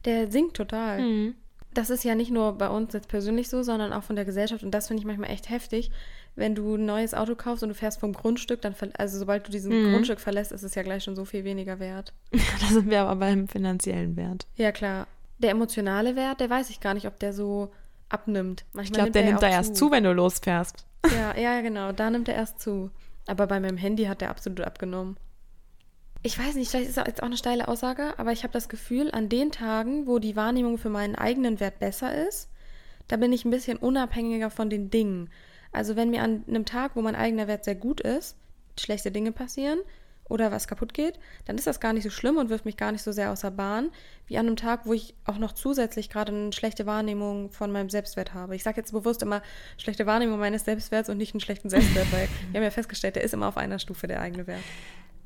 Der 0.04 0.30
sinkt 0.30 0.58
total. 0.58 1.00
Mhm. 1.00 1.36
Das 1.74 1.90
ist 1.90 2.04
ja 2.04 2.16
nicht 2.16 2.32
nur 2.32 2.54
bei 2.58 2.70
uns 2.70 2.94
jetzt 2.94 3.08
persönlich 3.08 3.50
so, 3.50 3.64
sondern 3.64 3.94
auch 3.94 4.04
von 4.04 4.16
der 4.16 4.26
Gesellschaft. 4.26 4.64
Und 4.64 4.72
das 4.72 4.88
finde 4.88 5.02
ich 5.02 5.06
manchmal 5.08 5.30
echt 5.32 5.50
heftig. 5.50 5.92
Wenn 6.36 6.56
du 6.56 6.76
ein 6.76 6.86
neues 6.86 7.14
Auto 7.14 7.36
kaufst 7.36 7.64
und 7.64 7.70
du 7.70 7.76
fährst 7.76 8.00
vom 8.00 8.14
Grundstück, 8.14 8.62
dann, 8.62 8.76
also 8.98 9.20
sobald 9.20 9.48
du 9.48 9.52
diesen 9.52 9.72
Mhm. 9.72 9.92
Grundstück 9.94 10.20
verlässt, 10.20 10.52
ist 10.52 10.64
es 10.64 10.76
ja 10.76 10.84
gleich 10.84 11.04
schon 11.04 11.16
so 11.16 11.26
viel 11.26 11.44
weniger 11.44 11.80
wert. 11.80 12.14
Da 12.62 12.68
sind 12.68 12.90
wir 12.90 13.02
aber 13.02 13.16
beim 13.20 13.48
finanziellen 13.48 14.16
Wert. 14.16 14.46
Ja, 14.56 14.72
klar. 14.72 15.08
Der 15.40 15.52
emotionale 15.52 16.16
Wert, 16.16 16.40
der 16.40 16.50
weiß 16.50 16.70
ich 16.70 16.80
gar 16.80 16.94
nicht, 16.94 17.08
ob 17.08 17.20
der 17.20 17.34
so 17.34 17.72
abnimmt. 18.10 18.66
Manchmal 18.74 18.84
Ich 18.86 18.94
glaube, 18.94 19.12
der 19.12 19.24
nimmt 19.26 19.42
da 19.42 19.50
erst 19.50 19.76
zu, 19.76 19.92
wenn 19.92 20.04
du 20.04 20.14
losfährst. 20.14 20.86
Ja, 21.12 21.38
ja, 21.38 21.62
genau. 21.62 21.92
Da 21.92 22.10
nimmt 22.10 22.30
er 22.30 22.36
erst 22.36 22.60
zu. 22.62 22.92
Aber 23.26 23.48
bei 23.48 23.60
meinem 23.60 23.78
Handy 23.78 24.06
hat 24.06 24.22
er 24.22 24.30
absolut 24.30 24.62
abgenommen. 24.62 25.18
Ich 26.26 26.40
weiß 26.40 26.56
nicht, 26.56 26.72
vielleicht 26.72 26.88
ist 26.88 26.98
das 26.98 27.06
jetzt 27.06 27.22
auch 27.22 27.28
eine 27.28 27.36
steile 27.36 27.68
Aussage, 27.68 28.14
aber 28.18 28.32
ich 28.32 28.44
habe 28.44 28.54
das 28.54 28.70
Gefühl, 28.70 29.12
an 29.12 29.28
den 29.28 29.52
Tagen, 29.52 30.08
wo 30.08 30.20
die 30.20 30.38
Wahrnehmung 30.38 30.78
für 30.78 30.90
meinen 30.90 31.16
eigenen 31.16 31.60
Wert 31.60 31.80
besser 31.80 32.28
ist, 32.28 32.48
da 33.10 33.18
bin 33.18 33.34
ich 33.34 33.44
ein 33.44 33.52
bisschen 33.52 33.78
unabhängiger 33.78 34.50
von 34.50 34.70
den 34.70 34.90
Dingen. 34.90 35.30
Also 35.74 35.98
wenn 35.98 36.12
mir 36.12 36.24
an 36.24 36.46
einem 36.48 36.64
Tag, 36.64 36.96
wo 36.96 37.02
mein 37.02 37.18
eigener 37.18 37.48
Wert 37.50 37.66
sehr 37.66 37.76
gut 37.76 38.00
ist, 38.00 38.38
schlechte 38.80 39.12
Dinge 39.12 39.34
passieren 39.34 39.80
oder 40.30 40.50
was 40.50 40.70
kaputt 40.70 40.94
geht, 40.94 41.20
dann 41.44 41.58
ist 41.58 41.68
das 41.68 41.82
gar 41.82 41.92
nicht 41.92 42.04
so 42.04 42.10
schlimm 42.10 42.38
und 42.38 42.50
wirft 42.50 42.64
mich 42.64 42.78
gar 42.78 42.94
nicht 42.94 43.04
so 43.04 43.12
sehr 43.12 43.30
außer 43.34 43.52
Bahn, 43.52 43.92
wie 44.26 44.38
an 44.38 44.48
einem 44.48 44.56
Tag, 44.56 44.86
wo 44.86 44.94
ich 44.94 45.16
auch 45.26 45.38
noch 45.38 45.52
zusätzlich 45.52 46.10
gerade 46.10 46.32
eine 46.32 46.54
schlechte 46.54 46.86
Wahrnehmung 46.86 47.50
von 47.50 47.70
meinem 47.70 47.90
Selbstwert 47.90 48.34
habe. 48.34 48.56
Ich 48.56 48.64
sage 48.64 48.78
jetzt 48.78 48.94
bewusst 48.94 49.22
immer 49.24 49.42
schlechte 49.78 50.06
Wahrnehmung 50.06 50.40
meines 50.40 50.64
Selbstwerts 50.64 51.10
und 51.10 51.18
nicht 51.18 51.34
einen 51.34 51.42
schlechten 51.42 51.70
Selbstwert, 51.70 52.10
weil 52.14 52.30
wir 52.52 52.60
haben 52.60 52.64
ja 52.64 52.72
festgestellt, 52.72 53.18
der 53.18 53.26
ist 53.26 53.34
immer 53.34 53.50
auf 53.50 53.58
einer 53.58 53.80
Stufe 53.80 54.08
der 54.08 54.22
eigene 54.22 54.48
Wert. 54.48 54.64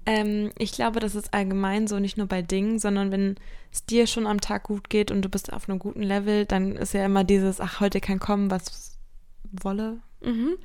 Ähm, 0.08 0.52
ich 0.58 0.72
glaube, 0.72 1.02
das 1.02 1.16
ist 1.16 1.34
allgemein 1.34 1.86
so, 1.86 2.00
nicht 2.00 2.18
nur 2.18 2.28
bei 2.28 2.42
Dingen, 2.42 2.80
sondern 2.80 3.12
wenn 3.12 3.36
es 3.74 3.86
dir 3.86 4.08
schon 4.08 4.26
am 4.26 4.40
Tag 4.40 4.64
gut 4.64 4.90
geht 4.90 5.12
und 5.12 5.22
du 5.22 5.28
bist 5.28 5.52
auf 5.52 5.68
einem 5.68 5.80
guten 5.80 6.02
Level, 6.02 6.46
dann 6.46 6.78
ist 6.78 6.94
ja 6.94 7.06
immer 7.06 7.26
dieses, 7.26 7.60
ach, 7.60 7.82
heute 7.82 8.00
kann 8.00 8.18
kommen, 8.18 8.50
was 8.50 8.98
wolle. 9.52 9.98
Mhm. 10.22 10.58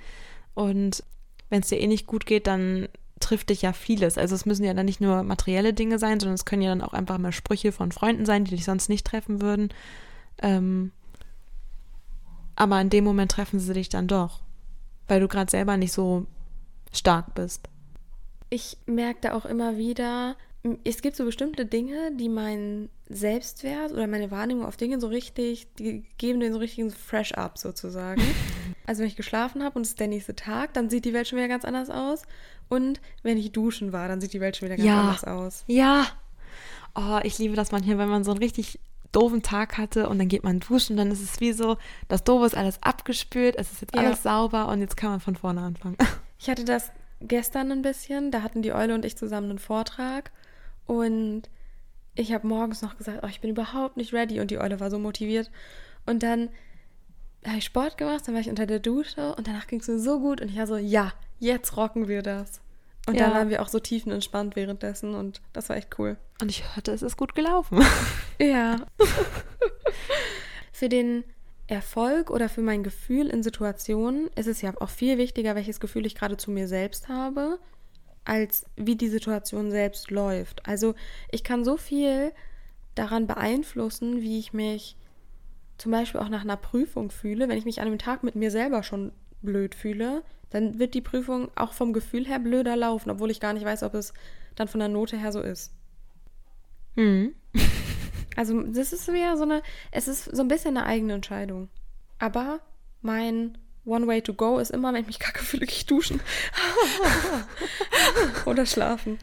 Und 0.55 1.03
wenn 1.51 1.61
es 1.61 1.69
dir 1.69 1.81
eh 1.81 1.89
nicht 1.89 2.07
gut 2.07 2.25
geht, 2.25 2.47
dann 2.47 2.87
trifft 3.19 3.51
dich 3.51 3.63
ja 3.63 3.73
vieles. 3.73 4.17
Also 4.17 4.37
es 4.37 4.47
müssen 4.47 4.65
ja 4.65 4.75
dann 4.75 4.87
nicht 4.87 5.01
nur 5.01 5.25
materielle 5.25 5.75
Dinge 5.75 5.99
sein, 5.99 6.21
sondern 6.21 6.35
es 6.35 6.45
können 6.45 6.63
ja 6.63 6.71
dann 6.71 6.81
auch 6.81 6.93
einfach 6.93 7.19
mal 7.19 7.33
Sprüche 7.33 7.73
von 7.73 7.91
Freunden 7.91 8.25
sein, 8.25 8.45
die 8.45 8.53
dich 8.53 8.65
sonst 8.65 8.89
nicht 8.89 9.05
treffen 9.05 9.41
würden. 9.41 9.71
Ähm, 10.41 10.93
aber 12.55 12.81
in 12.81 12.91
dem 12.91 13.03
Moment 13.03 13.33
treffen 13.33 13.59
sie 13.59 13.75
dich 13.75 13.89
dann 13.89 14.07
doch, 14.07 14.41
weil 15.09 15.19
du 15.19 15.27
gerade 15.27 15.51
selber 15.51 15.77
nicht 15.77 15.93
so 15.93 16.27
stark 16.93 17.35
bist. 17.35 17.69
Ich 18.53 18.77
merke 18.85 19.21
da 19.23 19.33
auch 19.33 19.47
immer 19.47 19.79
wieder, 19.79 20.37
es 20.85 21.01
gibt 21.01 21.17
so 21.17 21.25
bestimmte 21.25 21.65
Dinge, 21.65 22.13
die 22.21 22.29
meinen 22.29 22.91
Selbstwert 23.09 23.93
oder 23.93 24.07
meine 24.07 24.31
Wahrnehmung 24.31 24.67
auf 24.67 24.77
Dinge 24.77 25.01
so 25.01 25.07
richtig, 25.07 25.69
die 25.79 26.05
geben 26.19 26.39
den 26.41 26.53
so 26.53 26.59
richtigen 26.59 26.91
Fresh 26.91 27.33
Up 27.33 27.57
sozusagen. 27.57 28.21
also 28.87 29.01
wenn 29.01 29.09
ich 29.09 29.17
geschlafen 29.17 29.63
habe 29.65 29.77
und 29.77 29.83
es 29.87 29.93
ist 29.93 30.01
der 30.01 30.09
nächste 30.09 30.37
Tag, 30.37 30.75
dann 30.75 30.91
sieht 30.91 31.07
die 31.07 31.15
Welt 31.15 31.27
schon 31.27 31.39
wieder 31.39 31.49
ganz 31.49 31.65
anders 31.65 31.89
aus. 31.89 32.25
Und 32.69 33.01
wenn 33.23 33.39
ich 33.39 33.53
duschen 33.53 33.95
war, 33.95 34.07
dann 34.07 34.21
sieht 34.21 34.35
die 34.35 34.41
Welt 34.41 34.55
schon 34.59 34.67
wieder 34.67 34.77
ganz 34.77 34.87
Ja. 34.87 35.01
anders 35.01 35.25
aus. 35.25 35.65
Ja. 35.67 36.05
Oh, 36.95 37.21
ich 37.23 37.39
liebe 37.39 37.57
das 37.57 37.73
manchmal, 37.73 37.97
wenn 37.97 38.11
man 38.11 38.23
so 38.23 38.33
einen 38.33 38.41
richtig 38.41 38.79
doofen 39.13 39.43
Tag 39.43 39.79
hatte 39.79 40.11
und 40.11 40.19
dann 40.19 40.29
geht 40.29 40.45
man 40.45 40.61
duschen, 40.61 40.99
dann 40.99 41.11
ist 41.11 41.23
es 41.23 41.41
wie 41.41 41.53
so, 41.55 41.79
das 42.09 42.23
Doofe 42.23 42.45
ist 42.45 42.55
alles 42.57 42.83
abgespült, 42.83 43.57
es 43.57 43.73
ist 43.73 43.81
jetzt 43.81 43.97
Ja. 43.97 44.03
alles 44.03 44.23
sauber 44.23 44.69
und 44.69 44.81
jetzt 44.83 44.99
kann 44.99 45.11
man 45.13 45.21
von 45.21 45.37
vorne 45.37 45.63
anfangen. 45.63 45.97
Ich 46.39 46.51
hatte 46.51 46.65
das 46.65 46.91
gestern 47.29 47.71
ein 47.73 47.83
bisschen, 47.83 48.31
da 48.31 48.43
hatten 48.43 48.63
die 48.63 48.73
Eule 48.73 48.95
und 48.95 49.05
ich 49.05 49.17
zusammen 49.17 49.51
einen 49.51 49.59
Vortrag 49.59 50.31
und 50.87 51.43
ich 52.15 52.33
habe 52.33 52.47
morgens 52.47 52.83
noch 52.83 52.97
gesagt, 52.99 53.21
oh, 53.23 53.27
ich 53.29 53.41
bin 53.41 53.51
überhaupt 53.51 53.97
nicht 53.97 54.13
ready 54.13 54.41
und 54.41 54.51
die 54.51 54.59
Eule 54.59 54.81
war 54.81 54.91
so 54.91 54.99
motiviert 54.99 55.51
und 56.07 56.23
dann 56.23 56.51
habe 57.47 57.59
ich 57.59 57.65
Sport 57.65 57.97
gemacht, 57.99 58.27
dann 58.27 58.35
war 58.35 58.41
ich 58.41 58.51
unter 58.51 58.67
der 58.67 58.79
Dusche 58.81 59.35
und 59.35 59.47
danach 59.49 59.67
ging 59.67 59.81
es 59.81 59.89
mir 59.89 59.99
so 59.99 60.21
gut 60.21 60.41
und 60.41 60.49
ich 60.51 60.57
war 60.59 60.67
so, 60.67 60.77
ja, 60.77 61.13
jetzt 61.39 61.77
rocken 61.77 62.07
wir 62.09 62.23
das. 62.23 62.61
Und 63.09 63.19
dann 63.19 63.33
Ja. 63.33 63.37
waren 63.37 63.49
wir 63.51 63.63
auch 63.63 63.69
so 63.69 63.81
tiefenentspannt 63.81 64.55
währenddessen 64.55 65.15
und 65.17 65.41
das 65.53 65.69
war 65.69 65.77
echt 65.77 65.99
cool. 65.99 66.17
Und 66.41 66.51
ich 66.51 66.63
hörte, 66.77 66.93
es 66.93 67.03
ist 67.03 67.17
gut 67.17 67.35
gelaufen. 67.35 67.81
Ja. 68.39 68.77
für 70.73 70.89
den 70.89 71.25
Erfolg 71.67 72.31
oder 72.31 72.49
für 72.49 72.63
mein 72.63 72.83
Gefühl 72.83 73.29
in 73.29 73.43
Situationen 73.43 74.29
ist 74.35 74.47
es 74.47 74.63
ja 74.63 74.73
auch 74.81 74.91
viel 74.91 75.19
wichtiger, 75.19 75.55
welches 75.55 75.81
Gefühl 75.81 76.07
ich 76.07 76.15
gerade 76.15 76.37
zu 76.37 76.51
mir 76.51 76.69
selbst 76.69 77.09
habe, 77.09 77.59
als 78.25 78.67
wie 78.77 78.97
die 78.97 79.09
Situation 79.09 79.71
selbst 79.71 80.11
läuft. 80.11 80.67
Also 80.67 80.95
ich 81.31 81.45
kann 81.45 81.65
so 81.65 81.77
viel 81.77 82.33
daran 82.95 83.27
beeinflussen, 83.27 84.21
wie 84.21 84.39
ich 84.39 84.53
mich 84.53 84.97
zum 85.79 85.93
Beispiel 85.93 86.21
auch 86.21 86.29
nach 86.29 86.43
einer 86.43 86.57
Prüfung 86.57 87.11
fühle. 87.11 87.49
Wenn 87.49 87.59
ich 87.59 87.65
mich 87.65 87.81
an 87.81 87.87
einem 87.87 87.99
Tag 87.99 88.23
mit 88.23 88.37
mir 88.37 88.51
selber 88.51 88.83
schon 88.83 89.13
blöd 89.41 89.75
fühle, 89.75 90.23
dann 90.51 90.79
wird 90.79 90.95
die 90.95 91.01
Prüfung 91.01 91.51
auch 91.57 91.73
vom 91.73 91.93
Gefühl 91.93 92.27
her 92.27 92.39
blöder 92.39 92.77
laufen, 92.77 93.11
obwohl 93.11 93.31
ich 93.31 93.41
gar 93.41 93.53
nicht 93.53 93.65
weiß, 93.65 93.83
ob 93.83 93.95
es 93.95 94.13
dann 94.55 94.69
von 94.69 94.81
der 94.81 94.89
Note 94.89 95.17
her 95.17 95.33
so 95.33 95.41
ist. 95.41 95.73
Mhm. 96.95 97.35
Also 98.37 98.61
das 98.63 98.93
ist 98.93 99.13
wieder 99.13 99.37
so 99.37 99.43
eine, 99.43 99.63
es 99.91 100.09
ist 100.09 100.25
so 100.25 100.43
ein 100.43 100.49
bisschen 100.49 100.77
eine 100.77 100.87
eigene 100.87 101.15
Entscheidung. 101.15 101.69
Aber 102.19 102.61
mein 103.01 103.59
One 103.85 104.07
way 104.07 104.23
to 104.23 104.33
go 104.33 104.59
ist 104.59 104.71
immer, 104.71 104.93
wenn 104.93 105.01
ich 105.01 105.07
mich 105.09 105.19
kacke 105.19 105.43
fühle, 105.43 105.67
gehe 105.67 105.77
ich 105.77 105.87
duschen. 105.87 106.21
Oder 108.47 108.65
schlafen. 108.65 109.19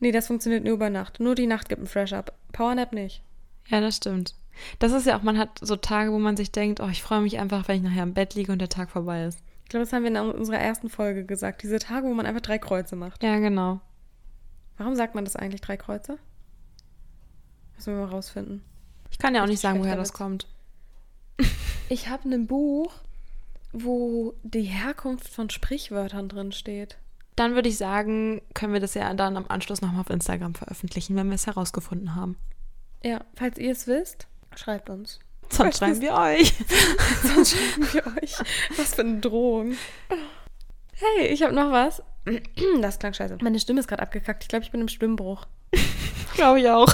Nee, 0.00 0.12
das 0.12 0.26
funktioniert 0.26 0.64
nur 0.64 0.74
über 0.74 0.90
Nacht. 0.90 1.20
Nur 1.20 1.34
die 1.34 1.46
Nacht 1.46 1.68
gibt 1.68 1.78
einen 1.78 1.88
Fresh-Up. 1.88 2.34
Powernap 2.52 2.92
nicht. 2.92 3.22
Ja, 3.68 3.80
das 3.80 3.96
stimmt. 3.96 4.34
Das 4.78 4.92
ist 4.92 5.06
ja 5.06 5.18
auch, 5.18 5.22
man 5.22 5.38
hat 5.38 5.58
so 5.60 5.76
Tage, 5.76 6.12
wo 6.12 6.18
man 6.18 6.36
sich 6.36 6.52
denkt, 6.52 6.80
oh, 6.80 6.88
ich 6.88 7.02
freue 7.02 7.22
mich 7.22 7.38
einfach, 7.38 7.68
wenn 7.68 7.76
ich 7.76 7.82
nachher 7.82 8.02
im 8.02 8.14
Bett 8.14 8.34
liege 8.34 8.52
und 8.52 8.58
der 8.58 8.68
Tag 8.68 8.90
vorbei 8.90 9.24
ist. 9.24 9.42
Ich 9.64 9.70
glaube, 9.70 9.84
das 9.84 9.92
haben 9.92 10.04
wir 10.04 10.10
in 10.10 10.16
unserer 10.16 10.58
ersten 10.58 10.88
Folge 10.88 11.24
gesagt. 11.24 11.62
Diese 11.62 11.78
Tage, 11.78 12.06
wo 12.06 12.14
man 12.14 12.26
einfach 12.26 12.40
drei 12.40 12.58
Kreuze 12.58 12.96
macht. 12.96 13.22
Ja, 13.22 13.38
genau. 13.38 13.80
Warum 14.76 14.94
sagt 14.94 15.14
man 15.14 15.24
das 15.24 15.36
eigentlich, 15.36 15.60
drei 15.60 15.76
Kreuze? 15.76 16.18
Müssen 17.76 17.94
wir 17.94 18.06
mal 18.06 18.10
rausfinden. 18.10 18.62
Ich 19.10 19.18
kann 19.18 19.34
ja 19.34 19.42
auch 19.42 19.48
nicht 19.48 19.60
sagen, 19.60 19.80
woher 19.80 19.96
das 19.96 20.12
kommt. 20.12 20.46
Ich 21.88 22.08
habe 22.08 22.28
ein 22.28 22.46
Buch, 22.46 22.92
wo 23.72 24.34
die 24.42 24.62
Herkunft 24.62 25.28
von 25.28 25.50
Sprichwörtern 25.50 26.28
drin 26.28 26.52
steht. 26.52 26.96
Dann 27.36 27.54
würde 27.54 27.68
ich 27.68 27.76
sagen, 27.76 28.40
können 28.54 28.72
wir 28.72 28.80
das 28.80 28.94
ja 28.94 29.12
dann 29.12 29.36
am 29.36 29.44
Anschluss 29.48 29.82
nochmal 29.82 30.00
auf 30.00 30.10
Instagram 30.10 30.54
veröffentlichen, 30.54 31.16
wenn 31.16 31.28
wir 31.28 31.34
es 31.34 31.46
herausgefunden 31.46 32.14
haben. 32.14 32.36
Ja, 33.04 33.20
falls 33.34 33.58
ihr 33.58 33.72
es 33.72 33.86
wisst, 33.86 34.26
schreibt 34.56 34.88
uns. 34.90 35.20
Sonst 35.50 35.78
schreiben 35.78 36.00
wir 36.00 36.14
euch. 36.14 36.54
Sonst 37.22 37.54
schreiben 37.54 37.88
wir 37.92 38.06
euch. 38.22 38.34
Was 38.76 38.94
für 38.94 39.02
eine 39.02 39.20
Drohung. 39.20 39.74
Hey, 40.94 41.26
ich 41.28 41.42
habe 41.42 41.54
noch 41.54 41.70
was. 41.70 42.02
Das 42.80 42.98
klang 42.98 43.14
scheiße. 43.14 43.38
Meine 43.42 43.60
Stimme 43.60 43.80
ist 43.80 43.86
gerade 43.86 44.02
abgekackt. 44.02 44.42
Ich 44.42 44.48
glaube, 44.48 44.64
ich 44.64 44.72
bin 44.72 44.80
im 44.80 44.88
Stimmbruch. 44.88 45.46
Glaube 46.34 46.60
ich 46.60 46.68
auch. 46.68 46.92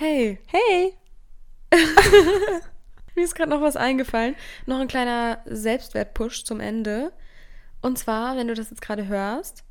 Hey, 0.00 0.38
Hey. 0.46 0.94
mir 3.16 3.24
ist 3.24 3.34
gerade 3.34 3.50
noch 3.50 3.60
was 3.60 3.74
eingefallen. 3.74 4.36
Noch 4.64 4.78
ein 4.78 4.86
kleiner 4.86 5.42
Selbstwertpush 5.44 6.44
zum 6.44 6.60
Ende. 6.60 7.12
Und 7.82 7.98
zwar, 7.98 8.36
wenn 8.36 8.46
du 8.46 8.54
das 8.54 8.70
jetzt 8.70 8.80
gerade 8.80 9.08
hörst 9.08 9.64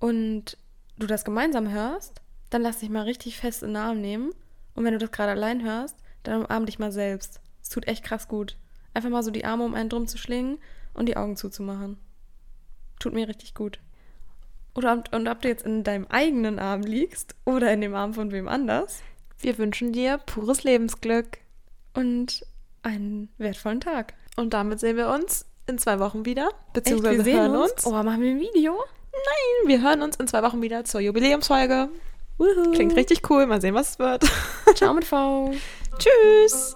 und 0.00 0.58
du 0.98 1.06
das 1.06 1.24
gemeinsam 1.24 1.70
hörst, 1.70 2.20
dann 2.50 2.62
lass 2.62 2.80
dich 2.80 2.90
mal 2.90 3.04
richtig 3.04 3.36
fest 3.38 3.62
in 3.62 3.68
den 3.68 3.76
Arm 3.76 4.00
nehmen. 4.00 4.32
Und 4.74 4.84
wenn 4.84 4.92
du 4.92 4.98
das 4.98 5.12
gerade 5.12 5.30
allein 5.30 5.62
hörst, 5.62 5.98
dann 6.24 6.42
umarm 6.42 6.66
dich 6.66 6.80
mal 6.80 6.90
selbst. 6.90 7.40
Es 7.62 7.68
tut 7.68 7.86
echt 7.86 8.02
krass 8.02 8.26
gut. 8.26 8.56
Einfach 8.92 9.10
mal 9.10 9.22
so 9.22 9.30
die 9.30 9.44
Arme 9.44 9.62
um 9.62 9.76
einen 9.76 9.88
drum 9.88 10.08
zu 10.08 10.18
schlingen 10.18 10.58
und 10.94 11.06
die 11.06 11.16
Augen 11.16 11.36
zuzumachen. 11.36 11.96
Tut 12.98 13.12
mir 13.12 13.28
richtig 13.28 13.54
gut. 13.54 13.78
Oder 14.74 15.04
und 15.12 15.28
ob 15.28 15.42
du 15.42 15.46
jetzt 15.48 15.64
in 15.64 15.84
deinem 15.84 16.08
eigenen 16.08 16.58
Arm 16.58 16.80
liegst 16.80 17.36
oder 17.44 17.72
in 17.72 17.82
dem 17.82 17.94
Arm 17.94 18.14
von 18.14 18.32
wem 18.32 18.48
anders. 18.48 19.00
Wir 19.44 19.58
wünschen 19.58 19.92
dir 19.92 20.16
pures 20.16 20.64
Lebensglück. 20.64 21.36
Und 21.92 22.46
einen 22.82 23.28
wertvollen 23.36 23.80
Tag. 23.80 24.14
Und 24.36 24.54
damit 24.54 24.80
sehen 24.80 24.96
wir 24.96 25.10
uns 25.10 25.44
in 25.66 25.76
zwei 25.78 25.98
Wochen 25.98 26.24
wieder. 26.24 26.46
Echt, 26.46 26.72
Beziehungsweise 26.72 27.18
wir 27.18 27.24
sehen 27.24 27.40
hören 27.40 27.56
uns. 27.56 27.72
uns. 27.72 27.86
Oh, 27.86 27.90
machen 27.90 28.22
wir 28.22 28.30
ein 28.30 28.40
Video? 28.40 28.72
Nein, 29.12 29.68
wir 29.68 29.82
hören 29.82 30.00
uns 30.00 30.16
in 30.16 30.26
zwei 30.28 30.42
Wochen 30.42 30.62
wieder 30.62 30.86
zur 30.86 31.02
Jubiläumsfolge. 31.02 31.90
Wuhu. 32.38 32.72
Klingt 32.72 32.96
richtig 32.96 33.28
cool. 33.28 33.44
Mal 33.44 33.60
sehen, 33.60 33.74
was 33.74 33.90
es 33.90 33.98
wird. 33.98 34.24
Ciao 34.76 34.94
mit 34.94 35.04
V. 35.04 35.52
Tschüss. 35.98 36.74